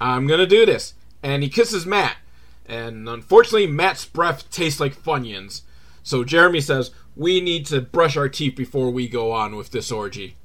i'm 0.01 0.27
gonna 0.27 0.47
do 0.47 0.65
this 0.65 0.95
and 1.23 1.43
he 1.43 1.49
kisses 1.51 1.85
matt 1.85 2.17
and 2.65 3.07
unfortunately 3.09 3.67
matt's 3.67 4.07
breath 4.07 4.51
tastes 4.51 4.81
like 4.81 4.97
funyuns 4.97 5.61
so 6.03 6.25
jeremy 6.25 6.61
says 6.61 6.91
we 7.17 7.41
need 7.41 7.65
to 7.67 7.81
brush 7.81 8.17
our 8.17 8.29
teeth 8.29 8.55
before 8.55 8.91
we 8.91 9.09
go 9.09 9.33
on 9.33 9.57
with 9.57 9.71
this 9.71 9.91
orgy. 9.91 10.37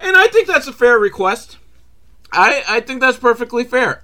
And 0.00 0.16
I 0.16 0.26
think 0.26 0.48
that's 0.48 0.66
a 0.66 0.72
fair 0.72 0.98
request. 0.98 1.58
I, 2.32 2.64
I 2.68 2.80
think 2.80 3.00
that's 3.00 3.18
perfectly 3.18 3.64
fair. 3.64 4.02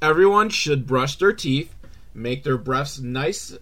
Everyone 0.00 0.48
should 0.48 0.86
brush 0.86 1.16
their 1.16 1.32
teeth, 1.32 1.74
make 2.14 2.44
their 2.44 2.58
breaths 2.58 3.00
nice 3.00 3.56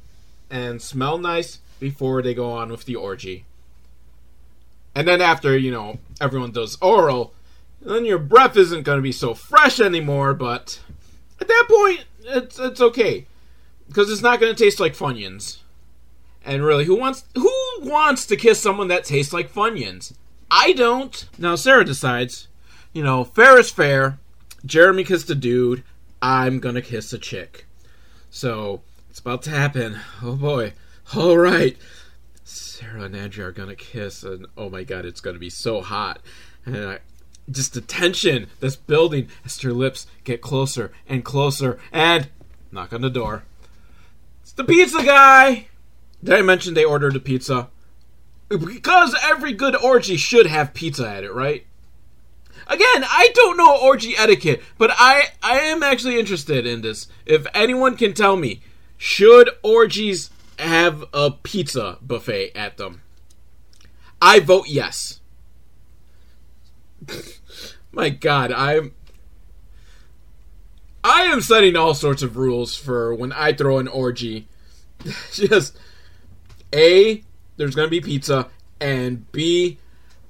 and 0.51 0.83
smell 0.83 1.17
nice 1.17 1.59
before 1.81 2.21
they 2.21 2.35
go 2.35 2.53
on 2.53 2.71
with 2.71 2.85
the 2.85 2.97
orgy. 2.97 3.47
And 4.95 5.09
then 5.09 5.23
after, 5.23 5.57
you 5.57 5.71
know, 5.71 5.99
everyone 6.23 6.53
does 6.53 6.79
oral, 6.81 7.35
then 7.81 8.05
your 8.05 8.19
breath 8.19 8.57
isn't 8.57 8.85
going 8.85 8.99
to 8.99 9.03
be 9.03 9.13
so 9.13 9.35
fresh 9.35 9.81
anymore, 9.81 10.33
but 10.35 10.81
at 11.41 11.49
that 11.49 11.67
point, 11.69 12.05
it's, 12.25 12.59
it's 12.59 12.81
okay. 12.81 13.27
Because 13.89 14.11
it's 14.11 14.23
not 14.23 14.41
going 14.41 14.55
to 14.55 14.65
taste 14.65 14.81
like 14.81 14.97
Funyuns. 14.97 15.59
And 16.45 16.65
really, 16.65 16.85
who 16.85 16.97
wants 16.97 17.25
who 17.35 17.53
wants 17.81 18.27
to 18.27 18.37
kiss 18.37 18.61
someone 18.61 18.89
that 18.89 19.05
tastes 19.05 19.33
like 19.33 19.53
Funyuns? 19.53 20.15
I 20.51 20.73
don't. 20.73 21.29
Now 21.39 21.55
Sarah 21.55 21.85
decides, 21.85 22.49
you 22.93 23.03
know, 23.03 23.23
fair 23.23 23.59
is 23.59 23.71
fair. 23.71 24.19
Jeremy 24.67 25.05
kissed 25.05 25.31
a 25.31 25.37
dude. 25.37 25.85
I'm 26.21 26.59
gonna 26.59 26.83
kiss 26.83 27.13
a 27.13 27.19
chick. 27.19 27.67
So 28.31 28.81
it's 29.09 29.21
about 29.21 29.43
to 29.43 29.51
happen. 29.51 30.01
Oh 30.21 30.35
boy. 30.35 30.73
All 31.15 31.39
right. 31.39 31.77
Sarah 32.53 33.03
and 33.03 33.17
Andrea 33.17 33.49
are 33.49 33.53
gonna 33.53 33.75
kiss, 33.75 34.23
and 34.23 34.47
oh 34.57 34.69
my 34.69 34.85
god, 34.85 35.05
it's 35.05 35.21
gonna 35.21 35.39
be 35.39 35.51
so 35.51 35.81
hot. 35.81 36.21
And 36.65 36.77
I, 36.77 36.99
just 37.51 37.75
the 37.75 37.81
tension 37.81 38.49
that's 38.61 38.77
building 38.77 39.29
as 39.45 39.57
their 39.57 39.73
lips 39.73 40.07
get 40.25 40.41
closer 40.41 40.93
and 41.09 41.25
closer. 41.25 41.79
And 41.93 42.29
knock 42.71 42.93
on 42.93 43.01
the 43.01 43.11
door. 43.11 43.45
It's 44.43 44.53
the 44.53 44.65
pizza 44.65 45.03
guy. 45.03 45.69
Did 46.23 46.35
I 46.35 46.43
mention 46.43 46.75
they 46.75 46.85
ordered 46.85 47.17
a 47.17 47.21
pizza? 47.21 47.69
Because 48.49 49.17
every 49.23 49.53
good 49.53 49.75
orgy 49.75 50.17
should 50.17 50.47
have 50.47 50.75
pizza 50.75 51.09
at 51.09 51.25
it, 51.25 51.33
right? 51.33 51.67
Again, 52.67 53.05
I 53.05 53.31
don't 53.35 53.57
know 53.57 53.81
orgy 53.81 54.15
etiquette, 54.17 54.63
but 54.79 54.91
I 54.93 55.29
I 55.43 55.61
am 55.61 55.83
actually 55.83 56.19
interested 56.19 56.67
in 56.67 56.83
this. 56.83 57.09
If 57.27 57.47
anyone 57.55 57.97
can 57.97 58.13
tell 58.13 58.37
me, 58.37 58.61
should 58.99 59.51
orgies 59.63 60.31
have 60.63 61.05
a 61.13 61.31
pizza 61.31 61.99
buffet 62.01 62.53
at 62.55 62.77
them? 62.77 63.03
I 64.21 64.41
vote 64.41 64.69
yes. 64.69 65.21
My 67.93 68.09
god, 68.09 68.53
I'm 68.53 68.93
I 71.05 71.23
am 71.23 71.41
setting 71.41 71.77
all 71.77 71.95
sorts 71.95 72.23
of 72.23 72.37
rules 72.37 72.77
for 72.77 73.15
when 73.15 73.33
I 73.33 73.53
throw 73.53 73.79
an 73.79 73.89
orgy. 73.89 74.47
Just 75.33 75.77
a, 76.73 77.23
there's 77.57 77.75
to 77.87 77.91
be 77.91 78.01
pizza, 78.01 78.49
and 78.81 79.31
B, 79.33 79.79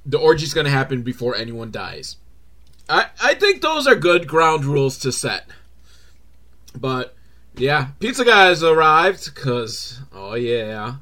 the 0.07 0.19
orgy's 0.19 0.55
to 0.65 0.71
happen 0.71 1.03
before 1.03 1.37
anyone 1.37 1.71
dies. 1.71 2.17
I, 2.89 3.07
I 3.23 3.35
think 3.35 3.61
those 3.61 3.87
are 3.87 3.95
good 3.95 4.27
ground 4.27 4.65
rules 4.65 4.99
to 4.99 5.13
set. 5.13 5.47
But, 6.75 7.15
yeah, 7.57 7.89
Pizza 8.01 8.25
Guy 8.25 8.47
has 8.47 8.63
arrived, 8.63 9.35
because, 9.35 10.01
oh 10.13 10.35
yeah. 10.35 10.97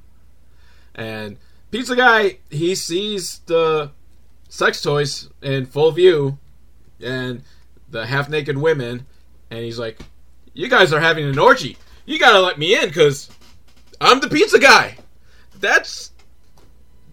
And 0.94 1.36
Pizza 1.70 1.96
Guy, 1.96 2.38
he 2.50 2.74
sees 2.74 3.40
the 3.46 3.92
sex 4.48 4.82
toys 4.82 5.28
in 5.42 5.66
full 5.66 5.92
view 5.92 6.38
and 7.00 7.42
the 7.88 8.06
half 8.06 8.28
naked 8.28 8.58
women, 8.58 9.06
and 9.50 9.60
he's 9.60 9.78
like, 9.78 10.00
You 10.54 10.68
guys 10.68 10.92
are 10.92 11.00
having 11.00 11.24
an 11.24 11.38
orgy. 11.38 11.76
You 12.06 12.18
gotta 12.18 12.40
let 12.40 12.58
me 12.58 12.80
in, 12.80 12.88
because 12.88 13.30
I'm 14.00 14.20
the 14.20 14.28
pizza 14.28 14.58
guy 14.58 14.96
that's 15.60 16.12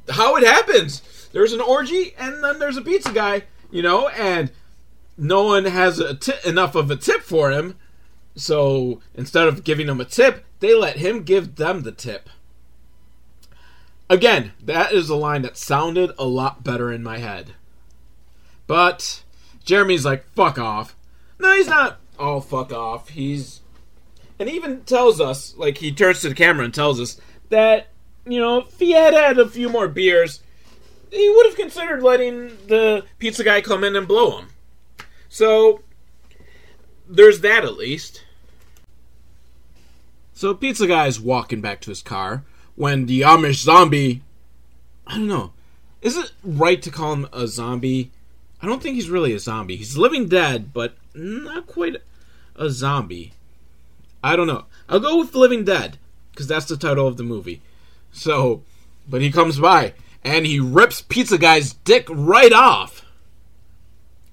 how 0.09 0.35
it 0.37 0.43
happens. 0.43 1.01
There's 1.33 1.53
an 1.53 1.61
orgy, 1.61 2.13
and 2.17 2.43
then 2.43 2.59
there's 2.59 2.77
a 2.77 2.81
pizza 2.81 3.11
guy, 3.11 3.43
you 3.69 3.81
know, 3.81 4.07
and 4.07 4.51
no 5.17 5.43
one 5.43 5.65
has 5.65 5.99
enough 6.45 6.75
of 6.75 6.89
a 6.89 6.95
tip 6.95 7.21
for 7.21 7.51
him. 7.51 7.75
So 8.37 9.01
instead 9.15 9.47
of 9.47 9.63
giving 9.63 9.89
him 9.89 9.99
a 9.99 10.05
tip, 10.05 10.45
they 10.59 10.73
let 10.73 10.97
him 10.97 11.23
give 11.23 11.55
them 11.55 11.81
the 11.81 11.91
tip. 11.91 12.29
Again, 14.09 14.53
that 14.63 14.93
is 14.93 15.09
a 15.09 15.15
line 15.15 15.41
that 15.41 15.57
sounded 15.57 16.11
a 16.17 16.25
lot 16.25 16.63
better 16.63 16.93
in 16.93 17.03
my 17.03 17.17
head. 17.17 17.55
But 18.67 19.23
Jeremy's 19.65 20.05
like, 20.05 20.23
fuck 20.33 20.57
off. 20.57 20.95
No, 21.39 21.53
he's 21.55 21.67
not 21.67 21.99
all 22.19 22.41
fuck 22.41 22.71
off. 22.71 23.09
He's 23.09 23.61
and 24.39 24.47
he 24.47 24.55
even 24.55 24.81
tells 24.81 25.19
us, 25.19 25.55
like 25.57 25.79
he 25.79 25.91
turns 25.91 26.21
to 26.21 26.29
the 26.29 26.35
camera 26.35 26.63
and 26.63 26.73
tells 26.73 27.01
us 27.01 27.19
that 27.49 27.87
you 28.25 28.39
know 28.39 28.59
if 28.59 28.79
he 28.79 28.91
had 28.91 29.13
had 29.13 29.39
a 29.39 29.49
few 29.49 29.69
more 29.69 29.87
beers, 29.87 30.41
he 31.11 31.29
would 31.29 31.47
have 31.47 31.55
considered 31.55 32.03
letting 32.03 32.49
the 32.67 33.03
pizza 33.19 33.43
guy 33.43 33.61
come 33.61 33.83
in 33.83 33.95
and 33.95 34.07
blow 34.07 34.39
him. 34.39 34.49
So 35.29 35.81
there's 37.07 37.41
that 37.41 37.63
at 37.63 37.77
least. 37.77 38.23
So 40.37 40.53
pizza 40.53 40.85
guy's 40.85 41.19
walking 41.19 41.61
back 41.61 41.81
to 41.81 41.89
his 41.89 42.03
car 42.03 42.43
when 42.75 43.07
the 43.07 43.21
Amish 43.21 43.63
zombie 43.63 44.21
I 45.07 45.15
don't 45.15 45.27
know. 45.27 45.53
Is 46.03 46.15
it 46.15 46.31
right 46.43 46.79
to 46.83 46.91
call 46.91 47.13
him 47.13 47.27
a 47.33 47.47
zombie? 47.47 48.11
I 48.61 48.67
don't 48.67 48.79
think 48.79 48.93
he's 48.93 49.09
really 49.09 49.33
a 49.33 49.39
zombie. 49.39 49.77
He's 49.77 49.97
living 49.97 50.27
dead, 50.27 50.73
but 50.73 50.95
not 51.15 51.65
quite 51.65 51.95
a 52.55 52.69
zombie. 52.69 53.33
I 54.23 54.35
don't 54.35 54.45
know. 54.45 54.65
I'll 54.87 54.99
go 54.99 55.17
with 55.17 55.33
Living 55.33 55.63
Dead 55.63 55.97
because 56.29 56.45
that's 56.45 56.67
the 56.67 56.77
title 56.77 57.07
of 57.07 57.17
the 57.17 57.23
movie. 57.23 57.63
So, 58.11 58.61
but 59.09 59.23
he 59.23 59.31
comes 59.31 59.57
by 59.57 59.95
and 60.23 60.45
he 60.45 60.59
rips 60.59 61.01
Pizza 61.01 61.39
Guy's 61.39 61.73
dick 61.73 62.05
right 62.11 62.53
off. 62.53 63.03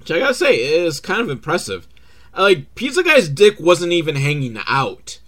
Which 0.01 0.11
I 0.11 0.19
gotta 0.19 0.35
say 0.35 0.57
is 0.57 1.01
kind 1.01 1.23
of 1.23 1.31
impressive. 1.31 1.89
Like 2.37 2.75
Pizza 2.75 3.03
Guy's 3.03 3.31
dick 3.31 3.59
wasn't 3.59 3.93
even 3.93 4.17
hanging 4.17 4.59
out. 4.67 5.21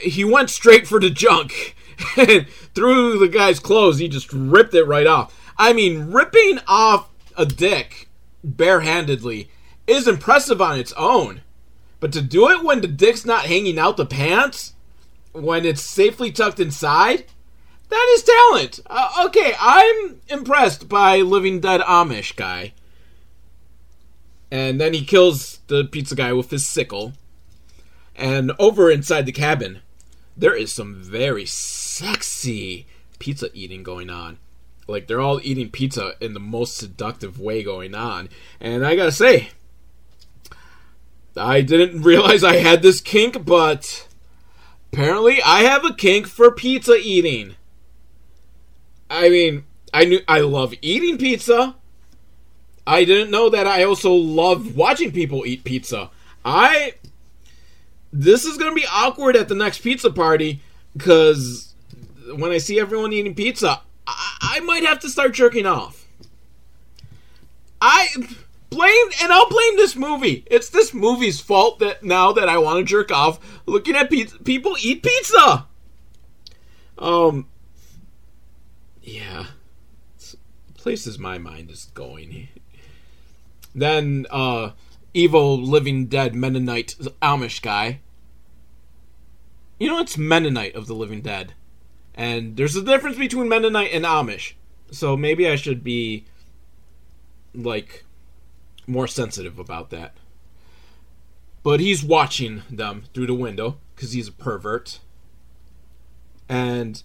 He 0.00 0.24
went 0.24 0.50
straight 0.50 0.86
for 0.86 1.00
the 1.00 1.10
junk 1.10 1.76
and 2.16 2.46
through 2.74 3.18
the 3.18 3.28
guy's 3.28 3.60
clothes. 3.60 3.98
He 3.98 4.08
just 4.08 4.32
ripped 4.32 4.74
it 4.74 4.84
right 4.84 5.06
off. 5.06 5.34
I 5.56 5.72
mean, 5.72 6.12
ripping 6.12 6.60
off 6.66 7.08
a 7.36 7.44
dick 7.44 8.08
barehandedly 8.46 9.48
is 9.86 10.06
impressive 10.06 10.60
on 10.60 10.78
its 10.78 10.92
own. 10.92 11.42
But 12.00 12.12
to 12.12 12.22
do 12.22 12.48
it 12.50 12.62
when 12.62 12.80
the 12.80 12.88
dick's 12.88 13.24
not 13.24 13.46
hanging 13.46 13.78
out 13.78 13.96
the 13.96 14.06
pants, 14.06 14.74
when 15.32 15.64
it's 15.64 15.82
safely 15.82 16.30
tucked 16.30 16.60
inside, 16.60 17.24
that 17.88 18.14
is 18.14 18.22
talent. 18.22 18.80
Uh, 18.86 19.24
okay, 19.26 19.54
I'm 19.58 20.20
impressed 20.28 20.88
by 20.88 21.18
Living 21.18 21.60
Dead 21.60 21.80
Amish 21.80 22.36
guy. 22.36 22.72
And 24.50 24.80
then 24.80 24.94
he 24.94 25.04
kills 25.04 25.60
the 25.66 25.84
pizza 25.84 26.14
guy 26.14 26.32
with 26.32 26.50
his 26.50 26.66
sickle. 26.66 27.14
And 28.18 28.50
over 28.58 28.90
inside 28.90 29.26
the 29.26 29.32
cabin, 29.32 29.80
there 30.36 30.54
is 30.54 30.72
some 30.72 30.96
very 30.96 31.46
sexy 31.46 32.86
pizza 33.20 33.48
eating 33.54 33.84
going 33.84 34.10
on. 34.10 34.38
Like 34.88 35.06
they're 35.06 35.20
all 35.20 35.40
eating 35.42 35.70
pizza 35.70 36.14
in 36.20 36.34
the 36.34 36.40
most 36.40 36.76
seductive 36.76 37.38
way 37.38 37.62
going 37.62 37.94
on. 37.94 38.28
And 38.60 38.84
I 38.84 38.96
gotta 38.96 39.12
say, 39.12 39.50
I 41.36 41.60
didn't 41.60 42.02
realize 42.02 42.42
I 42.42 42.56
had 42.56 42.82
this 42.82 43.00
kink, 43.00 43.44
but 43.44 44.08
apparently 44.92 45.40
I 45.40 45.60
have 45.60 45.84
a 45.84 45.94
kink 45.94 46.26
for 46.26 46.50
pizza 46.50 46.96
eating. 47.00 47.54
I 49.08 49.28
mean, 49.28 49.64
I 49.94 50.04
knew 50.04 50.20
I 50.26 50.40
love 50.40 50.74
eating 50.82 51.18
pizza. 51.18 51.76
I 52.84 53.04
didn't 53.04 53.30
know 53.30 53.48
that 53.48 53.66
I 53.66 53.84
also 53.84 54.12
love 54.12 54.74
watching 54.74 55.12
people 55.12 55.46
eat 55.46 55.62
pizza. 55.62 56.10
I 56.44 56.94
this 58.12 58.44
is 58.44 58.56
to 58.70 58.74
be 58.74 58.86
awkward 58.90 59.36
at 59.36 59.48
the 59.48 59.54
next 59.54 59.80
pizza 59.80 60.10
party 60.10 60.60
because 60.96 61.74
when 62.36 62.50
I 62.50 62.58
see 62.58 62.80
everyone 62.80 63.12
eating 63.12 63.34
pizza, 63.34 63.80
I, 64.06 64.56
I 64.56 64.60
might 64.60 64.84
have 64.84 65.00
to 65.00 65.08
start 65.08 65.34
jerking 65.34 65.66
off. 65.66 66.06
I 67.80 68.08
blame 68.70 69.06
and 69.22 69.32
I'll 69.32 69.48
blame 69.48 69.76
this 69.76 69.96
movie. 69.96 70.44
It's 70.50 70.70
this 70.70 70.92
movie's 70.92 71.40
fault 71.40 71.78
that 71.78 72.02
now 72.02 72.32
that 72.32 72.48
I 72.48 72.58
want 72.58 72.78
to 72.78 72.84
jerk 72.84 73.12
off 73.12 73.38
looking 73.66 73.96
at 73.96 74.10
pizza, 74.10 74.38
people 74.38 74.76
eat 74.80 75.02
pizza. 75.02 75.66
Um 76.98 77.46
yeah. 79.02 79.46
Places 80.76 81.18
my 81.18 81.38
mind 81.38 81.70
is 81.70 81.86
going. 81.94 82.48
Then 83.74 84.26
uh 84.30 84.70
evil 85.14 85.60
living 85.60 86.06
dead 86.06 86.34
Mennonite 86.34 86.96
Amish 87.22 87.62
guy. 87.62 88.00
You 89.78 89.88
know 89.88 90.00
it's 90.00 90.18
Mennonite 90.18 90.74
of 90.74 90.86
the 90.86 90.94
living 90.94 91.22
dead. 91.22 91.54
And 92.14 92.56
there's 92.56 92.74
a 92.74 92.82
difference 92.82 93.16
between 93.16 93.48
Mennonite 93.48 93.92
and 93.92 94.04
Amish. 94.04 94.54
So 94.90 95.16
maybe 95.16 95.48
I 95.48 95.56
should 95.56 95.84
be 95.84 96.24
like 97.54 98.04
more 98.86 99.06
sensitive 99.06 99.58
about 99.58 99.90
that. 99.90 100.14
But 101.62 101.80
he's 101.80 102.02
watching 102.02 102.62
them 102.70 103.04
through 103.12 103.26
the 103.26 103.34
window 103.34 103.78
because 103.94 104.12
he's 104.12 104.28
a 104.28 104.32
pervert. 104.32 105.00
And 106.48 107.02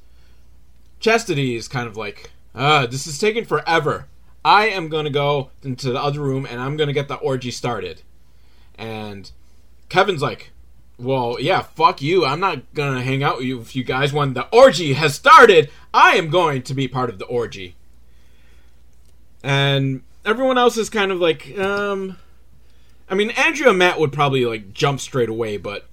Chastity 0.99 1.56
is 1.56 1.68
kind 1.68 1.88
of 1.88 1.97
like, 1.97 2.32
ah, 2.56 2.86
this 2.86 3.06
is 3.06 3.20
taking 3.20 3.45
forever. 3.45 4.08
I 4.46 4.68
am 4.68 4.89
going 4.89 5.06
to 5.06 5.12
go 5.12 5.50
into 5.64 5.91
the 5.91 6.02
other 6.02 6.22
room 6.22 6.46
and 6.46 6.60
I'm 6.60 6.78
going 6.78 6.88
to 6.88 6.94
get 6.94 7.08
the 7.08 7.16
orgy 7.16 7.52
started. 7.52 8.02
And 8.78 9.32
Kevin's 9.89 10.22
like, 10.22 10.52
well, 10.98 11.38
yeah, 11.39 11.62
fuck 11.62 12.02
you. 12.02 12.26
I'm 12.26 12.39
not 12.39 12.74
going 12.74 12.96
to 12.96 13.04
hang 13.04 13.24
out 13.24 13.38
with 13.38 13.46
you 13.46 13.60
if 13.62 13.76
you 13.76 13.84
guys. 13.84 14.14
When 14.14 14.34
the 14.34 14.48
orgy 14.52 14.94
has 14.94 15.16
started, 15.16 15.70
I 15.94 16.16
am 16.16 16.30
going 16.30 16.62
to 16.64 16.74
be 16.74 16.88
part 16.88 17.10
of 17.10 17.20
the 17.20 17.26
orgy. 17.26 17.76
And 19.44 20.04
everyone 20.26 20.58
else 20.58 20.78
is 20.78 20.89
kind 20.89 21.12
of 21.12 21.20
like, 21.20 21.58
um. 21.58 22.18
I 23.10 23.16
mean, 23.16 23.32
Andrea 23.32 23.70
and 23.70 23.78
Matt 23.78 24.00
would 24.00 24.14
probably, 24.14 24.46
like, 24.46 24.74
jump 24.74 25.00
straight 25.02 25.28
away, 25.28 25.58
but 25.58 25.88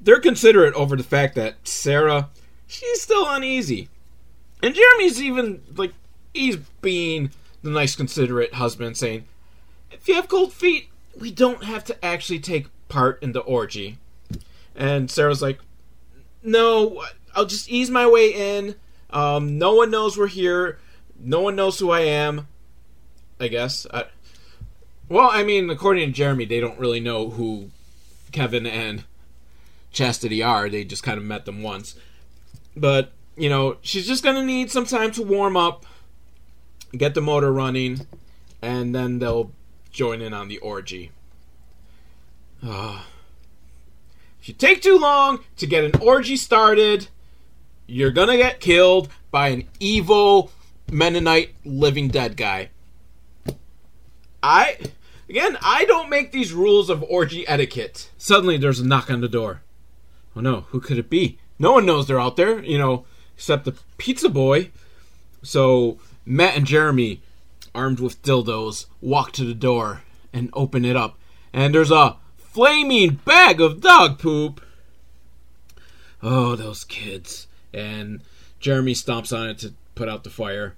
they're 0.00 0.20
considerate 0.20 0.72
over 0.74 0.96
the 0.96 1.02
fact 1.02 1.34
that 1.34 1.56
Sarah, 1.64 2.30
she's 2.66 3.02
still 3.02 3.28
uneasy. 3.28 3.88
And 4.62 4.72
Jeremy's 4.72 5.20
even, 5.20 5.60
like, 5.74 5.92
he's 6.32 6.56
being 6.80 7.30
the 7.62 7.70
nice, 7.70 7.94
considerate 7.94 8.54
husband, 8.54 8.96
saying, 8.96 9.24
if 9.90 10.08
you 10.08 10.14
have 10.14 10.28
cold 10.28 10.52
feet, 10.52 10.88
we 11.18 11.30
don't 11.30 11.64
have 11.64 11.84
to 11.84 12.04
actually 12.04 12.38
take 12.38 12.66
part 12.88 13.22
in 13.22 13.32
the 13.32 13.40
orgy. 13.40 13.98
And 14.74 15.10
Sarah's 15.10 15.42
like, 15.42 15.60
no, 16.42 17.04
I'll 17.34 17.46
just 17.46 17.70
ease 17.70 17.90
my 17.90 18.08
way 18.08 18.30
in. 18.30 18.74
Um, 19.10 19.58
no 19.58 19.74
one 19.74 19.90
knows 19.90 20.16
we're 20.16 20.26
here. 20.26 20.78
No 21.18 21.40
one 21.40 21.54
knows 21.54 21.78
who 21.78 21.90
I 21.90 22.00
am. 22.00 22.48
I 23.38 23.48
guess. 23.48 23.86
I, 23.92 24.06
well, 25.08 25.28
I 25.30 25.42
mean, 25.44 25.68
according 25.68 26.08
to 26.08 26.12
Jeremy, 26.12 26.46
they 26.46 26.60
don't 26.60 26.78
really 26.78 27.00
know 27.00 27.30
who 27.30 27.70
Kevin 28.30 28.66
and 28.66 29.04
Chastity 29.90 30.42
are. 30.42 30.70
They 30.70 30.84
just 30.84 31.02
kind 31.02 31.18
of 31.18 31.24
met 31.24 31.44
them 31.44 31.62
once. 31.62 31.94
But, 32.76 33.12
you 33.36 33.50
know, 33.50 33.76
she's 33.82 34.06
just 34.06 34.24
going 34.24 34.36
to 34.36 34.44
need 34.44 34.70
some 34.70 34.86
time 34.86 35.10
to 35.12 35.22
warm 35.22 35.56
up, 35.56 35.84
get 36.96 37.14
the 37.14 37.20
motor 37.20 37.52
running, 37.52 38.06
and 38.60 38.94
then 38.94 39.18
they'll 39.18 39.50
join 39.90 40.20
in 40.20 40.32
on 40.32 40.48
the 40.48 40.58
orgy. 40.58 41.10
Uh, 42.62 43.02
if 44.40 44.48
you 44.48 44.54
take 44.54 44.82
too 44.82 44.98
long 44.98 45.40
to 45.56 45.66
get 45.66 45.84
an 45.84 46.00
orgy 46.00 46.36
started, 46.36 47.08
you're 47.86 48.10
gonna 48.10 48.36
get 48.36 48.60
killed 48.60 49.08
by 49.30 49.48
an 49.48 49.68
evil 49.80 50.50
Mennonite 50.90 51.54
living 51.64 52.08
dead 52.08 52.36
guy. 52.36 52.70
I 54.42 54.78
again, 55.28 55.56
I 55.62 55.84
don't 55.84 56.10
make 56.10 56.32
these 56.32 56.52
rules 56.52 56.90
of 56.90 57.02
orgy 57.04 57.46
etiquette. 57.46 58.10
Suddenly 58.18 58.58
there's 58.58 58.80
a 58.80 58.86
knock 58.86 59.10
on 59.10 59.20
the 59.20 59.28
door. 59.28 59.62
Oh 60.36 60.40
no, 60.40 60.62
who 60.70 60.80
could 60.80 60.98
it 60.98 61.10
be? 61.10 61.38
No 61.58 61.72
one 61.72 61.86
knows 61.86 62.06
they're 62.06 62.20
out 62.20 62.36
there, 62.36 62.62
you 62.62 62.78
know, 62.78 63.04
except 63.36 63.64
the 63.64 63.74
pizza 63.98 64.28
boy. 64.28 64.70
So 65.42 65.98
Matt 66.24 66.56
and 66.56 66.66
Jeremy, 66.66 67.22
armed 67.74 68.00
with 68.00 68.22
dildos, 68.22 68.86
walk 69.00 69.32
to 69.32 69.44
the 69.44 69.54
door 69.54 70.02
and 70.32 70.50
open 70.52 70.84
it 70.84 70.96
up. 70.96 71.18
And 71.52 71.74
there's 71.74 71.90
a 71.90 72.16
flaming 72.36 73.20
bag 73.24 73.60
of 73.60 73.80
dog 73.80 74.18
poop. 74.18 74.60
Oh, 76.22 76.54
those 76.54 76.84
kids. 76.84 77.46
And 77.74 78.20
Jeremy 78.60 78.94
stomps 78.94 79.36
on 79.36 79.48
it 79.48 79.58
to 79.58 79.74
put 79.94 80.08
out 80.08 80.24
the 80.24 80.30
fire. 80.30 80.76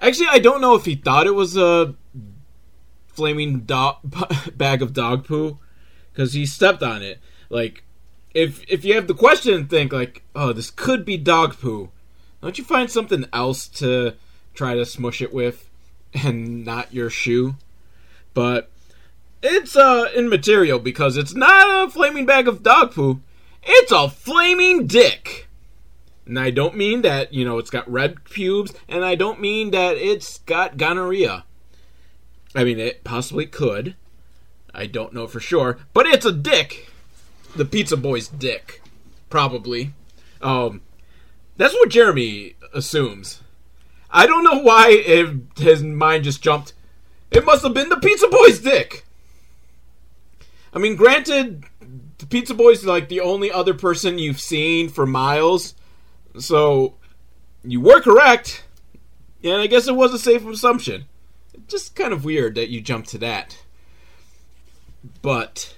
Actually, 0.00 0.28
I 0.30 0.38
don't 0.38 0.60
know 0.60 0.74
if 0.74 0.84
he 0.84 0.94
thought 0.94 1.26
it 1.26 1.34
was 1.34 1.56
a 1.56 1.94
flaming 3.06 3.60
do- 3.60 3.92
bag 4.54 4.82
of 4.82 4.92
dog 4.92 5.26
poo 5.26 5.58
because 6.12 6.32
he 6.32 6.46
stepped 6.46 6.82
on 6.82 7.02
it. 7.02 7.20
Like, 7.50 7.84
if 8.34 8.64
if 8.68 8.84
you 8.84 8.94
have 8.94 9.06
the 9.06 9.14
question 9.14 9.66
think 9.66 9.92
like, 9.92 10.22
oh, 10.34 10.52
this 10.52 10.70
could 10.70 11.04
be 11.04 11.16
dog 11.16 11.58
poo, 11.58 11.90
don't 12.40 12.58
you 12.58 12.64
find 12.64 12.90
something 12.90 13.26
else 13.32 13.68
to 13.68 14.14
try 14.54 14.74
to 14.74 14.86
smush 14.86 15.22
it 15.22 15.32
with, 15.32 15.68
and 16.14 16.64
not 16.64 16.92
your 16.92 17.10
shoe? 17.10 17.56
But 18.34 18.70
it's 19.42 19.76
uh 19.76 20.08
immaterial 20.14 20.78
because 20.78 21.16
it's 21.16 21.34
not 21.34 21.88
a 21.88 21.90
flaming 21.90 22.26
bag 22.26 22.46
of 22.48 22.62
dog 22.62 22.92
poo. 22.92 23.20
It's 23.62 23.92
a 23.92 24.08
flaming 24.08 24.86
dick. 24.86 25.48
And 26.26 26.38
I 26.38 26.50
don't 26.50 26.76
mean 26.76 27.02
that, 27.02 27.34
you 27.34 27.44
know, 27.44 27.58
it's 27.58 27.70
got 27.70 27.90
red 27.90 28.24
pubes, 28.24 28.72
and 28.88 29.04
I 29.04 29.16
don't 29.16 29.40
mean 29.40 29.72
that 29.72 29.96
it's 29.96 30.38
got 30.40 30.76
gonorrhea. 30.76 31.44
I 32.54 32.64
mean, 32.64 32.78
it 32.78 33.02
possibly 33.02 33.46
could. 33.46 33.96
I 34.74 34.86
don't 34.86 35.12
know 35.12 35.26
for 35.26 35.40
sure, 35.40 35.78
but 35.92 36.06
it's 36.06 36.24
a 36.24 36.32
dick. 36.32 36.88
The 37.56 37.64
pizza 37.64 37.96
boy's 37.96 38.28
dick, 38.28 38.80
probably. 39.28 39.92
Um, 40.40 40.80
that's 41.56 41.74
what 41.74 41.90
Jeremy 41.90 42.54
assumes. 42.72 43.41
I 44.12 44.26
don't 44.26 44.44
know 44.44 44.60
why 44.60 44.90
it, 44.90 45.58
his 45.58 45.82
mind 45.82 46.24
just 46.24 46.42
jumped. 46.42 46.74
It 47.30 47.46
must 47.46 47.62
have 47.62 47.72
been 47.72 47.88
the 47.88 47.96
pizza 47.96 48.28
boy's 48.28 48.60
dick. 48.60 49.04
I 50.74 50.78
mean, 50.78 50.96
granted, 50.96 51.64
the 52.18 52.26
pizza 52.26 52.54
boy's 52.54 52.84
like 52.84 53.08
the 53.08 53.20
only 53.20 53.50
other 53.50 53.74
person 53.74 54.18
you've 54.18 54.40
seen 54.40 54.88
for 54.88 55.06
miles, 55.06 55.74
so 56.38 56.94
you 57.64 57.80
were 57.80 58.00
correct. 58.00 58.64
And 59.42 59.60
I 59.60 59.66
guess 59.66 59.88
it 59.88 59.96
was 59.96 60.14
a 60.14 60.18
safe 60.18 60.46
assumption. 60.46 61.06
Just 61.66 61.96
kind 61.96 62.12
of 62.12 62.24
weird 62.24 62.54
that 62.54 62.68
you 62.68 62.80
jumped 62.80 63.08
to 63.10 63.18
that. 63.18 63.64
But 65.20 65.74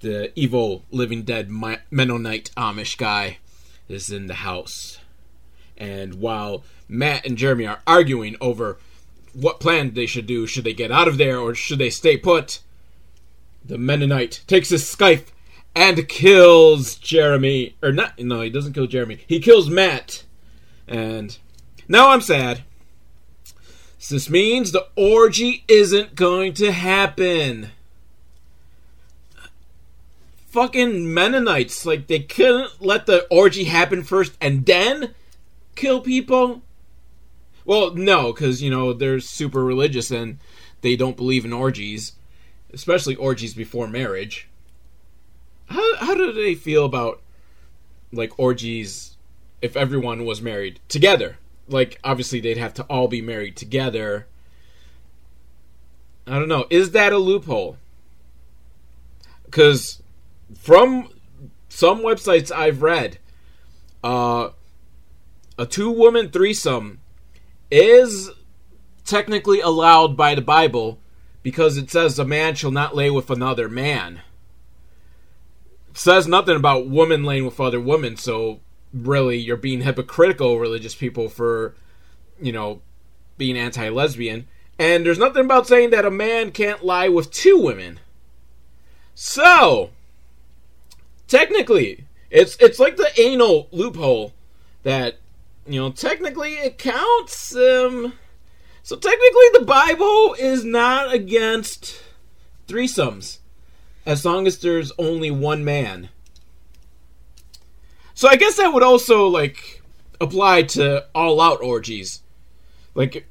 the 0.00 0.32
evil 0.38 0.84
living 0.90 1.22
dead 1.22 1.50
Mennonite 1.50 2.50
Amish 2.56 2.96
guy 2.96 3.38
is 3.88 4.10
in 4.10 4.26
the 4.28 4.34
house. 4.34 4.98
And 5.76 6.14
while 6.14 6.62
Matt 6.90 7.24
and 7.24 7.38
Jeremy 7.38 7.66
are 7.66 7.80
arguing 7.86 8.36
over 8.40 8.78
what 9.32 9.60
plan 9.60 9.94
they 9.94 10.06
should 10.06 10.26
do, 10.26 10.46
should 10.46 10.64
they 10.64 10.74
get 10.74 10.90
out 10.90 11.08
of 11.08 11.18
there 11.18 11.38
or 11.38 11.54
should 11.54 11.78
they 11.78 11.90
stay 11.90 12.16
put, 12.16 12.60
the 13.64 13.78
Mennonite 13.78 14.42
takes 14.46 14.70
his 14.70 14.86
scythe 14.86 15.32
and 15.74 16.08
kills 16.08 16.96
Jeremy. 16.96 17.76
Or 17.82 17.92
not, 17.92 18.18
no, 18.18 18.40
he 18.40 18.50
doesn't 18.50 18.72
kill 18.72 18.86
Jeremy. 18.86 19.20
He 19.26 19.40
kills 19.40 19.70
Matt. 19.70 20.24
And 20.88 21.38
now 21.88 22.10
I'm 22.10 22.20
sad. 22.20 22.62
This 24.08 24.30
means 24.30 24.72
the 24.72 24.88
orgy 24.96 25.64
isn't 25.68 26.14
going 26.14 26.54
to 26.54 26.72
happen 26.72 27.70
fucking 30.50 31.12
Mennonites. 31.12 31.86
Like 31.86 32.06
they 32.06 32.20
couldn't 32.20 32.80
let 32.80 33.06
the 33.06 33.26
orgy 33.30 33.64
happen 33.64 34.02
first 34.02 34.36
and 34.40 34.66
then 34.66 35.14
kill 35.76 36.00
people. 36.00 36.62
Well, 37.64 37.94
no, 37.94 38.32
because 38.32 38.62
you 38.62 38.70
know 38.70 38.92
they're 38.92 39.20
super 39.20 39.64
religious 39.64 40.10
and 40.10 40.38
they 40.80 40.96
don't 40.96 41.16
believe 41.16 41.44
in 41.44 41.52
orgies, 41.52 42.12
especially 42.72 43.16
orgies 43.16 43.54
before 43.54 43.86
marriage. 43.86 44.48
How 45.66 45.96
how 45.96 46.14
do 46.14 46.32
they 46.32 46.54
feel 46.54 46.84
about 46.84 47.20
like 48.12 48.38
orgies 48.38 49.16
if 49.62 49.76
everyone 49.76 50.24
was 50.24 50.40
married 50.40 50.80
together? 50.88 51.38
Like 51.68 51.98
obviously 52.02 52.40
they'd 52.40 52.56
have 52.56 52.74
to 52.74 52.82
all 52.84 53.08
be 53.08 53.22
married 53.22 53.56
together. 53.56 54.26
I 56.26 56.38
don't 56.38 56.48
know. 56.48 56.66
Is 56.70 56.92
that 56.92 57.12
a 57.12 57.18
loophole? 57.18 57.76
Because 59.44 60.02
from 60.58 61.08
some 61.68 62.00
websites 62.00 62.52
I've 62.52 62.82
read, 62.82 63.18
uh, 64.02 64.50
a 65.58 65.66
two 65.66 65.90
woman 65.90 66.30
threesome 66.30 66.99
is 67.70 68.30
technically 69.04 69.60
allowed 69.60 70.16
by 70.16 70.34
the 70.34 70.42
Bible 70.42 70.98
because 71.42 71.76
it 71.76 71.90
says 71.90 72.18
a 72.18 72.24
man 72.24 72.54
shall 72.54 72.70
not 72.70 72.94
lay 72.94 73.10
with 73.10 73.30
another 73.30 73.68
man. 73.68 74.20
It 75.90 75.98
says 75.98 76.28
nothing 76.28 76.56
about 76.56 76.88
woman 76.88 77.24
laying 77.24 77.44
with 77.44 77.60
other 77.60 77.80
women, 77.80 78.16
so 78.16 78.60
really 78.92 79.38
you're 79.38 79.56
being 79.56 79.82
hypocritical, 79.82 80.58
religious 80.58 80.94
people, 80.94 81.28
for, 81.28 81.74
you 82.40 82.52
know, 82.52 82.82
being 83.38 83.56
anti 83.56 83.88
lesbian. 83.88 84.46
And 84.78 85.04
there's 85.04 85.18
nothing 85.18 85.44
about 85.44 85.66
saying 85.66 85.90
that 85.90 86.04
a 86.04 86.10
man 86.10 86.52
can't 86.52 86.84
lie 86.84 87.08
with 87.08 87.30
two 87.30 87.58
women. 87.58 88.00
So, 89.14 89.90
technically, 91.28 92.06
it's 92.30 92.56
it's 92.60 92.78
like 92.78 92.96
the 92.96 93.10
anal 93.20 93.68
loophole 93.72 94.32
that 94.82 95.18
you 95.72 95.80
know 95.80 95.90
technically 95.90 96.54
it 96.54 96.78
counts. 96.78 97.54
Um, 97.54 98.14
so 98.82 98.96
technically, 98.96 99.46
the 99.52 99.64
Bible 99.64 100.34
is 100.38 100.64
not 100.64 101.12
against 101.12 102.02
threesomes 102.66 103.38
as 104.06 104.24
long 104.24 104.46
as 104.46 104.58
there's 104.58 104.92
only 104.98 105.30
one 105.30 105.64
man. 105.64 106.08
So 108.14 108.28
I 108.28 108.36
guess 108.36 108.56
that 108.56 108.72
would 108.72 108.82
also 108.82 109.26
like 109.26 109.82
apply 110.20 110.62
to 110.62 111.06
all 111.14 111.40
out 111.40 111.62
orgies. 111.62 112.22
Like 112.94 113.26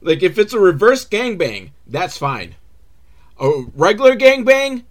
like 0.00 0.22
if 0.22 0.38
it's 0.38 0.52
a 0.52 0.60
reverse 0.60 1.04
gangbang, 1.04 1.70
that's 1.86 2.18
fine. 2.18 2.54
A 3.38 3.64
regular 3.74 4.16
gangbang, 4.16 4.84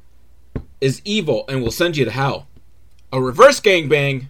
is 0.82 1.02
evil 1.04 1.46
and 1.48 1.62
will 1.62 1.72
send 1.72 1.98
you 1.98 2.06
to 2.06 2.12
hell. 2.12 2.48
A 3.12 3.22
reverse 3.22 3.60
gangbang, 3.60 4.28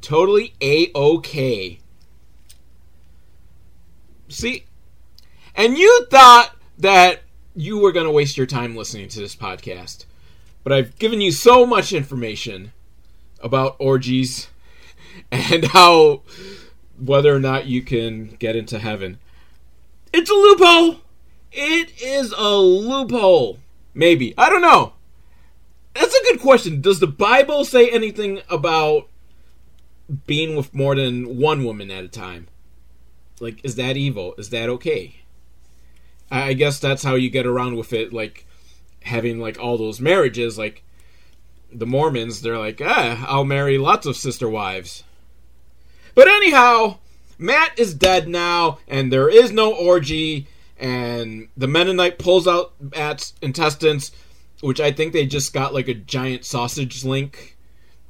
totally 0.00 0.54
a 0.60 0.90
okay. 0.94 1.80
See, 4.28 4.64
and 5.54 5.76
you 5.76 6.06
thought 6.10 6.56
that 6.78 7.22
you 7.54 7.78
were 7.78 7.92
going 7.92 8.06
to 8.06 8.12
waste 8.12 8.36
your 8.36 8.46
time 8.46 8.76
listening 8.76 9.08
to 9.08 9.20
this 9.20 9.34
podcast, 9.34 10.04
but 10.62 10.72
I've 10.72 10.98
given 10.98 11.20
you 11.20 11.32
so 11.32 11.66
much 11.66 11.92
information 11.92 12.72
about 13.42 13.76
orgies 13.78 14.48
and 15.32 15.64
how 15.66 16.22
whether 16.98 17.34
or 17.34 17.40
not 17.40 17.66
you 17.66 17.82
can 17.82 18.36
get 18.38 18.56
into 18.56 18.78
heaven. 18.78 19.18
It's 20.12 20.30
a 20.30 20.34
loophole. 20.34 21.00
It 21.52 22.00
is 22.00 22.32
a 22.36 22.56
loophole. 22.56 23.58
Maybe. 23.94 24.34
I 24.38 24.48
don't 24.48 24.62
know. 24.62 24.92
That's 25.94 26.14
a 26.14 26.22
good 26.24 26.40
question. 26.40 26.80
Does 26.80 27.00
the 27.00 27.06
Bible 27.06 27.64
say 27.64 27.90
anything 27.90 28.40
about 28.48 29.08
being 30.26 30.56
with 30.56 30.74
more 30.74 30.94
than 30.94 31.38
one 31.38 31.64
woman 31.64 31.90
at 31.90 32.04
a 32.04 32.08
time? 32.08 32.48
Like, 33.40 33.64
is 33.64 33.76
that 33.76 33.96
evil? 33.96 34.34
Is 34.38 34.50
that 34.50 34.68
okay? 34.68 35.22
I 36.30 36.52
guess 36.52 36.78
that's 36.78 37.02
how 37.02 37.14
you 37.14 37.30
get 37.30 37.46
around 37.46 37.76
with 37.76 37.92
it, 37.92 38.12
like 38.12 38.46
having 39.02 39.40
like 39.40 39.58
all 39.58 39.78
those 39.78 40.00
marriages. 40.00 40.58
Like 40.58 40.84
the 41.72 41.86
Mormons, 41.86 42.42
they're 42.42 42.58
like, 42.58 42.80
ah, 42.84 43.24
I'll 43.28 43.44
marry 43.44 43.78
lots 43.78 44.06
of 44.06 44.16
sister 44.16 44.48
wives. 44.48 45.04
But 46.14 46.28
anyhow, 46.28 46.98
Matt 47.38 47.78
is 47.78 47.94
dead 47.94 48.28
now, 48.28 48.78
and 48.86 49.12
there 49.12 49.28
is 49.28 49.52
no 49.52 49.74
orgy, 49.74 50.46
and 50.78 51.48
the 51.56 51.66
Mennonite 51.66 52.18
pulls 52.18 52.46
out 52.46 52.74
Matt's 52.80 53.34
intestines 53.40 54.12
which 54.60 54.80
I 54.80 54.92
think 54.92 55.12
they 55.12 55.26
just 55.26 55.52
got 55.52 55.74
like 55.74 55.88
a 55.88 55.94
giant 55.94 56.44
sausage 56.44 57.04
link 57.04 57.56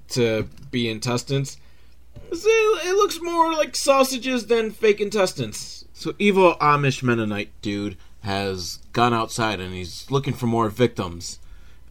to 0.09 0.49
be 0.71 0.89
intestines. 0.89 1.57
It 2.33 2.97
looks 2.97 3.21
more 3.21 3.53
like 3.53 3.75
sausages 3.75 4.47
than 4.47 4.71
fake 4.71 5.01
intestines. 5.01 5.85
So 5.93 6.15
evil 6.19 6.55
Amish 6.61 7.03
Mennonite 7.03 7.51
dude 7.63 7.97
has 8.23 8.79
gone 8.93 9.15
outside 9.15 9.61
and 9.61 9.75
he's 9.75 10.11
looking 10.11 10.35
for 10.35 10.47
more 10.47 10.69
victims. 10.69 11.39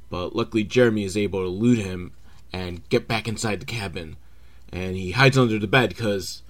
But 0.10 0.36
luckily 0.36 0.64
Jeremy 0.64 1.04
is 1.04 1.18
able 1.18 1.44
to 1.44 1.50
loot 1.50 1.80
him 1.80 2.14
and 2.52 2.88
get 2.90 3.08
back 3.08 3.28
inside 3.28 3.60
the 3.60 3.66
cabin. 3.66 4.16
And 4.72 4.96
he 4.96 5.12
hides 5.12 5.38
under 5.38 5.60
the 5.60 5.68
bed 5.68 5.90
because 5.90 6.42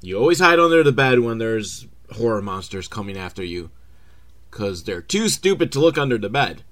you 0.00 0.18
always 0.18 0.40
hide 0.40 0.58
under 0.58 0.82
the 0.82 0.92
bed 0.92 1.20
when 1.20 1.38
there's 1.38 1.86
horror 2.12 2.42
monsters 2.42 2.88
coming 2.88 3.16
after 3.16 3.42
you. 3.42 3.70
Because 4.50 4.84
they're 4.84 5.02
too 5.02 5.28
stupid 5.28 5.72
to 5.72 5.80
look 5.80 5.98
under 5.98 6.18
the 6.18 6.28
bed. 6.28 6.62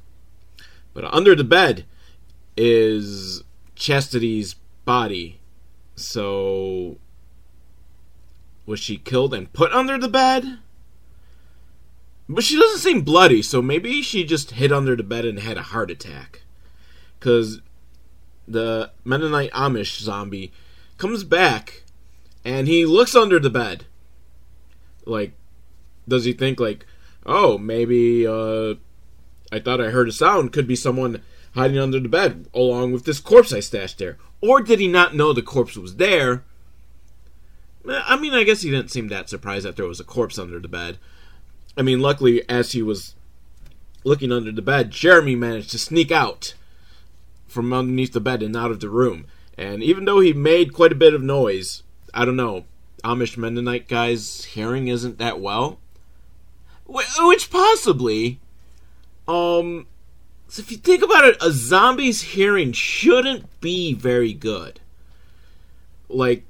But 0.95 1.05
under 1.13 1.35
the 1.35 1.45
bed 1.45 1.85
is 2.57 3.43
Chastity's 3.75 4.55
body. 4.85 5.41
So 5.95 6.99
was 8.67 8.81
she 8.81 8.97
killed 8.97 9.35
and 9.35 9.53
put 9.53 9.73
under 9.73 9.99
the 9.99 10.09
bed? 10.09 10.59
But 12.29 12.45
she 12.45 12.59
doesn't 12.59 12.79
seem 12.79 13.03
bloody, 13.03 13.43
so 13.43 13.61
maybe 13.61 14.01
she 14.03 14.25
just 14.25 14.53
hid 14.53 14.73
under 14.73 14.97
the 14.97 15.03
bed 15.03 15.25
and 15.25 15.39
had 15.39 15.59
a 15.59 15.63
heart 15.63 15.91
attack. 15.91 16.43
Cause 17.21 17.61
the 18.49 18.91
Mennonite 19.05 19.53
Amish 19.53 20.01
zombie 20.01 20.53
comes 20.99 21.25
back 21.25 21.83
and 22.45 22.67
he 22.67 22.85
looks 22.85 23.15
under 23.15 23.39
the 23.39 23.51
bed. 23.51 23.87
Like, 25.05 25.33
does 26.09 26.25
he 26.25 26.33
think 26.33 26.59
like, 26.59 26.87
oh, 27.27 27.59
maybe 27.59 28.27
uh 28.27 28.75
I 29.53 29.61
thought 29.61 29.81
I 29.81 29.91
heard 29.91 30.09
a 30.09 30.13
sound. 30.13 30.53
Could 30.53 30.67
be 30.67 30.77
someone 30.77 31.23
hiding 31.55 31.79
under 31.79 32.01
the 32.01 32.09
bed 32.09 32.47
along 32.55 32.93
with 32.93 33.05
this 33.05 33.21
corpse 33.21 33.53
I 33.53 33.61
stashed 33.61 33.99
there. 33.99 34.17
Or 34.43 34.61
did 34.61 34.81
he 34.81 34.89
not 34.89 35.15
know 35.15 35.33
the 35.33 35.41
corpse 35.41 35.77
was 35.77 35.97
there? 35.97 36.45
I 37.89 38.17
mean, 38.17 38.35
I 38.35 38.45
guess 38.45 38.63
he 38.63 38.71
didn't 38.71 38.91
seem 38.91 39.09
that 39.09 39.31
surprised 39.31 39.65
that 39.65 39.77
there 39.77 39.87
was 39.87 40.01
a 40.01 40.05
corpse 40.05 40.39
under 40.39 40.61
the 40.61 40.69
bed. 40.69 40.99
I 41.77 41.83
mean, 41.83 42.01
luckily, 42.01 42.47
as 42.49 42.73
he 42.73 42.83
was 42.83 43.15
looking 44.05 44.33
under 44.33 44.53
the 44.53 44.61
bed, 44.61 44.91
Jeremy 44.91 45.37
managed 45.37 45.71
to 45.71 45.79
sneak 45.79 46.11
out 46.11 46.55
from 47.47 47.73
underneath 47.73 48.13
the 48.13 48.21
bed 48.21 48.43
and 48.43 48.57
out 48.57 48.71
of 48.71 48.81
the 48.81 48.89
room. 48.89 49.27
And 49.57 49.83
even 49.83 50.05
though 50.05 50.21
he 50.21 50.33
made 50.33 50.75
quite 50.75 50.93
a 50.93 50.97
bit 50.97 51.15
of 51.15 51.23
noise, 51.23 51.83
I 52.13 52.25
don't 52.25 52.37
know, 52.37 52.65
Amish 53.05 53.37
Mennonite 53.37 53.89
guy's 53.89 54.45
hearing 54.45 54.89
isn't 54.89 55.19
that 55.19 55.41
well. 55.41 55.79
Which 56.87 57.51
possibly 57.51 58.41
um, 59.29 59.87
So 60.53 60.61
if 60.61 60.71
you 60.71 60.77
think 60.77 61.03
about 61.03 61.25
it, 61.25 61.39
a 61.41 61.51
zombie's 61.51 62.21
hearing 62.21 62.73
shouldn't 62.73 63.59
be 63.63 63.95
very 63.95 64.35
good. 64.35 64.81
Like, 66.11 66.45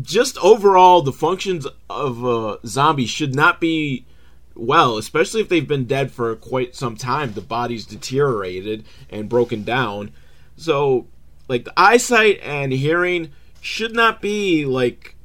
just 0.00 0.38
overall, 0.38 1.02
the 1.02 1.10
functions 1.10 1.66
of 1.88 2.24
a 2.24 2.64
zombie 2.64 3.06
should 3.06 3.34
not 3.34 3.60
be 3.60 4.06
well, 4.54 4.98
especially 4.98 5.40
if 5.40 5.48
they've 5.48 5.66
been 5.66 5.86
dead 5.86 6.12
for 6.12 6.36
quite 6.36 6.76
some 6.76 6.94
time. 6.94 7.32
The 7.32 7.40
body's 7.40 7.86
deteriorated 7.86 8.84
and 9.10 9.28
broken 9.28 9.64
down. 9.64 10.12
So, 10.56 11.08
like, 11.48 11.64
the 11.64 11.72
eyesight 11.76 12.38
and 12.40 12.72
hearing 12.72 13.32
should 13.60 13.96
not 13.96 14.22
be, 14.22 14.64
like, 14.64 15.16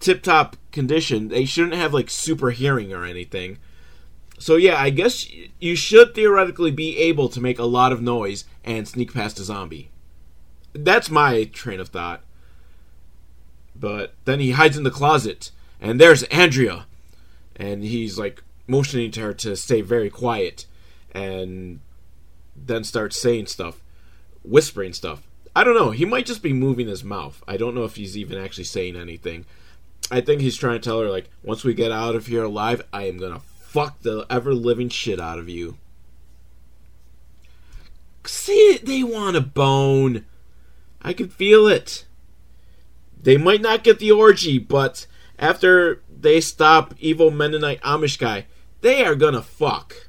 tip 0.00 0.22
top 0.22 0.56
condition. 0.72 1.28
They 1.28 1.44
shouldn't 1.44 1.74
have, 1.74 1.92
like, 1.92 2.08
super 2.08 2.52
hearing 2.52 2.94
or 2.94 3.04
anything. 3.04 3.58
So 4.38 4.56
yeah, 4.56 4.80
I 4.80 4.90
guess 4.90 5.26
you 5.60 5.76
should 5.76 6.14
theoretically 6.14 6.70
be 6.70 6.98
able 6.98 7.28
to 7.30 7.40
make 7.40 7.58
a 7.58 7.64
lot 7.64 7.92
of 7.92 8.02
noise 8.02 8.44
and 8.64 8.86
sneak 8.86 9.14
past 9.14 9.38
a 9.38 9.44
zombie. 9.44 9.90
That's 10.72 11.10
my 11.10 11.44
train 11.44 11.80
of 11.80 11.88
thought. 11.88 12.22
But 13.76 14.14
then 14.24 14.40
he 14.40 14.52
hides 14.52 14.76
in 14.76 14.84
the 14.84 14.90
closet, 14.90 15.50
and 15.80 16.00
there's 16.00 16.22
Andrea, 16.24 16.86
and 17.56 17.82
he's 17.82 18.18
like 18.18 18.42
motioning 18.66 19.10
to 19.12 19.20
her 19.20 19.34
to 19.34 19.56
stay 19.56 19.80
very 19.80 20.10
quiet, 20.10 20.66
and 21.12 21.80
then 22.56 22.84
starts 22.84 23.20
saying 23.20 23.46
stuff, 23.46 23.82
whispering 24.42 24.92
stuff. 24.92 25.22
I 25.56 25.64
don't 25.64 25.76
know. 25.76 25.90
He 25.90 26.04
might 26.04 26.26
just 26.26 26.42
be 26.42 26.52
moving 26.52 26.88
his 26.88 27.04
mouth. 27.04 27.42
I 27.46 27.56
don't 27.56 27.74
know 27.74 27.84
if 27.84 27.96
he's 27.96 28.16
even 28.16 28.38
actually 28.38 28.64
saying 28.64 28.96
anything. 28.96 29.44
I 30.10 30.20
think 30.20 30.40
he's 30.40 30.56
trying 30.56 30.80
to 30.80 30.84
tell 30.84 31.00
her 31.00 31.08
like, 31.08 31.30
once 31.42 31.64
we 31.64 31.74
get 31.74 31.92
out 31.92 32.14
of 32.14 32.26
here 32.26 32.44
alive, 32.44 32.82
I 32.92 33.04
am 33.04 33.18
gonna 33.18 33.40
fuck 33.74 34.02
the 34.02 34.24
ever 34.30 34.54
living 34.54 34.88
shit 34.88 35.18
out 35.18 35.36
of 35.36 35.48
you. 35.48 35.76
See, 38.24 38.78
they 38.80 39.02
want 39.02 39.36
a 39.36 39.40
bone. 39.40 40.24
I 41.02 41.12
can 41.12 41.28
feel 41.28 41.66
it. 41.66 42.04
They 43.20 43.36
might 43.36 43.60
not 43.60 43.82
get 43.82 43.98
the 43.98 44.12
orgy, 44.12 44.60
but 44.60 45.08
after 45.40 46.00
they 46.08 46.40
stop 46.40 46.94
evil 47.00 47.32
Mennonite 47.32 47.80
Amish 47.80 48.16
guy, 48.16 48.46
they 48.80 49.04
are 49.04 49.16
gonna 49.16 49.42
fuck. 49.42 50.08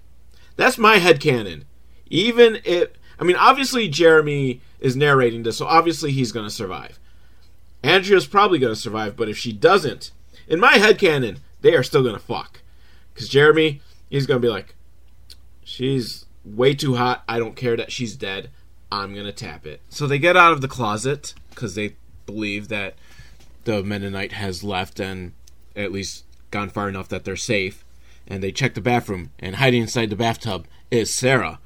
That's 0.58 0.78
my 0.78 0.98
head 0.98 1.20
headcanon. 1.20 1.64
Even 2.06 2.60
if 2.66 2.90
I 3.20 3.24
mean 3.24 3.36
obviously 3.36 3.88
Jeremy 3.88 4.62
is 4.80 4.96
narrating 4.96 5.42
this, 5.42 5.58
so 5.58 5.66
obviously 5.66 6.12
he's 6.12 6.32
gonna 6.32 6.52
survive. 6.52 7.00
Andrea's 7.82 8.28
probably 8.28 8.60
gonna 8.60 8.76
survive, 8.76 9.16
but 9.16 9.28
if 9.28 9.40
she 9.40 9.52
doesn't, 9.52 10.12
in 10.48 10.60
my 10.60 10.74
head 10.74 11.00
headcanon, 11.00 11.40
they 11.62 11.74
are 11.74 11.82
still 11.82 12.04
gonna 12.04 12.20
fuck. 12.20 12.62
Because 13.16 13.30
Jeremy, 13.30 13.82
he's 14.10 14.28
going 14.28 14.42
to 14.42 14.46
be 14.46 14.52
like, 14.52 14.76
she's 15.64 16.26
way 16.44 16.76
too 16.76 16.96
hot. 16.96 17.24
I 17.28 17.40
don't 17.40 17.56
care 17.56 17.78
that 17.78 17.92
she's 17.92 18.16
dead. 18.16 18.52
I'm 18.92 19.14
going 19.14 19.26
to 19.26 19.32
tap 19.32 19.66
it. 19.66 19.82
So 19.90 20.06
they 20.06 20.20
get 20.20 20.38
out 20.38 20.52
of 20.52 20.62
the 20.62 20.68
closet 20.68 21.34
because 21.50 21.76
they 21.76 21.96
believe 22.26 22.68
that 22.68 22.96
the 23.64 23.82
Mennonite 23.82 24.34
has 24.34 24.64
left 24.64 25.00
and 25.00 25.32
at 25.76 25.92
least 25.92 26.26
gone 26.52 26.70
far 26.70 26.90
enough 26.90 27.08
that 27.10 27.24
they're 27.24 27.36
safe. 27.36 27.84
And 28.28 28.44
they 28.44 28.52
check 28.52 28.74
the 28.74 28.82
bathroom, 28.82 29.32
and 29.38 29.58
hiding 29.58 29.84
inside 29.84 30.10
the 30.10 30.16
bathtub 30.16 30.66
is 30.90 31.14
Sarah. 31.14 31.60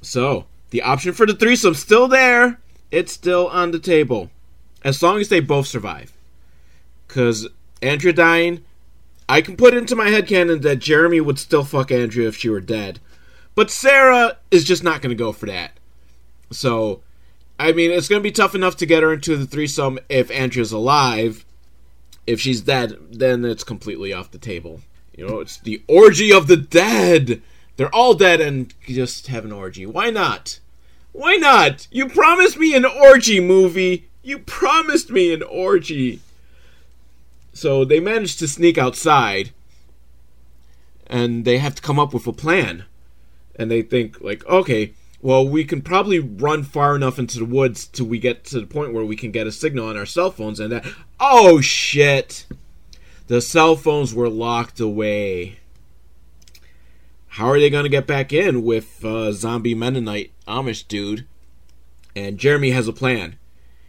So 0.00 0.46
the 0.70 0.80
option 0.80 1.12
for 1.12 1.26
the 1.26 1.34
threesome's 1.34 1.80
still 1.80 2.08
there. 2.08 2.60
It's 2.90 3.12
still 3.12 3.48
on 3.48 3.72
the 3.72 3.78
table. 3.78 4.30
As 4.84 5.02
long 5.02 5.20
as 5.20 5.28
they 5.28 5.40
both 5.40 5.66
survive. 5.66 6.12
Because 7.06 7.48
Andrea 7.82 8.12
dying 8.12 8.64
I 9.28 9.42
can 9.42 9.56
put 9.56 9.74
into 9.74 9.94
my 9.94 10.08
head 10.08 10.26
canon 10.26 10.62
that 10.62 10.78
Jeremy 10.78 11.20
would 11.20 11.38
still 11.38 11.64
fuck 11.64 11.92
Andrea 11.92 12.28
if 12.28 12.36
she 12.36 12.48
were 12.48 12.60
dead. 12.60 12.98
But 13.54 13.70
Sarah 13.70 14.38
is 14.50 14.64
just 14.64 14.82
not 14.82 15.02
going 15.02 15.10
to 15.10 15.16
go 15.16 15.32
for 15.32 15.46
that. 15.46 15.72
So, 16.50 17.02
I 17.58 17.72
mean, 17.72 17.90
it's 17.90 18.08
going 18.08 18.20
to 18.20 18.26
be 18.26 18.32
tough 18.32 18.54
enough 18.54 18.76
to 18.76 18.86
get 18.86 19.02
her 19.02 19.12
into 19.12 19.36
the 19.36 19.46
threesome 19.46 19.98
if 20.08 20.30
Andrea's 20.30 20.72
alive. 20.72 21.44
If 22.26 22.40
she's 22.40 22.60
dead, 22.60 22.96
then 23.10 23.44
it's 23.44 23.64
completely 23.64 24.12
off 24.12 24.30
the 24.30 24.38
table. 24.38 24.80
You 25.16 25.26
know, 25.26 25.40
it's 25.40 25.58
the 25.58 25.82
orgy 25.88 26.32
of 26.32 26.46
the 26.46 26.56
dead. 26.56 27.42
They're 27.76 27.94
all 27.94 28.14
dead 28.14 28.40
and 28.40 28.72
just 28.86 29.26
have 29.26 29.44
an 29.44 29.52
orgy. 29.52 29.84
Why 29.84 30.10
not? 30.10 30.60
Why 31.12 31.36
not? 31.36 31.88
You 31.90 32.08
promised 32.08 32.58
me 32.58 32.74
an 32.74 32.84
orgy 32.84 33.40
movie. 33.40 34.08
You 34.22 34.38
promised 34.38 35.10
me 35.10 35.32
an 35.34 35.42
orgy. 35.42 36.20
So 37.58 37.84
they 37.84 37.98
manage 37.98 38.36
to 38.36 38.46
sneak 38.46 38.78
outside 38.78 39.50
and 41.08 41.44
they 41.44 41.58
have 41.58 41.74
to 41.74 41.82
come 41.82 41.98
up 41.98 42.14
with 42.14 42.28
a 42.28 42.32
plan. 42.32 42.84
And 43.56 43.68
they 43.68 43.82
think, 43.82 44.20
like, 44.20 44.46
okay, 44.46 44.92
well, 45.20 45.44
we 45.46 45.64
can 45.64 45.82
probably 45.82 46.20
run 46.20 46.62
far 46.62 46.94
enough 46.94 47.18
into 47.18 47.40
the 47.40 47.44
woods 47.44 47.88
till 47.88 48.06
we 48.06 48.20
get 48.20 48.44
to 48.44 48.60
the 48.60 48.66
point 48.66 48.92
where 48.92 49.04
we 49.04 49.16
can 49.16 49.32
get 49.32 49.48
a 49.48 49.52
signal 49.52 49.88
on 49.88 49.96
our 49.96 50.06
cell 50.06 50.30
phones. 50.30 50.60
And 50.60 50.70
that, 50.70 50.86
oh 51.18 51.60
shit! 51.60 52.46
The 53.26 53.40
cell 53.40 53.74
phones 53.74 54.14
were 54.14 54.28
locked 54.28 54.78
away. 54.78 55.58
How 57.26 57.48
are 57.48 57.58
they 57.58 57.70
going 57.70 57.82
to 57.82 57.88
get 57.88 58.06
back 58.06 58.32
in 58.32 58.62
with 58.62 59.04
uh, 59.04 59.32
zombie 59.32 59.74
Mennonite 59.74 60.30
Amish 60.46 60.86
dude? 60.86 61.26
And 62.14 62.38
Jeremy 62.38 62.70
has 62.70 62.86
a 62.86 62.92
plan. 62.92 63.36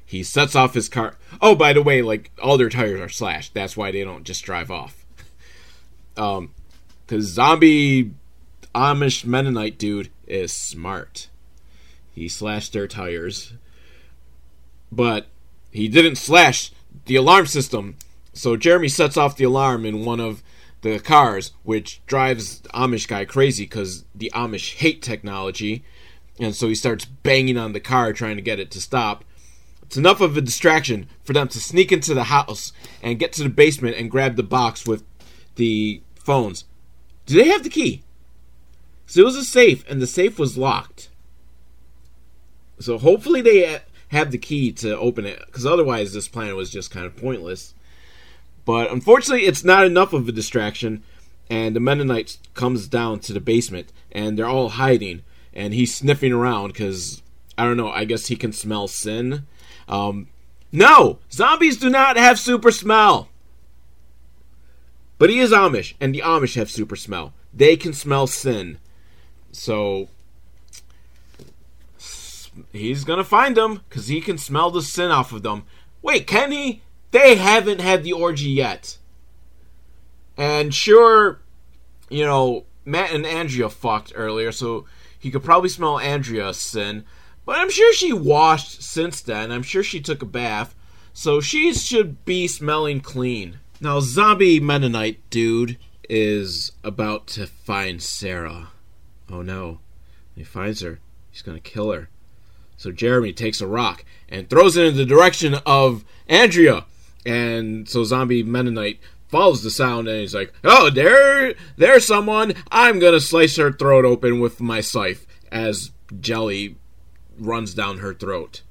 He 0.10 0.24
sets 0.24 0.55
off 0.55 0.74
his 0.74 0.89
car. 0.89 1.18
Oh, 1.39 1.53
by 1.53 1.72
the 1.72 1.84
way, 1.84 2.01
like 2.01 2.32
all 2.41 2.57
their 2.57 2.68
tires 2.68 2.99
are 2.99 3.10
slashed. 3.10 3.53
That's 3.53 3.78
why 3.78 3.91
they 3.91 4.03
don't 4.03 4.24
just 4.24 4.43
drive 4.43 4.72
off. 4.72 5.05
Um, 6.18 6.55
because 7.05 7.26
zombie 7.26 8.14
Amish 8.74 9.24
Mennonite 9.24 9.78
dude 9.78 10.10
is 10.26 10.51
smart. 10.51 11.30
He 12.12 12.28
slashed 12.28 12.74
their 12.74 12.88
tires, 12.88 13.53
but 14.91 15.28
he 15.70 15.88
didn't 15.88 16.16
slash 16.16 16.72
the 17.05 17.16
alarm 17.16 17.45
system. 17.45 17.95
So 18.34 18.57
Jeremy 18.57 18.88
sets 18.88 19.16
off 19.16 19.38
the 19.38 19.43
alarm 19.43 19.86
in 19.86 20.05
one 20.05 20.20
of 20.20 20.41
the 20.82 20.97
cars, 20.97 21.51
which 21.62 22.03
drives 22.07 22.62
Amish 22.74 23.07
guy 23.07 23.26
crazy 23.26 23.66
because 23.66 24.05
the 24.16 24.32
Amish 24.34 24.78
hate 24.78 25.03
technology. 25.03 25.84
And 26.39 26.55
so 26.55 26.68
he 26.68 26.74
starts 26.74 27.05
banging 27.05 27.60
on 27.60 27.74
the 27.74 27.80
car 27.80 28.12
trying 28.12 28.38
to 28.38 28.41
get 28.41 28.60
it 28.60 28.72
to 28.72 28.82
stop. 28.82 29.24
It's 29.90 29.98
enough 29.98 30.22
of 30.22 30.38
a 30.38 30.42
distraction 30.42 31.08
for 31.24 31.34
them 31.34 31.48
to 31.48 31.60
sneak 31.60 31.92
into 31.92 32.14
the 32.14 32.26
house 32.26 32.74
and 33.02 33.18
get 33.18 33.34
to 33.34 33.42
the 33.42 33.50
basement 33.50 33.98
and 33.98 34.12
grab 34.12 34.36
the 34.36 34.44
box 34.44 34.86
with 34.86 35.04
the 35.56 36.04
phones. 36.14 36.66
Do 37.26 37.34
they 37.34 37.50
have 37.50 37.64
the 37.64 37.72
key? 37.72 38.04
So 39.08 39.22
it 39.22 39.26
was 39.26 39.36
a 39.36 39.44
safe, 39.44 39.84
and 39.90 40.00
the 40.00 40.06
safe 40.06 40.38
was 40.38 40.60
locked. 40.60 41.10
So 42.80 43.00
hopefully 43.00 43.42
they 43.42 43.80
have 44.10 44.30
the 44.30 44.38
key 44.38 44.72
to 44.74 44.96
open 44.96 45.26
it, 45.26 45.42
because 45.48 45.66
otherwise 45.66 46.14
this 46.14 46.28
plan 46.28 46.56
was 46.56 46.70
just 46.70 46.92
kind 46.92 47.08
of 47.08 47.18
pointless. 47.18 47.74
But 48.66 48.92
unfortunately, 48.92 49.48
it's 49.48 49.64
not 49.64 49.88
enough 49.88 50.14
of 50.14 50.30
a 50.30 50.32
distraction, 50.32 51.02
and 51.50 51.76
the 51.76 51.80
Mennonite 51.80 52.38
comes 52.54 52.88
down 52.88 53.22
to 53.22 53.34
the 53.34 53.40
basement, 53.40 53.92
and 54.12 54.38
they're 54.38 54.46
all 54.46 54.70
hiding, 54.70 55.24
and 55.52 55.74
he's 55.74 55.96
sniffing 55.96 56.32
around 56.32 56.74
because 56.74 57.24
I 57.58 57.66
don't 57.66 57.76
know. 57.76 57.90
I 57.90 58.06
guess 58.06 58.28
he 58.28 58.36
can 58.36 58.54
smell 58.54 58.88
sin 58.88 59.48
um, 59.90 60.28
no, 60.72 61.20
zombies 61.32 61.78
do 61.78 61.90
not 61.90 62.16
have 62.16 62.40
super 62.40 62.72
smell. 62.72 63.28
But 65.18 65.30
he 65.30 65.40
is 65.40 65.52
Amish, 65.52 65.96
and 66.00 66.16
the 66.16 66.22
Amish 66.22 66.56
have 66.56 66.72
super 66.72 66.96
smell. 66.96 67.34
They 67.54 67.76
can 67.76 67.92
smell 67.92 68.28
sin. 68.28 68.78
So 69.52 70.08
he's 72.72 73.04
gonna 73.04 73.24
find 73.24 73.58
them 73.58 73.82
because 73.90 74.08
he 74.08 74.22
can 74.22 74.38
smell 74.38 74.72
the 74.72 74.82
sin 74.82 75.12
off 75.12 75.34
of 75.34 75.44
them. 75.44 75.64
Wait, 76.02 76.28
can 76.28 76.52
he? 76.52 76.82
They 77.12 77.36
haven't 77.36 77.82
had 77.82 78.04
the 78.04 78.14
orgy 78.14 78.50
yet. 78.50 78.98
And 80.38 80.74
sure, 80.74 81.40
you 82.10 82.26
know, 82.26 82.66
Matt 82.86 83.12
and 83.12 83.26
Andrea 83.26 83.70
fucked 83.70 84.14
earlier, 84.16 84.52
so 84.52 84.86
he 85.18 85.32
could 85.32 85.44
probably 85.44 85.70
smell 85.70 86.00
Andrea's 86.00 86.58
sin. 86.58 87.04
But 87.50 87.58
I'm 87.58 87.72
sure 87.72 87.91
she 87.95 88.14
washed 88.14 88.84
since 88.84 89.22
then. 89.22 89.52
I'm 89.52 89.64
sure 89.64 89.82
she 89.82 90.02
took 90.02 90.22
a 90.22 90.28
bath. 90.28 90.76
So 91.14 91.41
she 91.41 91.74
should 91.74 92.24
be 92.24 92.47
smelling 92.47 93.02
clean. 93.02 93.58
Now, 93.82 94.02
zombie 94.02 94.60
Mennonite 94.60 95.28
dude 95.32 95.80
is 96.08 96.74
about 96.84 97.26
to 97.30 97.47
find 97.47 98.04
Sarah. 98.04 98.68
Oh 99.32 99.41
no. 99.41 99.80
He 100.36 100.43
finds 100.43 100.82
her. 100.82 101.00
He's 101.32 101.41
gonna 101.41 101.60
kill 101.60 101.91
her. 101.91 102.10
So 102.78 102.91
Jeremy 102.91 103.34
takes 103.34 103.62
a 103.62 103.68
rock 103.68 104.06
and 104.30 104.47
throws 104.47 104.78
it 104.78 104.86
in 104.86 104.95
the 104.95 105.04
direction 105.04 105.56
of 105.66 106.06
Andrea. 106.28 106.86
And 107.26 107.89
so 107.89 108.04
zombie 108.04 108.43
Mennonite 108.43 109.00
follows 109.28 109.64
the 109.64 109.72
sound 109.72 110.08
and 110.08 110.20
he's 110.20 110.36
like, 110.36 110.54
Oh, 110.64 110.91
there 110.91 111.56
there's 111.78 112.06
someone. 112.06 112.54
I'm 112.70 113.00
gonna 113.00 113.20
slice 113.20 113.56
her 113.56 113.72
throat 113.72 114.06
open 114.06 114.39
with 114.39 114.62
my 114.62 114.82
scythe 114.82 115.26
as 115.52 115.89
jelly 116.20 116.76
runs 117.40 117.74
down 117.74 118.00
her 118.00 118.14
throat. 118.14 118.62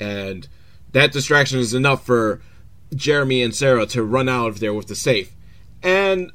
And 0.00 0.48
that 0.92 1.12
distraction 1.12 1.58
is 1.58 1.74
enough 1.74 2.04
for 2.04 2.40
Jeremy 2.94 3.42
and 3.42 3.54
Sarah 3.54 3.86
to 3.86 4.02
run 4.02 4.28
out 4.28 4.48
of 4.48 4.60
there 4.60 4.74
with 4.74 4.86
the 4.86 4.94
safe. 4.94 5.34
And 5.82 6.32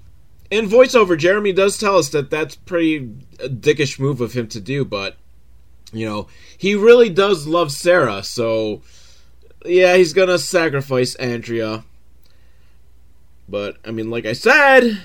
in 0.54 0.70
voiceover, 0.70 1.18
Jeremy 1.18 1.52
does 1.52 1.78
tell 1.78 1.98
us 1.98 2.10
that 2.10 2.30
that's 2.30 2.56
pretty 2.56 3.10
dickish 3.40 4.00
move 4.00 4.22
of 4.22 4.34
him 4.34 4.48
to 4.50 4.60
do, 4.60 4.86
but 4.86 5.18
you 5.92 6.06
know 6.06 6.28
he 6.58 6.76
really 6.76 7.10
does 7.10 7.48
love 7.48 7.72
Sarah, 7.72 8.24
so 8.24 8.82
yeah, 9.66 9.96
he's 9.96 10.14
gonna 10.14 10.38
sacrifice 10.38 11.16
Andrea. 11.16 11.84
But 13.50 13.78
I 13.84 13.92
mean, 13.92 14.10
like 14.10 14.26
I 14.26 14.34
said, 14.34 15.02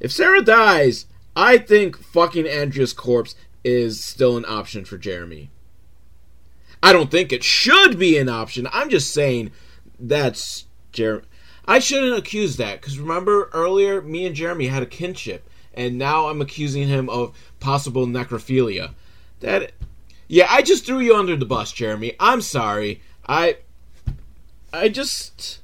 if 0.00 0.12
Sarah 0.12 0.42
dies, 0.42 1.06
I 1.34 1.58
think 1.58 1.96
fucking 1.98 2.46
Andrea's 2.46 2.92
corpse 2.92 3.34
is 3.66 4.02
still 4.02 4.36
an 4.36 4.44
option 4.46 4.84
for 4.84 4.96
Jeremy. 4.96 5.50
I 6.80 6.92
don't 6.92 7.10
think 7.10 7.32
it 7.32 7.42
should 7.42 7.98
be 7.98 8.16
an 8.16 8.28
option. 8.28 8.68
I'm 8.72 8.88
just 8.88 9.12
saying 9.12 9.50
that's 9.98 10.66
Jeremy. 10.92 11.24
I 11.66 11.80
shouldn't 11.80 12.16
accuse 12.16 12.58
that 12.58 12.80
because 12.80 12.96
remember 12.96 13.50
earlier, 13.52 14.00
me 14.00 14.24
and 14.24 14.36
Jeremy 14.36 14.68
had 14.68 14.84
a 14.84 14.86
kinship, 14.86 15.50
and 15.74 15.98
now 15.98 16.28
I'm 16.28 16.40
accusing 16.40 16.86
him 16.86 17.08
of 17.08 17.36
possible 17.58 18.06
necrophilia. 18.06 18.94
That, 19.40 19.72
yeah, 20.28 20.46
I 20.48 20.62
just 20.62 20.86
threw 20.86 21.00
you 21.00 21.16
under 21.16 21.34
the 21.34 21.44
bus, 21.44 21.72
Jeremy. 21.72 22.14
I'm 22.20 22.42
sorry. 22.42 23.02
I, 23.26 23.56
I 24.72 24.88
just, 24.90 25.58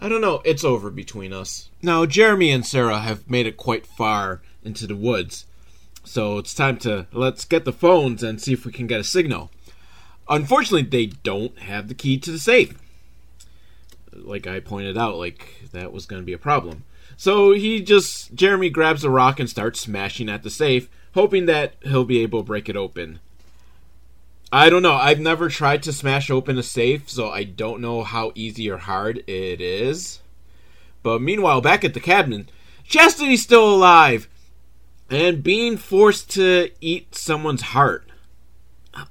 I 0.00 0.08
don't 0.08 0.20
know. 0.20 0.42
It's 0.44 0.64
over 0.64 0.90
between 0.90 1.32
us. 1.32 1.70
Now, 1.82 2.04
Jeremy 2.04 2.50
and 2.50 2.66
Sarah 2.66 2.98
have 2.98 3.30
made 3.30 3.46
it 3.46 3.56
quite 3.56 3.86
far 3.86 4.42
into 4.64 4.88
the 4.88 4.96
woods, 4.96 5.46
so 6.08 6.38
it's 6.38 6.54
time 6.54 6.78
to 6.78 7.06
let's 7.12 7.44
get 7.44 7.64
the 7.64 7.72
phones 7.72 8.22
and 8.22 8.40
see 8.40 8.52
if 8.52 8.64
we 8.64 8.72
can 8.72 8.86
get 8.86 9.00
a 9.00 9.04
signal. 9.04 9.50
Unfortunately, 10.28 10.82
they 10.82 11.06
don't 11.06 11.58
have 11.60 11.88
the 11.88 11.94
key 11.94 12.18
to 12.18 12.30
the 12.30 12.38
safe 12.38 12.74
like 14.24 14.46
I 14.46 14.60
pointed 14.60 14.96
out, 14.96 15.16
like 15.16 15.70
that 15.72 15.92
was 15.92 16.06
going 16.06 16.22
to 16.22 16.26
be 16.26 16.32
a 16.32 16.38
problem. 16.38 16.84
So 17.16 17.52
he 17.52 17.80
just 17.80 18.34
Jeremy 18.34 18.70
grabs 18.70 19.04
a 19.04 19.10
rock 19.10 19.40
and 19.40 19.48
starts 19.48 19.80
smashing 19.80 20.28
at 20.28 20.42
the 20.42 20.50
safe, 20.50 20.88
hoping 21.14 21.46
that 21.46 21.74
he'll 21.82 22.04
be 22.04 22.20
able 22.20 22.40
to 22.40 22.46
break 22.46 22.68
it 22.68 22.76
open. 22.76 23.20
I 24.50 24.70
don't 24.70 24.82
know. 24.82 24.94
I've 24.94 25.20
never 25.20 25.48
tried 25.48 25.82
to 25.82 25.92
smash 25.92 26.30
open 26.30 26.58
a 26.58 26.62
safe, 26.62 27.10
so 27.10 27.28
I 27.28 27.44
don't 27.44 27.82
know 27.82 28.02
how 28.02 28.32
easy 28.34 28.70
or 28.70 28.78
hard 28.78 29.18
it 29.26 29.60
is. 29.60 30.20
But 31.02 31.20
meanwhile, 31.20 31.60
back 31.60 31.84
at 31.84 31.92
the 31.92 32.00
cabin, 32.00 32.48
Chastity's 32.84 33.42
still 33.42 33.68
alive 33.68 34.28
and 35.10 35.42
being 35.42 35.76
forced 35.76 36.30
to 36.32 36.70
eat 36.80 37.14
someone's 37.14 37.62
heart. 37.62 38.10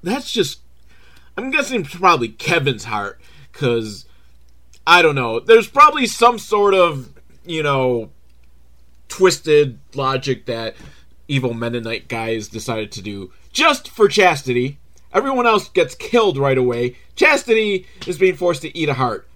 That's 0.03 0.31
just. 0.31 0.61
I'm 1.37 1.51
guessing 1.51 1.83
probably 1.83 2.29
Kevin's 2.29 2.85
heart, 2.85 3.21
because 3.51 4.05
I 4.87 5.01
don't 5.01 5.15
know. 5.15 5.39
There's 5.39 5.67
probably 5.67 6.07
some 6.07 6.39
sort 6.39 6.73
of, 6.73 7.13
you 7.45 7.61
know, 7.61 8.09
twisted 9.07 9.79
logic 9.93 10.45
that 10.47 10.75
evil 11.27 11.53
Mennonite 11.53 12.07
guys 12.07 12.47
decided 12.47 12.91
to 12.93 13.01
do 13.01 13.31
just 13.51 13.89
for 13.89 14.07
Chastity. 14.07 14.79
Everyone 15.13 15.45
else 15.45 15.69
gets 15.69 15.95
killed 15.95 16.37
right 16.37 16.57
away. 16.57 16.95
Chastity 17.15 17.85
is 18.05 18.17
being 18.17 18.35
forced 18.35 18.61
to 18.63 18.75
eat 18.77 18.89
a 18.89 18.93
heart. 18.95 19.27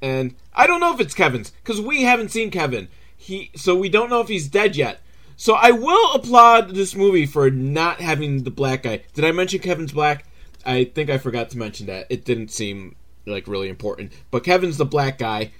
And 0.00 0.34
I 0.54 0.66
don't 0.66 0.80
know 0.80 0.94
if 0.94 1.00
it's 1.00 1.14
Kevin's 1.14 1.50
because 1.50 1.80
we 1.80 2.02
haven't 2.02 2.30
seen 2.30 2.50
Kevin. 2.50 2.88
He 3.16 3.50
so 3.54 3.74
we 3.76 3.88
don't 3.88 4.10
know 4.10 4.20
if 4.20 4.28
he's 4.28 4.48
dead 4.48 4.76
yet. 4.76 5.00
So 5.38 5.54
I 5.54 5.70
will 5.70 6.14
applaud 6.14 6.74
this 6.74 6.96
movie 6.96 7.24
for 7.24 7.48
not 7.48 8.00
having 8.00 8.42
the 8.42 8.50
black 8.50 8.82
guy. 8.82 9.02
Did 9.14 9.24
I 9.24 9.30
mention 9.30 9.60
Kevin's 9.60 9.92
black? 9.92 10.26
I 10.66 10.84
think 10.84 11.08
I 11.08 11.18
forgot 11.18 11.48
to 11.50 11.58
mention 11.58 11.86
that. 11.86 12.08
It 12.10 12.24
didn't 12.24 12.50
seem 12.50 12.96
like 13.24 13.46
really 13.46 13.68
important. 13.68 14.12
But 14.32 14.42
Kevin's 14.42 14.78
the 14.78 14.84
black 14.84 15.16
guy, 15.16 15.52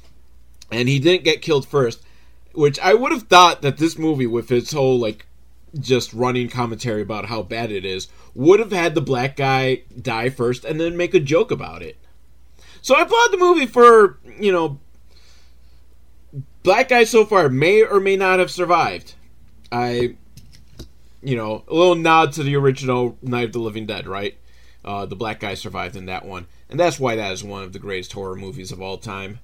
and 0.72 0.88
he 0.88 0.98
didn't 0.98 1.22
get 1.22 1.42
killed 1.42 1.66
first. 1.66 2.02
Which 2.54 2.80
I 2.80 2.92
would 2.92 3.12
have 3.12 3.28
thought 3.28 3.62
that 3.62 3.78
this 3.78 3.96
movie, 3.96 4.26
with 4.26 4.50
its 4.50 4.72
whole 4.72 4.98
like 4.98 5.26
just 5.78 6.12
running 6.12 6.48
commentary 6.48 7.02
about 7.02 7.26
how 7.26 7.42
bad 7.42 7.70
it 7.70 7.84
is, 7.84 8.08
would 8.34 8.58
have 8.58 8.72
had 8.72 8.96
the 8.96 9.00
black 9.00 9.36
guy 9.36 9.82
die 10.00 10.28
first 10.28 10.64
and 10.64 10.80
then 10.80 10.96
make 10.96 11.14
a 11.14 11.20
joke 11.20 11.52
about 11.52 11.82
it. 11.82 11.98
So 12.82 12.96
I 12.96 13.02
applaud 13.02 13.28
the 13.30 13.38
movie 13.38 13.66
for, 13.66 14.18
you 14.40 14.50
know, 14.50 14.80
black 16.64 16.88
guy 16.88 17.04
so 17.04 17.24
far 17.24 17.48
may 17.48 17.84
or 17.84 18.00
may 18.00 18.16
not 18.16 18.40
have 18.40 18.50
survived. 18.50 19.14
I, 19.70 20.16
you 21.22 21.36
know, 21.36 21.64
a 21.68 21.74
little 21.74 21.94
nod 21.94 22.32
to 22.34 22.42
the 22.42 22.56
original 22.56 23.18
Night 23.22 23.44
of 23.44 23.52
the 23.52 23.58
Living 23.58 23.86
Dead, 23.86 24.06
right? 24.06 24.36
Uh, 24.84 25.06
the 25.06 25.16
black 25.16 25.40
guy 25.40 25.54
survived 25.54 25.96
in 25.96 26.06
that 26.06 26.24
one. 26.24 26.46
And 26.70 26.78
that's 26.78 27.00
why 27.00 27.16
that 27.16 27.32
is 27.32 27.42
one 27.42 27.62
of 27.62 27.72
the 27.72 27.78
greatest 27.78 28.12
horror 28.12 28.36
movies 28.36 28.72
of 28.72 28.80
all 28.80 28.98
time. 28.98 29.40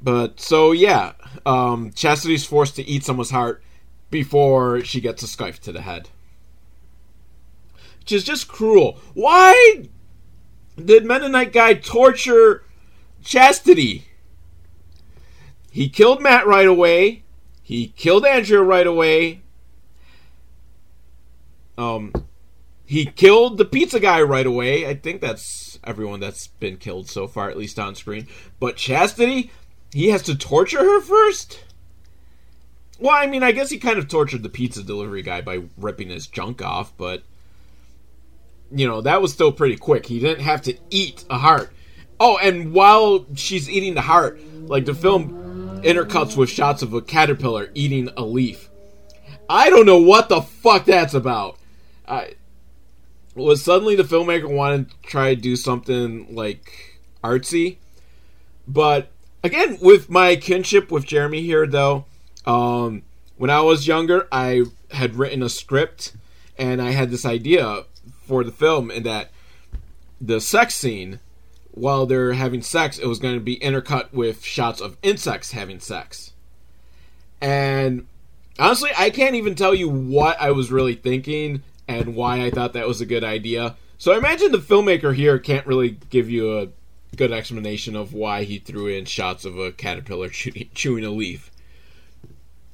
But 0.00 0.40
so 0.40 0.72
yeah, 0.72 1.12
um, 1.44 1.92
Chastity's 1.92 2.44
forced 2.44 2.76
to 2.76 2.86
eat 2.86 3.04
someone's 3.04 3.30
heart 3.30 3.62
before 4.10 4.84
she 4.84 5.00
gets 5.00 5.22
a 5.22 5.26
scythe 5.26 5.60
to 5.62 5.72
the 5.72 5.82
head, 5.82 6.08
which 8.00 8.12
is 8.12 8.24
just 8.24 8.48
cruel. 8.48 8.98
Why 9.14 9.88
did 10.82 11.04
Mennonite 11.04 11.52
guy 11.52 11.74
torture 11.74 12.64
Chastity? 13.22 14.04
He 15.70 15.88
killed 15.88 16.22
Matt 16.22 16.46
right 16.46 16.66
away. 16.66 17.24
He 17.68 17.88
killed 17.98 18.24
Andrea 18.24 18.62
right 18.62 18.86
away. 18.86 19.42
Um, 21.76 22.14
he 22.86 23.04
killed 23.04 23.58
the 23.58 23.66
pizza 23.66 24.00
guy 24.00 24.22
right 24.22 24.46
away. 24.46 24.86
I 24.86 24.94
think 24.94 25.20
that's 25.20 25.78
everyone 25.84 26.18
that's 26.18 26.46
been 26.46 26.78
killed 26.78 27.10
so 27.10 27.26
far, 27.26 27.50
at 27.50 27.58
least 27.58 27.78
on 27.78 27.94
screen. 27.94 28.26
But 28.58 28.76
Chastity, 28.76 29.50
he 29.92 30.08
has 30.08 30.22
to 30.22 30.34
torture 30.34 30.78
her 30.78 31.02
first? 31.02 31.62
Well, 32.98 33.14
I 33.14 33.26
mean, 33.26 33.42
I 33.42 33.52
guess 33.52 33.68
he 33.68 33.76
kind 33.76 33.98
of 33.98 34.08
tortured 34.08 34.42
the 34.42 34.48
pizza 34.48 34.82
delivery 34.82 35.20
guy 35.20 35.42
by 35.42 35.64
ripping 35.76 36.08
his 36.08 36.26
junk 36.26 36.62
off, 36.62 36.96
but 36.96 37.22
you 38.70 38.88
know, 38.88 39.02
that 39.02 39.20
was 39.20 39.30
still 39.34 39.52
pretty 39.52 39.76
quick. 39.76 40.06
He 40.06 40.20
didn't 40.20 40.42
have 40.42 40.62
to 40.62 40.74
eat 40.88 41.22
a 41.28 41.36
heart. 41.36 41.70
Oh, 42.18 42.38
and 42.38 42.72
while 42.72 43.26
she's 43.34 43.68
eating 43.68 43.92
the 43.92 44.00
heart, 44.00 44.40
like 44.54 44.86
the 44.86 44.94
film 44.94 45.47
intercuts 45.82 46.36
with 46.36 46.50
shots 46.50 46.82
of 46.82 46.92
a 46.92 47.02
caterpillar 47.02 47.70
eating 47.74 48.08
a 48.16 48.22
leaf. 48.22 48.68
I 49.48 49.70
don't 49.70 49.86
know 49.86 49.98
what 49.98 50.28
the 50.28 50.42
fuck 50.42 50.84
that's 50.84 51.14
about. 51.14 51.58
I 52.06 52.34
was 53.34 53.62
suddenly 53.62 53.96
the 53.96 54.02
filmmaker 54.02 54.48
wanted 54.48 54.90
to 54.90 54.96
try 55.02 55.34
to 55.34 55.40
do 55.40 55.56
something 55.56 56.34
like 56.34 57.00
artsy. 57.22 57.76
But 58.66 59.10
again, 59.42 59.78
with 59.80 60.10
my 60.10 60.36
kinship 60.36 60.90
with 60.90 61.06
Jeremy 61.06 61.42
here, 61.42 61.66
though, 61.66 62.04
um, 62.44 63.02
when 63.36 63.50
I 63.50 63.60
was 63.60 63.86
younger, 63.86 64.26
I 64.32 64.64
had 64.90 65.16
written 65.16 65.42
a 65.42 65.48
script 65.48 66.12
and 66.58 66.82
I 66.82 66.90
had 66.90 67.10
this 67.10 67.24
idea 67.24 67.84
for 68.26 68.44
the 68.44 68.52
film, 68.52 68.90
and 68.90 69.06
that 69.06 69.30
the 70.20 70.40
sex 70.40 70.74
scene, 70.74 71.20
while 71.72 72.06
they're 72.06 72.32
having 72.32 72.62
sex, 72.62 72.98
it 72.98 73.06
was 73.06 73.18
going 73.18 73.34
to 73.34 73.40
be 73.40 73.58
intercut 73.58 74.12
with 74.12 74.44
shots 74.44 74.80
of 74.80 74.96
insects 75.02 75.52
having 75.52 75.80
sex. 75.80 76.32
And 77.40 78.06
honestly, 78.58 78.90
I 78.96 79.10
can't 79.10 79.36
even 79.36 79.54
tell 79.54 79.74
you 79.74 79.88
what 79.88 80.40
I 80.40 80.50
was 80.50 80.72
really 80.72 80.94
thinking 80.94 81.62
and 81.86 82.14
why 82.14 82.44
I 82.44 82.50
thought 82.50 82.72
that 82.72 82.88
was 82.88 83.00
a 83.00 83.06
good 83.06 83.24
idea. 83.24 83.76
So 83.96 84.12
I 84.12 84.18
imagine 84.18 84.52
the 84.52 84.58
filmmaker 84.58 85.14
here 85.14 85.38
can't 85.38 85.66
really 85.66 85.98
give 86.10 86.30
you 86.30 86.58
a 86.58 86.68
good 87.16 87.32
explanation 87.32 87.96
of 87.96 88.12
why 88.12 88.44
he 88.44 88.58
threw 88.58 88.86
in 88.86 89.04
shots 89.04 89.44
of 89.44 89.58
a 89.58 89.72
caterpillar 89.72 90.28
chewing 90.74 91.04
a 91.04 91.10
leaf. 91.10 91.50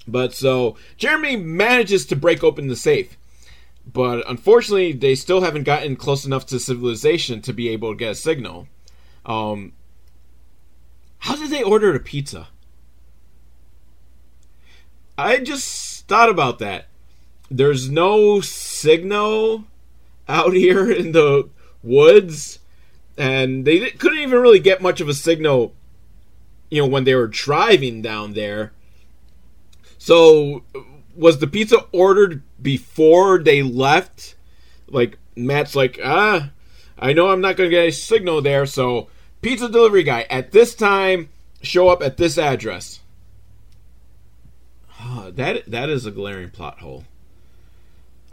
But 0.07 0.35
so 0.35 0.77
Jeremy 0.97 1.37
manages 1.37 2.05
to 2.07 2.17
break 2.17 2.45
open 2.45 2.67
the 2.69 2.77
safe. 2.77 3.17
But 3.91 4.29
unfortunately, 4.29 4.93
they 4.93 5.15
still 5.15 5.43
haven't 5.43 5.65
gotten 5.65 5.97
close 5.97 6.25
enough 6.25 6.47
to 6.47 6.59
civilization 6.59 7.43
to 7.43 7.53
be 7.53 7.69
able 7.69 7.93
to 7.93 7.99
get 7.99 8.13
a 8.13 8.15
signal. 8.15 8.67
Um, 9.25 9.73
how 11.19 11.37
did 11.37 11.51
they 11.51 11.63
order 11.63 11.95
a 11.95 12.01
pizza? 12.01 12.49
I 15.17 15.39
just 15.39 16.07
thought 16.09 16.29
about 16.29 16.59
that 16.59 16.89
there's 17.51 17.91
no 17.91 18.41
signal 18.41 19.65
out 20.29 20.53
here 20.55 20.91
in 20.91 21.13
the 21.13 21.49
woods, 21.83 22.59
and 23.17 23.65
they 23.65 23.91
couldn't 23.91 24.19
even 24.19 24.41
really 24.41 24.59
get 24.59 24.83
much 24.83 25.01
of 25.01 25.09
a 25.09 25.15
signal, 25.15 25.75
you 26.71 26.83
know, 26.83 26.89
when 26.89 27.05
they 27.05 27.15
were 27.15 27.29
driving 27.29 28.03
down 28.03 28.33
there. 28.33 28.73
So, 29.99 30.65
was 31.15 31.39
the 31.39 31.47
pizza 31.47 31.87
ordered 31.93 32.43
before 32.61 33.39
they 33.39 33.63
left? 33.63 34.35
Like, 34.89 35.19
Matt's 35.37 35.75
like, 35.75 35.99
ah, 36.03 36.51
I 36.99 37.13
know 37.13 37.29
I'm 37.29 37.41
not 37.41 37.57
going 37.57 37.71
to 37.71 37.77
get 37.77 37.89
a 37.89 37.93
signal 37.93 38.43
there, 38.43 38.67
so 38.67 39.09
pizza 39.45 39.69
delivery 39.69 40.03
guy, 40.03 40.23
at 40.31 40.53
this 40.53 40.75
time, 40.75 41.29
show 41.63 41.89
up 41.89 42.03
at 42.03 42.17
this 42.17 42.39
address. 42.39 43.01
Oh, 45.01 45.31
that 45.33 45.67
that 45.71 45.91
is 45.91 46.07
a 46.07 46.11
glaring 46.11 46.51
plot 46.51 46.79
hole. 46.81 47.05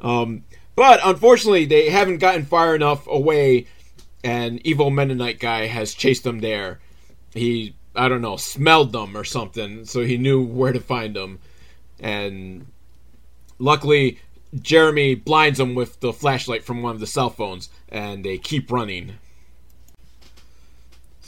Um, 0.01 0.45
but 0.76 1.01
unfortunately, 1.03 1.66
they 1.66 1.89
haven't 1.89 2.20
gotten 2.20 2.45
far 2.45 2.74
enough 2.76 3.05
away, 3.07 3.68
and 4.24 4.66
evil 4.66 4.89
Mennonite 4.89 5.39
guy 5.39 5.68
has 5.68 5.93
chased 5.93 6.24
them 6.24 6.39
there. 6.39 6.80
He 7.34 7.76
I 7.93 8.07
don't 8.07 8.22
know, 8.22 8.38
smelled 8.38 8.93
them 8.93 9.18
or 9.18 9.26
something, 9.26 9.84
so 9.84 10.05
he 10.05 10.18
knew 10.18 10.41
where 10.41 10.72
to 10.72 10.80
find 10.80 11.14
them. 11.14 11.39
And 11.99 12.68
luckily, 13.59 14.20
Jeremy 14.62 15.16
blinds 15.16 15.57
them 15.57 15.76
with 15.76 15.99
the 15.99 16.14
flashlight 16.14 16.64
from 16.64 16.82
one 16.82 16.95
of 16.95 17.01
the 17.01 17.07
cell 17.07 17.30
phones, 17.30 17.70
and 17.89 18.24
they 18.24 18.38
keep 18.38 18.72
running. 18.72 19.18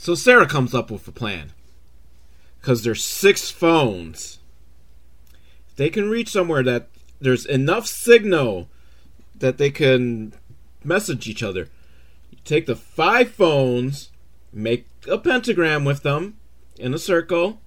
So 0.04 0.14
Sarah 0.14 0.46
comes 0.46 0.74
up 0.74 0.90
with 0.90 1.08
a 1.08 1.12
plan. 1.12 1.52
Because 2.60 2.82
there's 2.82 3.02
six 3.02 3.50
phones. 3.50 4.38
They 5.76 5.88
can 5.88 6.10
reach 6.10 6.28
somewhere 6.28 6.62
that 6.62 6.88
there's 7.22 7.46
enough 7.46 7.86
signal 7.86 8.68
that 9.34 9.56
they 9.56 9.70
can 9.70 10.34
message 10.84 11.26
each 11.26 11.42
other. 11.42 11.70
You 12.30 12.36
take 12.44 12.66
the 12.66 12.76
five 12.76 13.30
phones, 13.30 14.10
make 14.52 14.86
a 15.08 15.16
pentagram 15.16 15.86
with 15.86 16.02
them 16.02 16.36
in 16.78 16.92
a 16.92 16.98
circle, 16.98 17.62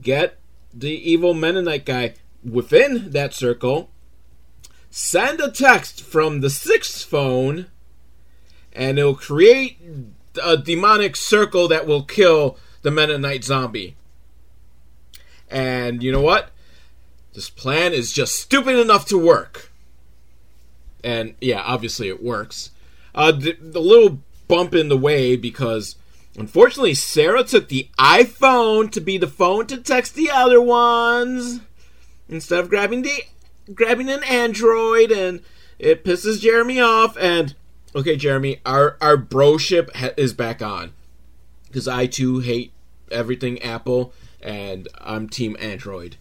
get 0.00 0.38
the 0.72 0.94
evil 1.10 1.34
Mennonite 1.34 1.84
guy 1.84 2.14
within 2.42 3.10
that 3.10 3.34
circle, 3.34 3.90
send 4.88 5.38
a 5.42 5.50
text 5.50 6.00
from 6.00 6.40
the 6.40 6.48
sixth 6.48 7.04
phone, 7.04 7.66
and 8.72 8.98
it'll 8.98 9.14
create 9.14 9.78
a 10.42 10.56
demonic 10.56 11.16
circle 11.16 11.68
that 11.68 11.86
will 11.86 12.02
kill 12.02 12.56
the 12.82 12.90
Mennonite 12.90 13.44
zombie. 13.44 13.96
And 15.50 16.02
you 16.02 16.12
know 16.12 16.20
what? 16.20 16.50
This 17.34 17.50
plan 17.50 17.92
is 17.92 18.12
just 18.12 18.34
stupid 18.34 18.76
enough 18.76 19.06
to 19.06 19.18
work. 19.18 19.70
And 21.04 21.34
yeah, 21.40 21.62
obviously 21.62 22.08
it 22.08 22.22
works. 22.22 22.70
Uh, 23.14 23.32
the, 23.32 23.56
the 23.60 23.80
little 23.80 24.20
bump 24.48 24.74
in 24.74 24.88
the 24.88 24.96
way 24.96 25.36
because 25.36 25.96
unfortunately 26.36 26.94
Sarah 26.94 27.44
took 27.44 27.68
the 27.68 27.88
iPhone 27.98 28.90
to 28.92 29.00
be 29.00 29.18
the 29.18 29.26
phone 29.26 29.66
to 29.68 29.76
text 29.78 30.14
the 30.14 30.30
other 30.30 30.60
ones 30.60 31.60
instead 32.28 32.60
of 32.60 32.68
grabbing 32.68 33.02
the 33.02 33.24
grabbing 33.74 34.08
an 34.08 34.24
Android, 34.24 35.12
and 35.12 35.40
it 35.78 36.04
pisses 36.04 36.40
Jeremy 36.40 36.80
off. 36.80 37.16
And 37.18 37.54
okay, 37.98 38.16
Jeremy, 38.16 38.60
our 38.64 38.96
our 39.00 39.16
broship 39.16 39.94
ha- 39.94 40.14
is 40.16 40.32
back 40.32 40.62
on 40.62 40.92
because 41.66 41.88
I 41.88 42.06
too 42.06 42.38
hate 42.38 42.72
everything 43.10 43.60
Apple, 43.62 44.12
and 44.40 44.88
I'm 45.00 45.28
Team 45.28 45.56
Android. 45.60 46.16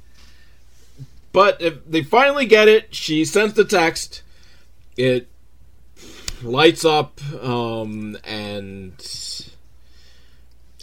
But 1.32 1.62
if 1.62 1.86
they 1.86 2.02
finally 2.02 2.46
get 2.46 2.68
it, 2.68 2.96
she 2.96 3.24
sends 3.26 3.54
the 3.54 3.64
text. 3.64 4.24
It 4.96 5.28
lights 6.42 6.84
up, 6.84 7.22
um, 7.44 8.18
and 8.24 8.94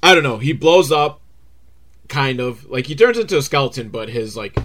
I 0.03 0.15
don't 0.15 0.23
know. 0.23 0.39
He 0.39 0.53
blows 0.53 0.93
up, 0.93 1.21
kind 2.09 2.39
of 2.39 2.71
like 2.71 2.87
he 2.87 2.95
turns 2.95 3.19
into 3.19 3.37
a 3.37 3.43
skeleton, 3.43 3.89
but 3.89 4.09
his 4.09 4.37
like 4.37 4.57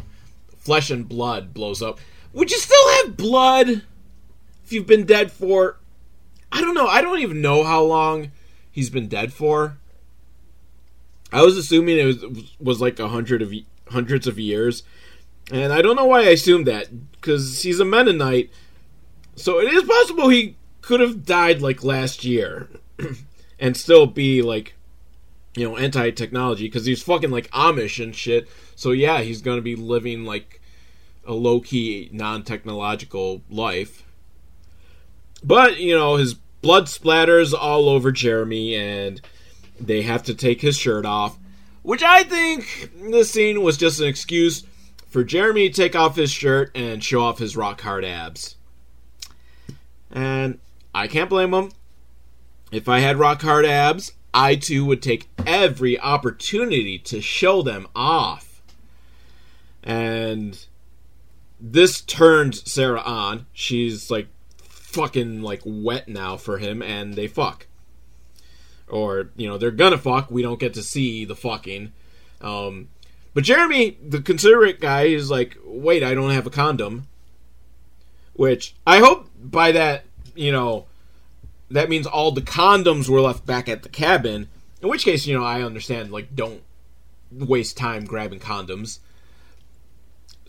flesh 0.58 0.92
and 0.92 1.10
blood 1.10 1.56
blows 1.56 1.82
up. 1.82 2.00
Would 2.34 2.52
you 2.52 2.60
still 2.60 2.90
have 2.98 3.18
blood 3.18 3.68
if 4.64 4.72
you've 4.72 4.86
been 4.86 5.06
dead 5.06 5.32
for? 5.32 5.78
I 6.52 6.62
don't 6.62 6.74
know. 6.74 6.88
I 6.88 7.02
don't 7.02 7.20
even 7.20 7.42
know 7.42 7.64
how 7.64 7.84
long 7.84 8.32
he's 8.72 8.90
been 8.90 9.08
dead 9.08 9.34
for. 9.34 9.78
I 11.32 11.44
was 11.44 11.58
assuming 11.58 11.98
it 11.98 12.06
was 12.06 12.26
was 12.60 12.82
like 12.82 13.00
a 13.00 13.10
hundred 13.10 13.42
of 13.42 13.54
hundreds 13.88 14.28
of 14.28 14.40
years, 14.40 14.84
and 15.52 15.72
I 15.72 15.82
don't 15.82 15.96
know 15.96 16.06
why 16.06 16.22
I 16.22 16.30
assumed 16.30 16.66
that 16.68 17.12
because 17.12 17.62
he's 17.62 17.80
a 17.80 17.86
Mennonite, 17.86 18.50
so 19.36 19.60
it 19.60 19.72
is 19.72 19.84
possible 19.84 20.30
he 20.30 20.56
could 20.82 21.00
have 21.00 21.26
died 21.26 21.62
like 21.62 21.84
last 21.84 22.26
year, 22.26 22.70
and 23.60 23.78
still 23.78 24.08
be 24.08 24.42
like, 24.42 24.74
you 25.56 25.68
know, 25.68 25.78
anti 25.78 26.10
technology 26.12 26.66
because 26.66 26.86
he's 26.86 27.04
fucking 27.04 27.32
like 27.32 27.50
Amish 27.52 28.04
and 28.04 28.16
shit. 28.16 28.48
So 28.76 28.92
yeah, 28.92 29.22
he's 29.22 29.42
gonna 29.42 29.62
be 29.62 29.76
living 29.76 30.26
like 30.26 30.62
a 31.26 31.34
low 31.34 31.60
key 31.60 32.10
non 32.12 32.44
technological 32.44 33.44
life. 33.50 34.04
But 35.44 35.80
you 35.80 35.96
know, 35.96 36.16
his 36.16 36.34
blood 36.34 36.86
splatters 36.86 37.54
all 37.54 37.90
over 37.90 38.12
Jeremy 38.12 38.76
and 38.76 39.22
they 39.80 40.02
have 40.02 40.24
to 40.24 40.36
take 40.36 40.62
his 40.62 40.78
shirt 40.78 41.06
off, 41.06 41.38
which 41.84 42.04
I 42.04 42.24
think 42.24 42.92
this 43.10 43.32
scene 43.32 43.62
was 43.62 43.78
just 43.78 44.00
an 44.00 44.08
excuse 44.08 44.64
for 45.08 45.24
Jeremy 45.24 45.70
to 45.70 45.76
take 45.76 45.96
off 45.96 46.16
his 46.16 46.32
shirt 46.32 46.72
and 46.76 47.04
show 47.04 47.22
off 47.22 47.40
his 47.40 47.58
rock 47.58 47.82
hard 47.82 48.06
abs. 48.06 48.56
And 50.12 50.60
I 50.94 51.08
can't 51.08 51.30
blame 51.30 51.54
him. 51.54 51.72
If 52.72 52.88
I 52.88 53.00
had 53.00 53.18
rock 53.18 53.42
hard 53.42 53.66
abs, 53.66 54.12
I 54.34 54.56
too 54.56 54.86
would 54.86 55.02
take 55.02 55.30
every 55.46 56.00
opportunity 56.00 57.00
to 57.00 57.22
show 57.22 57.62
them 57.62 57.88
off. 57.96 58.62
And 59.84 60.66
this 61.60 62.02
turned 62.02 62.56
Sarah 62.56 63.02
on. 63.02 63.48
She's 63.54 64.12
like 64.12 64.28
fucking 64.90 65.42
like 65.42 65.62
wet 65.64 66.08
now 66.08 66.36
for 66.38 66.58
him 66.58 66.82
and 66.82 67.14
they 67.14 67.28
fuck 67.28 67.68
or 68.90 69.30
you 69.36 69.48
know 69.48 69.58
they're 69.58 69.72
gonna 69.72 69.98
fuck. 69.98 70.30
We 70.30 70.42
don't 70.42 70.60
get 70.60 70.74
to 70.74 70.84
see 70.84 71.26
the 71.26 71.36
fucking. 71.36 71.94
Um, 72.42 72.90
but 73.34 73.44
Jeremy, 73.44 73.98
the 74.06 74.22
considerate 74.22 74.80
guy, 74.80 75.04
is 75.04 75.30
like, 75.30 75.58
wait, 75.64 76.04
I 76.04 76.14
don't 76.14 76.32
have 76.32 76.48
a 76.48 76.52
condom. 76.52 77.08
Which 78.34 78.74
I 78.88 79.00
hope 79.00 79.30
by 79.40 79.72
that, 79.74 80.06
you 80.34 80.52
know, 80.52 80.86
that 81.70 81.90
means 81.90 82.08
all 82.08 82.32
the 82.32 82.42
condoms 82.42 83.10
were 83.10 83.22
left 83.22 83.46
back 83.46 83.68
at 83.68 83.84
the 83.84 83.90
cabin. 83.90 84.48
In 84.82 84.88
which 84.88 85.04
case, 85.04 85.28
you 85.28 85.38
know, 85.38 85.44
I 85.44 85.62
understand, 85.62 86.12
like, 86.12 86.36
don't 86.36 86.62
waste 87.32 87.76
time 87.76 88.06
grabbing 88.06 88.40
condoms. 88.40 89.00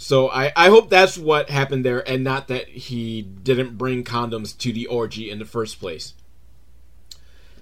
So 0.00 0.30
I, 0.30 0.50
I 0.56 0.70
hope 0.70 0.88
that's 0.88 1.18
what 1.18 1.50
happened 1.50 1.84
there, 1.84 2.00
and 2.08 2.24
not 2.24 2.48
that 2.48 2.68
he 2.68 3.20
didn't 3.20 3.76
bring 3.76 4.02
condoms 4.02 4.56
to 4.56 4.72
the 4.72 4.86
orgy 4.86 5.30
in 5.30 5.38
the 5.38 5.44
first 5.44 5.78
place. 5.78 6.14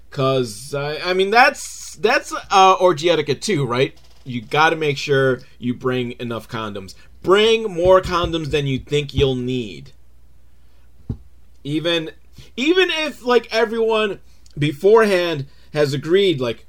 Cause 0.09 0.73
uh, 0.73 1.01
I 1.03 1.11
mean 1.11 1.31
that's 1.31 1.97
that's 1.97 2.33
uh, 2.49 2.77
orgy 2.79 3.09
etiquette 3.09 3.41
too, 3.41 3.65
right? 3.65 3.99
You 4.23 4.41
got 4.41 4.69
to 4.69 4.77
make 4.77 4.97
sure 4.97 5.41
you 5.57 5.73
bring 5.73 6.13
enough 6.13 6.47
condoms. 6.47 6.95
Bring 7.21 7.63
more 7.63 7.99
condoms 7.99 8.51
than 8.51 8.67
you 8.67 8.79
think 8.79 9.13
you'll 9.13 9.35
need. 9.35 9.91
Even 11.65 12.11
even 12.55 12.89
if 12.89 13.21
like 13.21 13.53
everyone 13.53 14.21
beforehand 14.57 15.45
has 15.73 15.93
agreed 15.93 16.39
like 16.39 16.67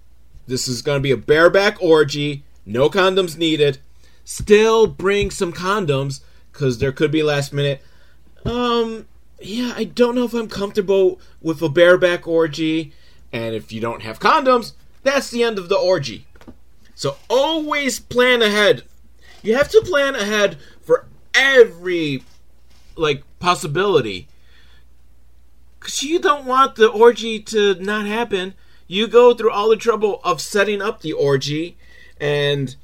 this 0.48 0.66
is 0.66 0.82
going 0.82 0.98
to 0.98 1.02
be 1.02 1.12
a 1.12 1.16
bareback 1.16 1.80
orgy, 1.80 2.42
no 2.66 2.90
condoms 2.90 3.38
needed, 3.38 3.78
still 4.31 4.87
bring 4.87 5.28
some 5.28 5.53
condoms 5.53 6.20
cuz 6.53 6.78
there 6.78 6.93
could 6.93 7.11
be 7.11 7.22
last 7.22 7.53
minute 7.53 7.83
um 8.45 9.07
yeah, 9.43 9.72
I 9.76 9.85
don't 9.85 10.14
know 10.14 10.24
if 10.24 10.35
I'm 10.35 10.49
comfortable 10.49 11.20
with 11.41 11.62
a 11.62 11.68
bareback 11.68 12.28
orgy 12.28 12.93
and 13.33 13.55
if 13.55 13.72
you 13.72 13.81
don't 13.81 14.03
have 14.03 14.20
condoms, 14.20 14.72
that's 15.03 15.31
the 15.31 15.43
end 15.43 15.59
of 15.59 15.68
the 15.68 15.78
orgy. 15.78 16.26
So 16.95 17.16
always 17.28 17.99
plan 17.99 18.43
ahead. 18.43 18.83
You 19.43 19.57
have 19.57 19.70
to 19.70 19.81
plan 19.85 20.14
ahead 20.14 20.59
for 20.83 21.07
every 21.35 22.22
like 22.97 23.24
possibility. 23.39 24.28
Cuz 25.81 26.03
you 26.03 26.18
don't 26.18 26.45
want 26.45 26.76
the 26.76 26.89
orgy 26.89 27.41
to 27.41 27.74
not 27.76 28.07
happen. 28.07 28.55
You 28.87 29.09
go 29.09 29.35
through 29.35 29.51
all 29.51 29.70
the 29.70 29.76
trouble 29.76 30.20
of 30.22 30.41
setting 30.41 30.81
up 30.83 31.01
the 31.01 31.14
orgy 31.14 31.76
and 32.20 32.76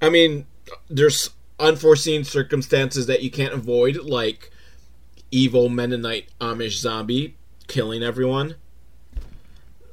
I 0.00 0.08
mean 0.08 0.46
there's 0.88 1.30
unforeseen 1.58 2.24
circumstances 2.24 3.06
that 3.06 3.22
you 3.22 3.30
can't 3.30 3.54
avoid 3.54 3.96
like 3.96 4.50
evil 5.30 5.68
Mennonite 5.68 6.28
Amish 6.40 6.78
zombie 6.78 7.36
killing 7.66 8.02
everyone. 8.02 8.56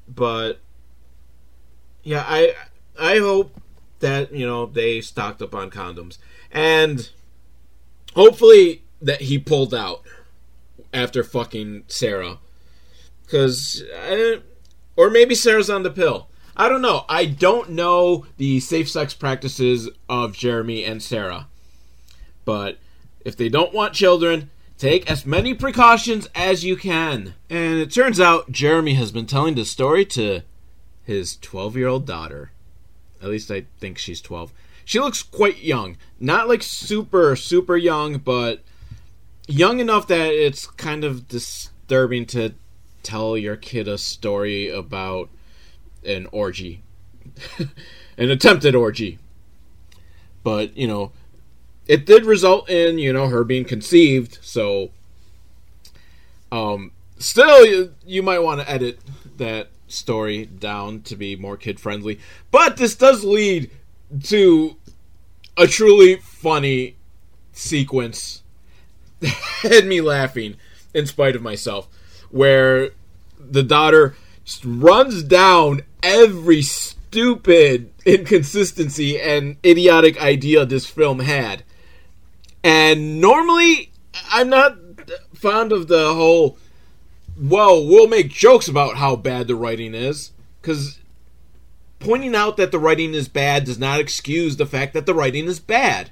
But 0.08 0.60
yeah, 2.04 2.26
I 2.28 2.56
I 3.00 3.18
hope 3.20 3.60
that 4.00 4.34
you 4.34 4.46
know 4.46 4.66
they 4.66 5.02
stocked 5.02 5.42
up 5.42 5.56
on 5.56 5.70
condoms. 5.70 6.18
And 6.52 7.10
hopefully 8.16 8.84
that 9.02 9.22
he 9.22 9.38
pulled 9.38 9.74
out 9.74 10.02
after 10.94 11.24
fucking 11.24 11.84
Sarah. 11.88 12.40
Because 13.24 13.84
or 14.96 15.10
maybe 15.10 15.36
Sarah's 15.36 15.70
on 15.70 15.84
the 15.84 15.90
pill. 15.90 16.28
I 16.56 16.70
don't 16.70 16.82
know. 16.82 17.06
I 17.08 17.26
don't 17.26 17.72
know 17.72 18.26
the 18.38 18.60
safe 18.60 18.90
sex 18.90 19.14
practices 19.14 19.90
of 20.10 20.34
Jeremy 20.34 20.84
and 20.84 21.02
Sarah. 21.02 21.48
But 22.46 22.78
if 23.24 23.38
they 23.38 23.50
don't 23.50 23.74
want 23.74 23.94
children, 23.94 24.50
Take 24.82 25.12
as 25.12 25.28
many 25.28 25.54
precautions 25.54 26.28
as 26.34 26.66
you 26.66 26.76
can. 26.76 27.36
And 27.52 27.76
it 27.76 27.94
turns 27.94 28.20
out 28.20 28.52
Jeremy 28.52 28.96
has 28.96 29.12
been 29.12 29.28
telling 29.28 29.54
this 29.54 29.70
story 29.70 30.04
to 30.06 30.42
his 31.04 31.38
12 31.38 31.78
year 31.78 31.88
old 31.88 32.08
daughter. 32.08 32.50
At 33.22 33.30
least 33.30 33.52
I 33.52 33.66
think 33.80 34.00
she's 34.00 34.22
12. 34.22 34.52
She 34.84 35.00
looks 35.00 35.22
quite 35.22 35.62
young. 35.62 35.98
Not 36.20 36.50
like 36.50 36.64
super, 36.64 37.36
super 37.36 37.78
young, 37.78 38.18
but 38.18 38.64
young 39.48 39.80
enough 39.80 40.08
that 40.08 40.32
it's 40.32 40.66
kind 40.66 41.04
of 41.04 41.28
disturbing 41.28 42.26
to 42.26 42.56
tell 43.04 43.38
your 43.38 43.58
kid 43.58 43.88
a 43.88 44.00
story 44.00 44.68
about 44.68 45.30
an 46.06 46.28
orgy. 46.32 46.84
an 48.18 48.30
attempted 48.32 48.76
orgy. 48.76 49.20
But, 50.44 50.76
you 50.76 50.88
know, 50.88 51.12
it 51.88 52.06
did 52.06 52.26
result 52.26 52.70
in, 52.70 52.98
you 52.98 53.14
know, 53.14 53.28
her 53.28 53.44
being 53.44 53.66
conceived, 53.66 54.40
so 54.42 54.92
um 56.52 56.92
still 57.18 57.66
you, 57.66 57.94
you 58.06 58.22
might 58.22 58.40
want 58.40 58.60
to 58.60 58.70
edit 58.70 59.00
that 59.38 59.70
story 59.88 60.46
down 60.46 61.02
to 61.02 61.16
be 61.16 61.36
more 61.36 61.58
kid 61.58 61.80
friendly. 61.80 62.20
But 62.50 62.78
this 62.78 62.96
does 62.96 63.24
lead 63.24 63.72
to 64.24 64.76
a 65.58 65.68
truly 65.68 66.16
funny 66.18 66.96
sequence 67.52 68.44
had 69.62 69.86
me 69.86 70.02
laughing 70.02 70.56
in 70.94 71.06
spite 71.06 71.36
of 71.36 71.42
myself 71.42 71.88
where 72.30 72.92
the 73.38 73.64
daughter 73.64 74.16
runs 74.64 75.24
down 75.24 75.82
every 76.04 76.62
stupid 76.62 77.92
inconsistency 78.06 79.20
and 79.20 79.58
idiotic 79.66 80.22
idea 80.22 80.66
this 80.66 80.86
film 80.86 81.20
had. 81.20 81.64
And 82.64 83.20
normally, 83.20 83.92
I'm 84.32 84.50
not 84.50 84.78
fond 85.34 85.72
of 85.72 85.88
the 85.88 86.14
whole, 86.14 86.58
well, 87.40 87.86
we'll 87.86 88.08
make 88.08 88.30
jokes 88.30 88.68
about 88.68 88.98
how 88.98 89.16
bad 89.16 89.48
the 89.48 89.56
writing 89.56 89.96
is. 89.96 90.32
Because 90.62 91.00
pointing 92.00 92.36
out 92.36 92.58
that 92.58 92.72
the 92.72 92.80
writing 92.80 93.14
is 93.14 93.28
bad 93.28 93.66
does 93.66 93.80
not 93.80 94.00
excuse 94.00 94.58
the 94.58 94.66
fact 94.66 94.94
that 94.94 95.06
the 95.06 95.14
writing 95.14 95.46
is 95.46 95.60
bad. 95.60 96.12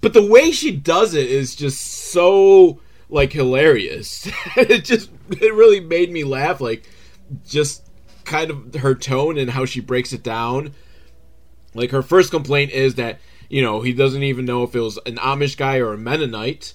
But 0.00 0.14
the 0.14 0.26
way 0.26 0.50
she 0.50 0.74
does 0.74 1.14
it 1.14 1.28
is 1.28 1.54
just 1.54 1.80
so 1.80 2.80
like 3.10 3.32
hilarious. 3.32 4.30
it 4.56 4.84
just 4.84 5.10
it 5.30 5.54
really 5.54 5.80
made 5.80 6.10
me 6.10 6.24
laugh 6.24 6.60
like 6.60 6.88
just 7.46 7.86
kind 8.24 8.50
of 8.50 8.74
her 8.76 8.94
tone 8.94 9.38
and 9.38 9.50
how 9.50 9.64
she 9.64 9.80
breaks 9.80 10.12
it 10.12 10.22
down. 10.22 10.72
Like 11.74 11.90
her 11.90 12.02
first 12.02 12.30
complaint 12.30 12.72
is 12.72 12.96
that, 12.96 13.20
you 13.48 13.62
know, 13.62 13.80
he 13.80 13.92
doesn't 13.92 14.22
even 14.22 14.44
know 14.44 14.62
if 14.62 14.74
it 14.74 14.80
was 14.80 14.98
an 15.06 15.16
Amish 15.16 15.56
guy 15.56 15.78
or 15.78 15.92
a 15.92 15.98
Mennonite. 15.98 16.74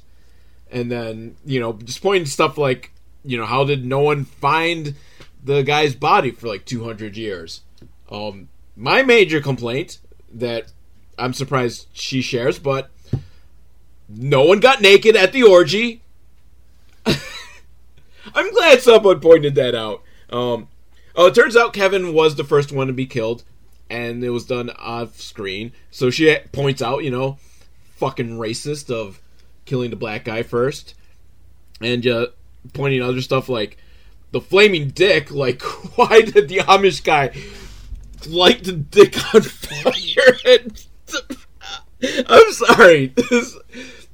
And 0.71 0.91
then, 0.91 1.37
you 1.45 1.59
know, 1.59 1.73
just 1.73 2.01
pointing 2.01 2.25
stuff 2.25 2.57
like, 2.57 2.91
you 3.23 3.37
know, 3.37 3.45
how 3.45 3.63
did 3.63 3.85
no 3.85 3.99
one 3.99 4.25
find 4.25 4.95
the 5.43 5.63
guy's 5.63 5.95
body 5.95 6.31
for 6.31 6.47
like 6.47 6.65
200 6.65 7.17
years? 7.17 7.61
Um 8.09 8.49
my 8.75 9.03
major 9.03 9.39
complaint 9.39 9.99
that 10.33 10.71
I'm 11.17 11.33
surprised 11.33 11.87
she 11.93 12.21
shares, 12.21 12.59
but 12.59 12.91
no 14.09 14.43
one 14.43 14.59
got 14.59 14.81
naked 14.81 15.15
at 15.15 15.31
the 15.31 15.43
orgy. 15.43 16.01
I'm 17.05 18.51
glad 18.53 18.81
someone 18.81 19.19
pointed 19.19 19.55
that 19.55 19.75
out. 19.75 20.03
Um, 20.29 20.67
oh, 21.15 21.27
it 21.27 21.35
turns 21.35 21.55
out 21.55 21.73
Kevin 21.73 22.13
was 22.13 22.35
the 22.35 22.43
first 22.43 22.71
one 22.71 22.87
to 22.87 22.93
be 22.93 23.05
killed, 23.05 23.43
and 23.89 24.23
it 24.23 24.29
was 24.29 24.45
done 24.45 24.69
off 24.71 25.19
screen. 25.19 25.71
So 25.91 26.09
she 26.09 26.35
points 26.51 26.81
out, 26.81 27.03
you 27.03 27.11
know, 27.11 27.37
fucking 27.95 28.37
racist 28.37 28.91
of 28.91 29.21
killing 29.65 29.89
the 29.89 29.95
black 29.95 30.25
guy 30.25 30.43
first, 30.43 30.93
and 31.81 32.05
uh, 32.07 32.27
pointing 32.73 33.01
other 33.01 33.21
stuff 33.21 33.49
like 33.49 33.77
the 34.31 34.41
flaming 34.41 34.89
dick. 34.89 35.31
Like, 35.31 35.61
why 35.97 36.21
did 36.21 36.49
the 36.49 36.57
Amish 36.59 37.03
guy 37.03 37.31
light 38.27 38.63
the 38.63 38.73
dick 38.73 39.15
on 39.33 39.41
fire? 39.41 40.37
And 40.45 40.85
I'm 42.29 42.51
sorry. 42.53 43.13
This 43.29 43.57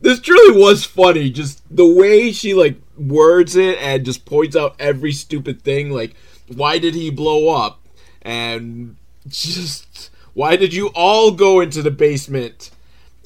this 0.02 0.20
truly 0.20 0.60
was 0.60 0.84
funny. 0.84 1.30
Just 1.30 1.64
the 1.76 1.86
way 1.86 2.32
she 2.32 2.54
like 2.54 2.78
words 2.98 3.56
it 3.56 3.78
and 3.80 4.04
just 4.06 4.26
points 4.26 4.56
out 4.56 4.76
every 4.80 5.12
stupid 5.12 5.62
thing. 5.62 5.92
Like, 5.92 6.16
why 6.48 6.80
did 6.80 6.96
he 6.96 7.10
blow 7.10 7.50
up? 7.50 7.80
And 8.22 8.98
just 9.28 10.10
why 10.34 10.56
did 10.56 10.74
you 10.74 10.88
all 10.96 11.32
go 11.32 11.60
into 11.62 11.82
the 11.82 11.92
basement? 11.92 12.72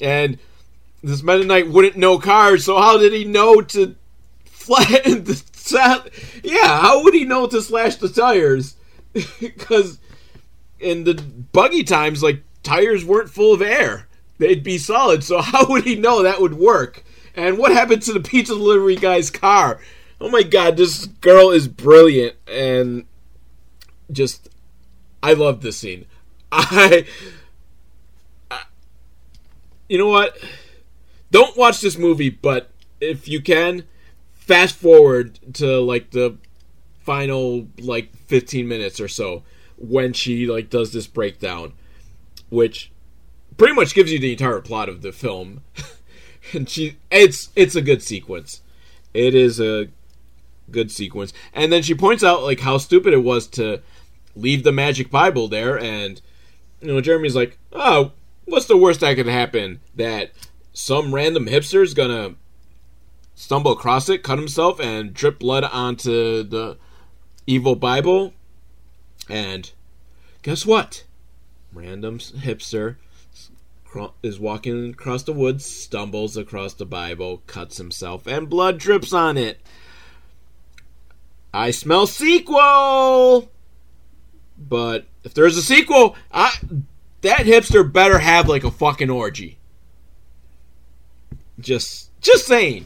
And 0.02 0.38
this 1.02 1.24
Mennonite 1.24 1.70
wouldn't 1.70 1.98
know 1.98 2.20
cars, 2.20 2.66
so 2.66 2.78
how 2.78 2.98
did 2.98 3.14
he 3.14 3.26
know 3.26 3.62
to 3.62 3.96
flatten 4.46 5.24
the 5.26 5.44
yeah, 6.44 6.82
how 6.82 7.04
would 7.04 7.14
he 7.14 7.26
know 7.26 7.48
to 7.48 7.62
slash 7.62 7.96
the 7.96 8.10
tires? 8.10 8.76
Because 9.40 9.98
in 10.78 11.06
the 11.06 11.14
buggy 11.14 11.86
times, 11.86 12.22
like 12.22 12.44
tires 12.64 13.06
weren't 13.06 13.30
full 13.30 13.54
of 13.54 13.62
air 13.62 14.08
they'd 14.38 14.64
be 14.64 14.78
solid. 14.78 15.24
So 15.24 15.42
how 15.42 15.68
would 15.68 15.84
he 15.84 15.96
know 15.96 16.24
that 16.24 16.42
would 16.42 16.56
work? 16.56 17.04
And 17.36 17.58
what 17.58 17.72
happened 17.72 18.02
to 18.04 18.14
the 18.14 18.20
pizza 18.20 18.54
delivery 18.54 18.96
guy's 18.96 19.30
car? 19.30 19.80
Oh 20.22 20.30
my 20.30 20.44
god, 20.44 20.78
this 20.78 21.06
girl 21.06 21.52
is 21.52 21.68
brilliant 21.68 22.36
and 22.48 23.06
just 24.12 24.50
I 25.22 25.34
love 25.34 25.62
this 25.62 25.78
scene. 25.78 26.06
I, 26.52 27.06
I 28.50 28.64
You 29.90 29.98
know 29.98 30.08
what? 30.08 30.38
Don't 31.32 31.58
watch 31.58 31.82
this 31.82 31.98
movie, 31.98 32.30
but 32.30 32.70
if 33.02 33.28
you 33.28 33.42
can, 33.42 33.84
fast 34.34 34.76
forward 34.76 35.40
to 35.56 35.82
like 35.82 36.12
the 36.12 36.38
final 37.02 37.68
like 37.80 38.16
15 38.28 38.68
minutes 38.68 39.00
or 39.00 39.08
so 39.08 39.44
when 39.78 40.14
she 40.14 40.48
like 40.48 40.70
does 40.72 40.92
this 40.92 41.06
breakdown 41.06 41.74
which 42.50 42.92
pretty 43.58 43.74
much 43.74 43.94
gives 43.94 44.12
you 44.12 44.20
the 44.20 44.32
entire 44.32 44.62
plot 44.62 44.90
of 44.90 45.02
the 45.02 45.12
film. 45.12 45.64
and 46.54 46.70
she 46.70 46.98
it's 47.12 47.50
it's 47.56 47.76
a 47.76 47.82
good 47.82 48.02
sequence. 48.02 48.62
It 49.14 49.34
is 49.36 49.60
a 49.60 49.88
good 50.72 50.92
sequence. 50.92 51.34
And 51.54 51.72
then 51.72 51.84
she 51.84 51.96
points 51.96 52.24
out 52.24 52.44
like 52.44 52.60
how 52.62 52.78
stupid 52.78 53.14
it 53.14 53.24
was 53.24 53.48
to 53.48 53.82
leave 54.36 54.64
the 54.64 54.72
magic 54.72 55.10
Bible 55.10 55.48
there 55.48 55.80
and 55.80 56.22
you 56.82 56.88
know 56.88 57.02
Jeremy's 57.02 57.36
like, 57.36 57.58
"Oh, 57.72 58.12
what's 58.46 58.66
the 58.66 58.78
worst 58.78 59.00
that 59.00 59.16
could 59.16 59.28
happen? 59.28 59.80
That 59.96 60.32
some 60.74 61.14
random 61.14 61.48
hipster's 61.48 61.94
gonna 61.94 62.36
stumble 63.34 63.72
across 63.72 64.10
it, 64.10 64.24
cut 64.24 64.38
himself, 64.40 64.80
and 64.80 65.14
drip 65.14 65.40
blood 65.40 65.64
onto 65.64 66.44
the 66.44 66.78
evil 67.48 67.76
Bible. 67.76 68.34
And 69.30 69.72
guess 70.42 70.66
what? 70.66 71.04
Random 71.74 72.20
hipster 72.20 72.98
is 74.24 74.40
walking 74.40 74.90
across 74.92 75.24
the 75.24 75.34
woods, 75.34 75.66
stumbles 75.66 76.38
across 76.38 76.74
the 76.74 76.86
Bible, 76.86 77.44
cuts 77.48 77.78
himself, 77.78 78.28
and 78.28 78.50
blood 78.50 78.78
drips 78.78 79.14
on 79.14 79.38
it. 79.38 79.60
I 81.54 81.72
smell 81.72 82.06
sequel. 82.06 83.50
But 84.58 85.06
if 85.24 85.34
there's 85.34 85.58
a 85.58 85.62
sequel, 85.62 86.16
I 86.32 86.54
that 87.22 87.46
hipster 87.46 87.92
better 87.92 88.20
have 88.20 88.48
like 88.48 88.64
a 88.64 88.72
fucking 88.72 89.10
orgy. 89.10 89.58
Just 91.60 92.12
just 92.22 92.46
saying. 92.46 92.86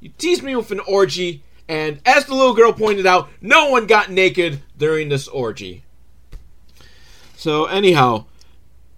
You 0.00 0.10
tease 0.18 0.42
me 0.42 0.54
with 0.54 0.70
an 0.70 0.80
orgy, 0.80 1.42
and 1.66 1.98
as 2.04 2.26
the 2.26 2.34
little 2.34 2.54
girl 2.54 2.72
pointed 2.74 3.06
out, 3.06 3.30
no 3.40 3.70
one 3.70 3.86
got 3.86 4.10
naked 4.10 4.60
during 4.76 5.08
this 5.08 5.28
orgy. 5.28 5.82
So 7.36 7.64
anyhow, 7.64 8.26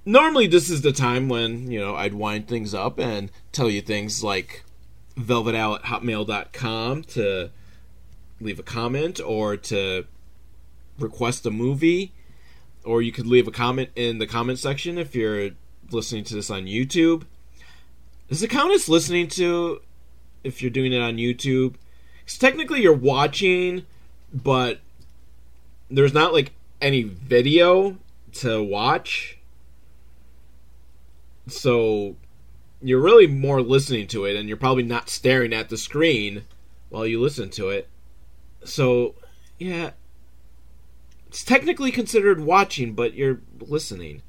normally 0.07 0.47
this 0.47 0.71
is 0.71 0.81
the 0.81 0.93
time 0.93 1.29
when 1.29 1.71
you 1.71 1.79
know 1.79 1.97
I'd 1.97 2.15
wind 2.15 2.49
things 2.49 2.73
up 2.73 2.99
and 2.99 3.31
tell 3.53 3.69
you 3.69 3.83
things 3.83 4.25
like 4.25 4.65
velvetal 5.19 5.77
at 5.77 5.83
hotmail.com 5.85 7.03
to 7.05 7.51
leave 8.41 8.59
a 8.59 8.63
comment 8.63 9.21
or 9.21 9.57
to 9.57 10.07
request 10.99 11.45
a 11.45 11.51
movie 11.51 12.13
or 12.85 13.03
you 13.03 13.11
could 13.11 13.27
leave 13.27 13.49
a 13.49 13.51
comment 13.51 13.91
in 13.97 14.19
the 14.19 14.27
comment 14.27 14.59
section 14.59 14.97
if 14.97 15.15
you're 15.15 15.51
listening 15.91 16.23
to 16.25 16.35
this 16.35 16.51
on 16.51 16.67
YouTube. 16.67 17.25
Does 18.29 18.43
it 18.43 18.49
count 18.49 18.73
as 18.73 18.89
listening 18.89 19.29
to 19.29 19.81
if 20.45 20.63
you're 20.63 20.71
doing 20.71 20.93
it 20.93 21.01
on 21.01 21.17
YouTube? 21.17 21.75
Because 22.25 22.39
technically 22.39 22.83
you're 22.83 22.93
watching, 22.93 23.87
but 24.33 24.81
there's 25.91 26.15
not 26.15 26.33
like 26.33 26.53
any 26.81 27.03
video 27.03 27.97
to 28.35 28.63
watch 28.63 29.39
so 31.49 32.17
you're 32.83 33.01
really 33.01 33.27
more 33.27 33.63
listening 33.63 34.07
to 34.09 34.25
it 34.25 34.37
and 34.37 34.49
you're 34.49 34.57
probably 34.57 34.83
not 34.83 35.09
staring 35.09 35.53
at 35.53 35.69
the 35.69 35.77
screen 35.77 36.45
while 36.89 37.07
you 37.07 37.21
listen 37.21 37.51
to 37.51 37.69
it. 37.69 37.89
So, 38.65 39.15
yeah, 39.59 39.91
it's 41.29 41.45
technically 41.45 41.91
considered 41.91 42.41
watching, 42.41 42.95
but 42.95 43.15
you're 43.15 43.41
listening. 43.61 44.23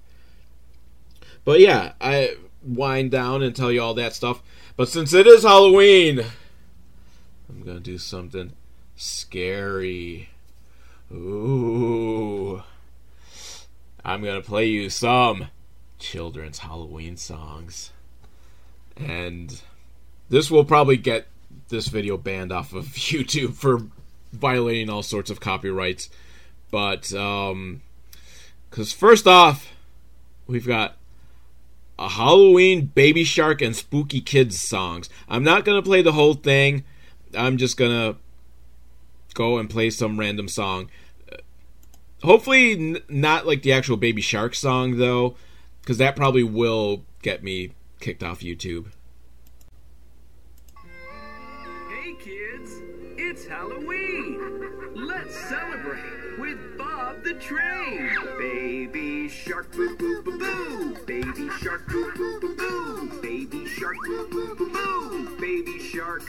But 1.44 1.60
yeah, 1.60 1.94
I 2.02 2.36
wind 2.64 3.12
down 3.12 3.42
and 3.42 3.56
tell 3.56 3.72
you 3.72 3.82
all 3.82 3.94
that 3.96 4.14
stuff. 4.14 4.42
But 4.76 4.90
since 4.90 5.14
it 5.14 5.28
is 5.28 5.44
Halloween, 5.44 6.26
I'm 7.50 7.64
to 7.78 7.80
do 7.80 7.98
something 7.98 8.54
scary. 8.96 10.30
Ooh. 11.12 12.64
I'm 14.04 14.22
to 14.42 14.48
play 14.48 14.68
you 14.68 14.90
some 14.90 15.48
children's 16.00 16.60
Halloween 16.60 17.18
songs. 17.18 17.92
And 18.96 19.62
this 20.30 20.50
will 20.50 20.66
probably 20.66 20.98
get 20.98 21.28
this 21.70 21.88
video 21.88 22.18
banned 22.18 22.52
off 22.52 22.74
of 22.74 22.86
YouTube 22.96 23.54
for 23.54 23.82
violating 24.34 24.90
all 24.90 25.04
sorts 25.04 25.30
of 25.30 25.40
copyrights. 25.40 26.10
But 26.72 27.14
um, 27.14 27.82
Because 28.70 28.92
first 28.92 29.28
off, 29.28 29.74
we've 30.48 30.68
got 30.68 30.98
a 32.00 32.10
Halloween 32.10 32.88
Baby 32.88 33.24
Shark 33.24 33.62
and 33.62 33.76
Spooky 33.76 34.22
Kids 34.22 34.60
songs. 34.60 35.10
I'm 35.28 35.44
not 35.44 35.66
going 35.66 35.82
to 35.82 35.88
play 35.88 36.02
the 36.02 36.12
whole 36.12 36.36
thing. 36.36 36.84
I'm 37.36 37.58
just 37.58 37.78
going 37.78 37.92
to 37.92 38.20
go 39.34 39.58
and 39.58 39.70
play 39.70 39.90
some 39.90 40.20
random 40.20 40.48
song. 40.48 40.90
Hopefully, 42.24 42.74
n- 42.74 42.98
not 43.10 43.46
like 43.46 43.62
the 43.62 43.74
actual 43.74 43.98
Baby 43.98 44.22
Shark 44.22 44.56
song, 44.56 44.98
though, 44.98 45.36
because 45.88 46.00
that 46.00 46.18
probably 46.18 46.44
will 46.44 47.06
get 47.22 47.42
me 47.42 47.72
kicked 48.02 48.22
off 48.22 48.42
YouTube. 48.42 48.88
Hey 51.90 52.14
kids, 52.20 52.82
it's 53.18 53.46
Halloween. 53.46 54.92
Let's 54.96 55.34
celebrate 55.48 55.87
the 57.28 57.34
Train. 57.42 58.10
Baby 58.38 59.28
shark 59.28 59.70
boo 59.74 59.98
boo 59.98 60.22
boo 60.24 60.40
boo. 60.40 60.96
Baby 61.06 61.50
shark 61.60 61.86
boo 61.88 62.10
boo 62.16 62.40
boo 62.40 62.56
boo. 62.56 63.22
Baby 63.22 63.68
shark 63.68 63.98
boo 64.06 64.28
boo 64.32 64.56
boo 64.56 64.70
boo. 64.72 65.38
Baby 65.38 65.78
shark. 65.80 66.24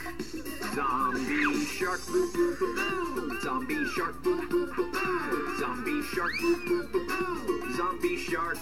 Zombie 0.75 1.65
shark 1.65 2.05
boo 2.07 2.29
boo 2.33 2.55
boo 2.59 2.75
boo. 2.75 3.39
Zombie 3.41 3.85
shark 3.95 4.21
boo 4.23 4.45
boo 4.49 4.67
boo 4.75 4.91
boo. 4.91 5.57
Zombie 5.59 6.03
shark 6.03 6.33
boo 6.41 6.57
boo 6.67 6.87
boo 6.91 7.07
boo. 7.07 7.73
Zombie 7.77 8.17
shark. 8.17 8.57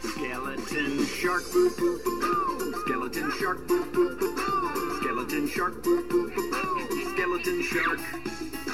Skeleton 0.00 1.06
shark 1.06 1.44
boo 1.52 1.70
boo 1.78 2.00
boo 2.04 2.20
boo. 2.20 2.72
Skeleton 2.82 3.30
shark 3.38 3.68
boo 3.68 3.84
boo 3.92 4.16
boo 4.16 4.34
boo. 4.34 5.00
Skeleton 5.00 5.46
shark 5.46 5.82
boo 5.84 6.02
boo 6.08 6.28
boo 6.34 6.50
boo. 6.50 7.12
Skeleton 7.12 7.62
shark. 7.62 8.00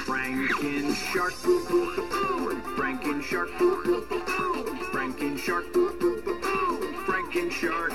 Franken 0.05 0.93
shark 1.11 1.33
boo 1.43 1.65
boo. 1.67 2.61
Franken 2.77 3.23
shark 3.23 3.49
boo 3.57 3.83
boo. 3.83 4.01
Franken 4.91 5.37
shark 5.37 5.73
boo 5.73 5.91
boo. 5.99 6.21
Franken 7.07 7.51
shark. 7.51 7.91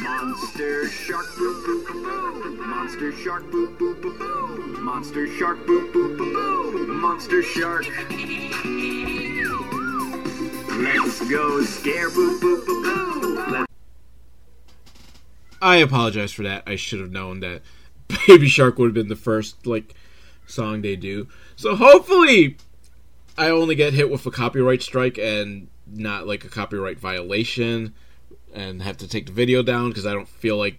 Monster 0.00 0.88
shark 0.88 1.26
boo 1.36 1.62
boo. 1.66 2.56
Monster 2.66 3.12
shark 3.12 3.50
boo 3.50 3.74
boo. 3.74 4.78
Monster 4.80 5.26
shark 5.26 5.66
boo 5.66 5.92
boo. 5.92 6.86
Monster 6.86 7.42
shark. 7.42 7.84
Let's 10.76 11.28
go 11.28 11.62
scare 11.62 12.10
boo 12.10 12.38
boo 12.40 12.64
boo. 12.64 13.64
I 15.60 15.76
apologize 15.76 16.32
for 16.32 16.42
that. 16.44 16.62
I 16.66 16.76
should 16.76 17.00
have 17.00 17.10
known 17.10 17.40
that 17.40 17.62
Baby 18.26 18.48
Shark 18.48 18.78
would 18.78 18.86
have 18.86 18.94
been 18.94 19.08
the 19.08 19.16
first 19.16 19.66
like 19.66 19.94
song 20.46 20.82
they 20.82 20.96
do. 20.96 21.28
So 21.56 21.76
hopefully 21.76 22.56
I 23.36 23.48
only 23.50 23.74
get 23.74 23.92
hit 23.92 24.10
with 24.10 24.26
a 24.26 24.30
copyright 24.30 24.82
strike 24.82 25.18
and 25.18 25.68
not 25.86 26.26
like 26.26 26.44
a 26.44 26.48
copyright 26.48 26.98
violation 26.98 27.94
and 28.52 28.82
have 28.82 28.96
to 28.98 29.08
take 29.08 29.26
the 29.26 29.32
video 29.32 29.62
down 29.62 29.88
because 29.88 30.06
I 30.06 30.12
don't 30.12 30.28
feel 30.28 30.56
like 30.56 30.78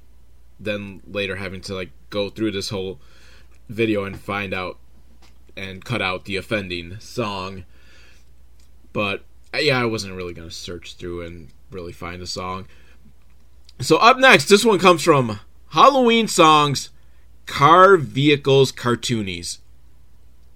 then 0.60 1.02
later 1.06 1.36
having 1.36 1.62
to 1.62 1.76
like 1.76 1.92
go 2.10 2.30
through 2.30 2.52
this 2.52 2.70
whole 2.70 3.00
video 3.68 4.06
and 4.06 4.20
find 4.20 4.54
out 4.54 4.78
and 5.58 5.84
cut 5.84 6.02
out 6.02 6.26
the 6.26 6.38
offending 6.38 7.00
song. 7.00 7.66
But 8.94 9.26
uh, 9.54 9.58
yeah, 9.58 9.82
I 9.82 9.86
wasn't 9.86 10.16
really 10.16 10.34
going 10.34 10.48
to 10.48 10.54
search 10.54 10.96
through 10.96 11.22
and 11.22 11.50
really 11.72 11.92
find 11.92 12.22
a 12.22 12.28
song. 12.28 12.68
So 13.82 13.98
up 13.98 14.18
next, 14.18 14.46
this 14.46 14.64
one 14.64 14.80
comes 14.80 15.04
from 15.04 15.40
Halloween 15.70 16.28
songs, 16.28 16.90
car 17.46 17.98
vehicles, 17.98 18.72
cartoonies. 18.72 19.60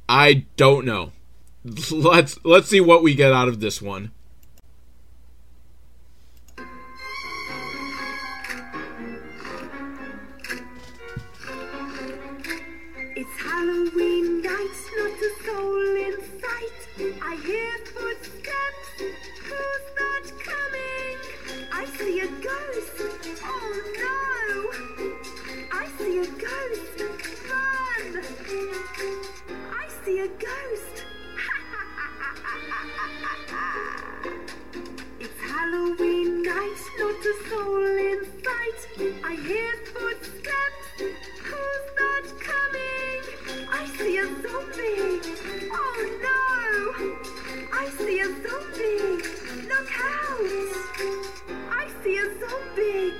I 0.07 0.45
don't 0.57 0.86
know. 0.86 1.11
Let's 1.91 2.40
let's 2.45 2.70
see 2.70 2.80
what 2.80 3.03
we 3.03 3.14
get 3.14 3.34
out 3.34 3.49
of 3.49 3.60
this 3.60 3.82
one. 3.82 4.11
A 30.20 30.28
ghost. 30.28 31.06
It's 35.22 35.40
Halloween 35.40 36.44
night, 36.44 36.82
not 36.98 37.26
a 37.26 37.34
soul 37.48 37.86
in 37.86 38.26
sight. 38.44 38.82
I 39.24 39.36
hear 39.36 39.72
footsteps, 39.94 40.88
who's 41.48 41.86
not 42.02 42.26
coming? 42.50 43.22
I 43.72 43.86
see 43.98 44.18
a 44.18 44.26
zombie. 44.44 45.22
Oh 45.72 46.00
no! 46.28 46.44
I 47.72 47.88
see 47.98 48.20
a 48.20 48.28
zombie. 48.44 49.24
Look 49.70 49.90
out! 50.04 50.74
I 51.72 51.88
see 52.04 52.18
a 52.18 52.20
zombie. 52.41 53.14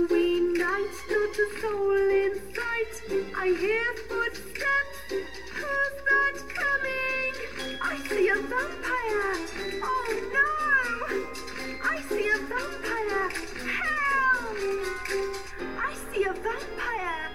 Halloween 0.00 0.54
night, 0.54 0.96
not 1.10 1.38
a 1.38 1.60
soul 1.60 1.92
in 1.92 2.32
sight. 2.54 2.94
I 3.36 3.48
hear 3.48 3.94
footsteps. 4.08 4.98
Who's 5.10 5.96
that 6.08 6.36
coming? 6.48 7.34
I 7.82 7.98
see 8.08 8.28
a 8.28 8.36
vampire. 8.36 9.36
Oh 9.82 10.08
no! 10.32 10.48
I 11.84 12.00
see 12.08 12.28
a 12.30 12.38
vampire. 12.48 13.28
Help! 13.76 14.56
I 15.78 15.94
see 16.10 16.24
a 16.24 16.32
vampire. 16.32 17.30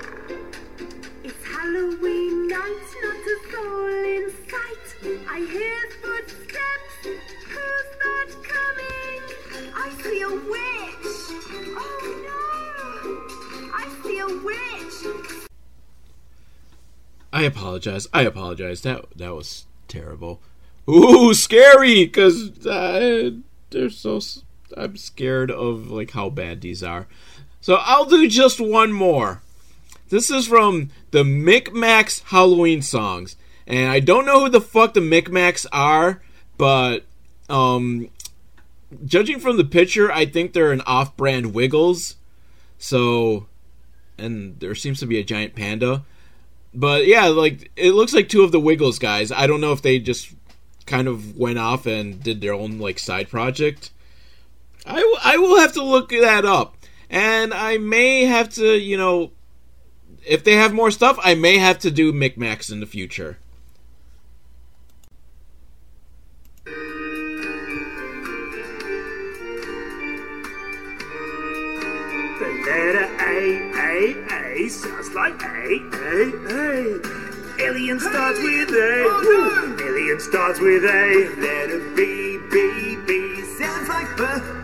Halloween 1.64 2.46
night, 2.46 2.88
not 3.02 3.24
a 3.24 3.36
soul 3.50 3.86
in 4.04 4.30
sight. 4.50 4.86
I 5.30 5.38
hear 5.50 5.80
footsteps. 6.02 6.94
Who's 7.48 7.88
that 8.02 8.28
coming? 8.42 9.22
I 9.74 9.88
see 10.02 10.20
a 10.20 10.28
witch. 10.28 11.06
Oh 11.80 12.02
no! 12.28 13.70
I 13.74 13.88
see 14.02 14.18
a 14.18 14.26
witch. 14.44 15.48
I 17.32 17.44
apologize. 17.44 18.08
I 18.12 18.22
apologize. 18.24 18.82
That 18.82 19.06
that 19.16 19.34
was 19.34 19.64
terrible. 19.88 20.42
Ooh, 20.86 21.32
scary 21.32 22.04
because 22.04 22.66
uh, 22.66 23.30
they're 23.70 23.88
so. 23.88 24.20
I'm 24.76 24.98
scared 24.98 25.50
of 25.50 25.90
like 25.90 26.10
how 26.10 26.28
bad 26.28 26.60
these 26.60 26.82
are. 26.82 27.06
So 27.62 27.76
I'll 27.76 28.04
do 28.04 28.28
just 28.28 28.60
one 28.60 28.92
more. 28.92 29.40
This 30.14 30.30
is 30.30 30.46
from 30.46 30.90
the 31.10 31.24
Micmacs 31.24 32.22
Halloween 32.26 32.82
songs, 32.82 33.34
and 33.66 33.90
I 33.90 33.98
don't 33.98 34.24
know 34.24 34.44
who 34.44 34.48
the 34.48 34.60
fuck 34.60 34.94
the 34.94 35.00
Micmacs 35.00 35.66
are, 35.72 36.22
but 36.56 37.04
um, 37.48 38.08
judging 39.04 39.40
from 39.40 39.56
the 39.56 39.64
picture, 39.64 40.12
I 40.12 40.24
think 40.24 40.52
they're 40.52 40.70
an 40.70 40.82
off-brand 40.82 41.52
Wiggles. 41.52 42.14
So, 42.78 43.48
and 44.16 44.60
there 44.60 44.76
seems 44.76 45.00
to 45.00 45.06
be 45.06 45.18
a 45.18 45.24
giant 45.24 45.56
panda. 45.56 46.04
But 46.72 47.08
yeah, 47.08 47.26
like 47.26 47.72
it 47.74 47.90
looks 47.90 48.14
like 48.14 48.28
two 48.28 48.44
of 48.44 48.52
the 48.52 48.60
Wiggles 48.60 49.00
guys. 49.00 49.32
I 49.32 49.48
don't 49.48 49.60
know 49.60 49.72
if 49.72 49.82
they 49.82 49.98
just 49.98 50.32
kind 50.86 51.08
of 51.08 51.36
went 51.36 51.58
off 51.58 51.86
and 51.86 52.22
did 52.22 52.40
their 52.40 52.54
own 52.54 52.78
like 52.78 53.00
side 53.00 53.28
project. 53.28 53.90
I, 54.86 54.94
w- 54.94 55.18
I 55.24 55.38
will 55.38 55.58
have 55.58 55.72
to 55.72 55.82
look 55.82 56.10
that 56.10 56.44
up. 56.44 56.76
And 57.10 57.52
I 57.52 57.78
may 57.78 58.26
have 58.26 58.48
to, 58.50 58.78
you 58.78 58.96
know, 58.96 59.32
if 60.26 60.44
they 60.44 60.54
have 60.54 60.72
more 60.72 60.90
stuff, 60.90 61.18
I 61.22 61.34
may 61.34 61.58
have 61.58 61.78
to 61.80 61.90
do 61.90 62.10
Micmacs 62.12 62.72
in 62.72 62.80
the 62.80 62.86
future. 62.86 63.36
The 66.64 66.70
letter 72.66 73.08
A, 73.20 73.70
A, 73.76 74.64
A 74.64 74.68
sounds 74.68 75.12
like 75.14 75.42
A, 75.42 75.80
A, 75.94 76.32
A. 76.50 77.00
Alien 77.60 78.00
starts 78.00 78.40
with 78.42 78.70
A. 78.70 79.04
Alien 79.80 80.18
starts 80.20 80.58
with 80.60 80.84
A. 80.84 81.28
Letter 81.38 81.78
B, 81.94 82.38
B, 82.50 82.96
B 83.06 83.42
sounds 83.42 83.88
like 83.88 84.16
B. 84.16 84.63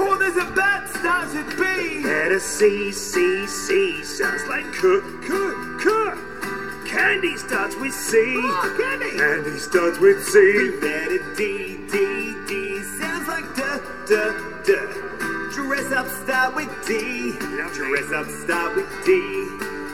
Oh, 0.00 0.16
there's 0.16 0.36
a 0.36 0.44
bat 0.54 0.88
starts 0.88 1.34
with 1.34 1.50
B. 1.58 2.04
Letter 2.04 2.38
C, 2.38 2.92
C, 2.92 3.46
C 3.48 4.04
sounds 4.04 4.46
like 4.46 4.64
C, 4.72 4.80
C, 4.80 5.26
C. 5.82 6.28
Candy 6.88 7.36
starts 7.36 7.74
with 7.76 7.92
C. 7.92 8.16
Oh, 8.38 8.76
candy. 8.78 9.18
Candy 9.18 9.58
starts 9.58 9.98
with 9.98 10.22
C. 10.24 10.38
Letter 10.80 11.18
D, 11.36 11.78
D, 11.90 12.34
D 12.46 12.82
sounds 13.00 13.26
like 13.26 13.44
D, 13.56 13.62
D, 14.06 14.14
D. 14.64 14.72
Dress 15.52 15.92
up, 15.92 16.06
start 16.06 16.54
with 16.54 16.70
D. 16.86 17.32
Dress 17.74 18.12
up, 18.12 18.26
start 18.28 18.76
with 18.76 19.04
D. 19.04 19.10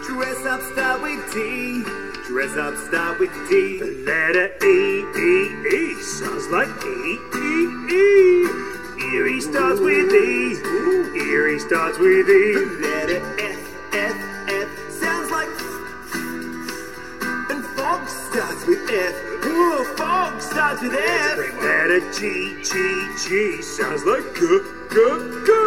Dress 0.06 0.44
up, 0.44 0.60
start 0.72 1.00
with 1.02 1.32
D. 1.32 1.82
Dress 2.28 2.56
up, 2.58 2.76
start 2.76 3.18
with 3.18 3.32
D. 3.48 3.78
The 3.78 3.86
letter 4.04 4.52
E, 4.62 5.00
E, 5.16 5.38
E 5.72 6.02
sounds 6.02 6.46
like 6.48 6.68
E, 6.84 7.18
E, 7.34 8.60
E. 8.60 8.63
Eerie 9.14 9.40
starts 9.40 9.78
with 9.78 10.12
E. 10.12 10.58
Eerie 11.16 11.60
starts 11.60 11.98
with 12.00 12.28
E. 12.28 12.52
The 12.52 12.66
letter 12.82 13.22
F, 13.38 13.94
F, 13.94 14.16
F 14.50 14.68
sounds 14.90 15.30
like 15.30 15.48
And 17.48 17.64
fog 17.76 18.08
starts 18.08 18.66
with 18.66 18.90
F. 18.90 19.14
Ooh, 19.46 19.84
fog 19.94 20.42
starts 20.42 20.82
with 20.82 20.94
F. 20.94 21.38
Letter 21.62 22.00
G, 22.10 22.58
G, 22.64 22.72
G 23.22 23.62
sounds 23.62 24.02
like 24.04 24.34
G, 24.34 24.40
G, 24.90 24.98
G. 25.46 25.60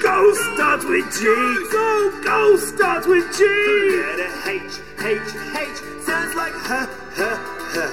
Go 0.00 0.32
starts 0.54 0.86
with 0.86 1.04
G. 1.12 1.24
Go, 1.70 2.20
go 2.24 2.56
starts 2.56 3.06
with 3.06 3.30
G. 3.36 3.44
The 3.44 4.00
Letter 4.08 4.32
H, 4.48 4.80
H, 5.04 5.34
H 5.52 6.02
sounds 6.02 6.34
like 6.34 6.54
H, 6.64 6.88
H, 7.18 7.44
H. 7.76 7.92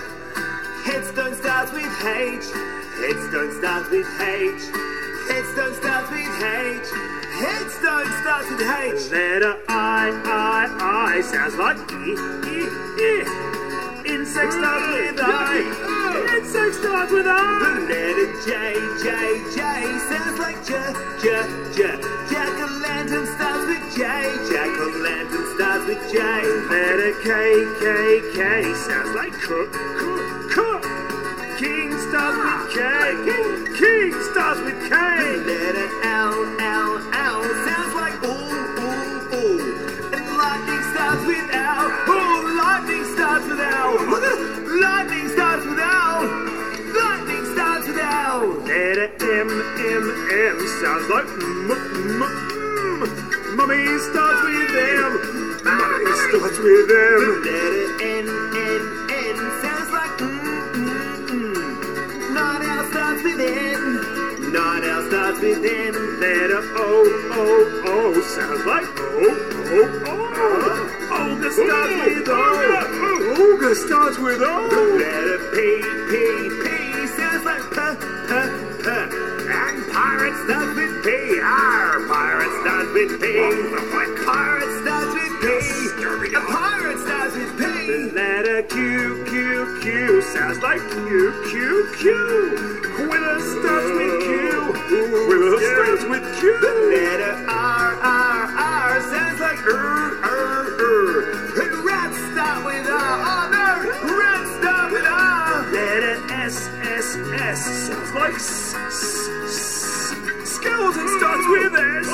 Headstone 0.86 1.36
starts 1.36 1.74
with 1.74 2.06
H. 2.06 2.81
Headstone 3.02 3.52
starts 3.58 3.90
with 3.90 4.06
H. 4.22 4.62
Headstone 5.26 5.74
starts 5.74 6.12
with 6.12 6.22
H. 6.38 6.86
Headstone 7.34 8.06
starts 8.22 8.48
with 8.52 8.62
H. 8.62 9.10
Letter 9.10 9.58
I, 9.68 10.14
I, 10.22 11.18
I 11.18 11.22
sounds 11.22 11.56
like 11.58 11.82
E, 11.90 12.14
E, 12.46 12.70
E. 13.02 13.26
Insect 14.06 14.54
starts 14.54 14.86
with 14.94 15.18
I. 15.18 15.66
Insect 16.38 16.76
starts 16.78 17.12
with 17.12 17.26
The 17.26 17.34
I. 17.34 17.82
letter 17.90 18.30
J, 18.46 18.78
J, 19.02 19.10
J 19.50 19.60
sounds 20.06 20.38
like 20.38 20.62
J, 20.62 20.78
J, 21.26 21.42
J. 21.74 21.98
Jack 22.30 22.54
o' 22.54 22.70
lantern 22.86 23.26
starts 23.34 23.66
with 23.66 23.82
J. 23.98 24.06
Jack 24.46 24.78
o' 24.78 24.94
lantern 25.02 25.46
starts 25.58 25.90
with 25.90 26.02
J. 26.14 26.22
Letter 26.70 27.18
K, 27.26 27.66
K, 27.82 28.22
K 28.38 28.74
sounds 28.78 29.16
like 29.18 29.34
K, 29.42 29.42
K, 29.42 30.06
K. 30.06 30.22
King 30.22 30.41
starts 32.10 32.38
with 32.42 32.74
K. 32.74 32.80
King, 33.26 33.66
King 33.78 34.14
starts 34.32 34.60
with 34.62 34.78
The 34.82 34.90
K. 34.90 34.96
letter 35.46 35.90
L, 36.04 36.34
L, 36.60 36.92
L 37.14 37.42
sounds 37.66 37.94
like 37.94 38.16
ooh, 38.26 38.58
ooh, 38.82 39.38
ooh. 39.38 39.62
And 40.10 40.26
lightning 40.38 40.84
starts 40.94 41.24
with 41.30 41.48
L. 41.54 41.86
Ooh, 42.10 42.58
lightning 42.58 43.06
starts 43.14 43.46
with 43.46 43.62
L. 43.62 43.92
lightning 44.82 45.28
starts 45.30 45.66
with 45.66 45.80
L. 45.80 46.26
Lightning 46.98 47.46
starts 47.54 47.88
with 47.88 48.00
L. 48.00 48.50
Letter 48.66 49.10
M, 49.22 49.50
M, 49.50 50.06
M 50.32 50.58
sounds 50.82 51.06
like 51.10 51.28
M, 51.30 51.70
M, 51.72 52.24
M. 52.24 53.56
Mummy 53.58 53.84
starts 54.10 54.42
with 54.42 54.74
M. 54.74 55.12
Mummy 55.64 56.12
starts 56.26 56.58
with 56.58 56.88
The 56.90 56.98
M. 56.98 57.46
letter 57.46 57.88
N, 58.02 58.26
N, 58.58 59.01
starts 63.12 63.24
with 63.24 63.42
N. 63.42 64.54
Night 64.54 64.84
owl 64.88 65.04
starts 65.08 65.40
with 65.42 65.66
N. 65.66 65.94
Letter 66.22 66.64
O, 66.80 67.04
O, 67.32 67.48
O 67.86 68.22
sounds 68.22 68.66
like 68.66 68.88
O, 68.88 69.28
O, 69.68 69.90
O. 70.08 70.22
Olga 71.12 71.52
starts 71.52 71.96
with 72.06 72.30
O. 72.30 72.40
Olga 73.36 73.76
starts 73.76 74.18
with 74.18 74.42
O. 74.42 74.56
letter 74.96 75.40
P, 75.52 75.60
P, 76.08 76.14
P 76.64 77.08
sounds 77.18 77.44
like 77.44 77.64
P, 77.68 77.80
P, 78.28 78.34
P. 78.80 78.88
And 79.52 79.92
pirate 79.92 80.38
starts 80.46 80.74
with 80.80 81.04
P. 81.04 81.40
R. 81.42 82.08
Pirate 82.08 82.54
starts 82.64 82.92
with 82.96 83.12
P. 83.20 83.24
Pirate 84.24 84.74
starts 84.84 85.14
with 85.20 85.34
P. 85.42 85.46
A 86.32 86.42
pirate 86.48 87.00
starts 87.00 87.36
with 87.36 87.52
P. 87.60 87.64
The 87.92 88.12
letter 88.16 88.64
Q, 88.64 89.26
Q, 89.28 89.80
Q 89.82 90.22
sounds 90.22 90.60
like 90.60 90.80
Q, 90.80 91.34
Q. 91.52 91.71
Skeleton 110.44 111.08
starts 111.20 111.46
with 111.48 111.76
S. 111.76 112.08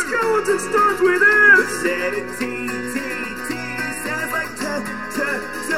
Skeleton 0.00 0.58
starts 0.58 1.00
with 1.02 1.20
S. 1.20 1.84
Letter 1.84 2.24
T, 2.38 2.40
T, 2.94 2.96
T 3.46 3.50
sounds 4.00 4.32
like 4.32 4.48
T, 4.56 4.64
T, 5.12 5.16
T. 5.68 5.70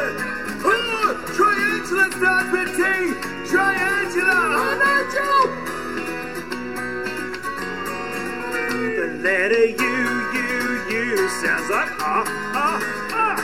Oh, 0.62 1.18
triangula 1.34 2.06
starts 2.14 2.48
with 2.52 2.70
T. 2.76 2.82
Triangula. 3.50 4.38
Oh 4.54 4.72
no, 4.78 4.94
Joe. 5.10 5.46
The 8.94 9.06
letter 9.18 9.66
U, 9.66 9.96
U, 10.38 10.54
U 10.94 11.28
sounds 11.42 11.68
like 11.70 11.90
ah, 11.98 12.22
ah, 12.54 12.78
ah. 13.14 13.36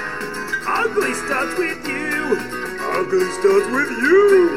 Ugly 0.84 1.14
starts 1.14 1.54
with 1.58 1.82
U. 1.88 2.38
Ugly 2.78 3.28
starts 3.40 3.66
with 3.74 3.90
U. 3.90 4.53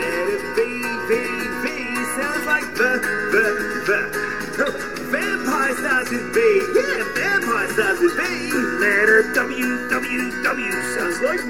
With 6.10 6.34
V. 6.34 6.40
Yeah, 6.74 7.68
starts 7.74 8.00
with 8.00 8.16
V. 8.16 8.54
Letter 8.80 9.24
W, 9.34 9.90
W, 9.90 10.44
W 10.44 10.72
sounds 10.96 11.20
like 11.20 11.44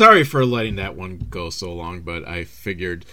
Sorry 0.00 0.24
for 0.24 0.46
letting 0.46 0.76
that 0.76 0.96
one 0.96 1.26
go 1.28 1.50
so 1.50 1.74
long, 1.74 2.00
but 2.00 2.26
I 2.26 2.44
figured, 2.44 3.04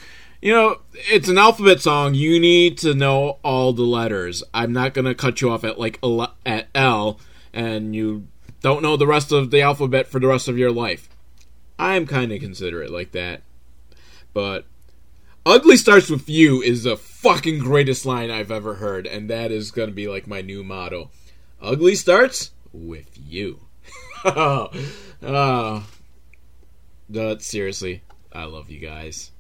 you 0.42 0.54
know, 0.54 0.80
it's 0.94 1.28
an 1.28 1.38
alphabet 1.38 1.82
song. 1.82 2.14
You 2.14 2.40
need 2.40 2.78
to 2.78 2.94
know 2.94 3.40
all 3.44 3.74
the 3.74 3.84
letters. 3.84 4.42
I'm 4.54 4.72
not 4.72 4.94
gonna 4.94 5.14
cut 5.14 5.42
you 5.42 5.50
off 5.50 5.66
at 5.66 5.78
like 5.78 6.00
at 6.46 6.70
L, 6.74 7.20
and 7.52 7.94
you 7.94 8.28
don't 8.62 8.82
know 8.82 8.96
the 8.96 9.06
rest 9.06 9.34
of 9.34 9.52
the 9.52 9.62
alphabet 9.62 10.08
for 10.08 10.22
the 10.22 10.28
rest 10.28 10.48
of 10.48 10.58
your 10.58 10.72
life. 10.72 11.10
I'm 11.78 12.08
kind 12.08 12.32
of 12.32 12.40
considerate 12.40 12.90
like 12.90 13.12
that, 13.12 13.42
but 14.34 14.64
"Ugly 15.46 15.76
starts 15.76 16.10
with 16.10 16.30
you" 16.30 16.62
is 16.62 16.84
the 16.84 16.96
fucking 16.96 17.60
greatest 17.60 18.06
line 18.06 18.32
I've 18.32 18.50
ever 18.50 18.76
heard, 18.76 19.06
and 19.06 19.30
that 19.30 19.52
is 19.52 19.72
gonna 19.72 19.92
be 19.92 20.08
like 20.08 20.26
my 20.26 20.40
new 20.40 20.64
motto. 20.64 21.12
Ugly 21.62 21.96
starts 21.96 22.52
with 22.72 23.10
you. 23.18 23.60
oh, 24.24 24.70
oh. 25.22 25.84
But 27.10 27.42
seriously, 27.42 28.04
I 28.34 28.46
love 28.46 28.70
you 28.70 28.80
guys. 28.80 29.32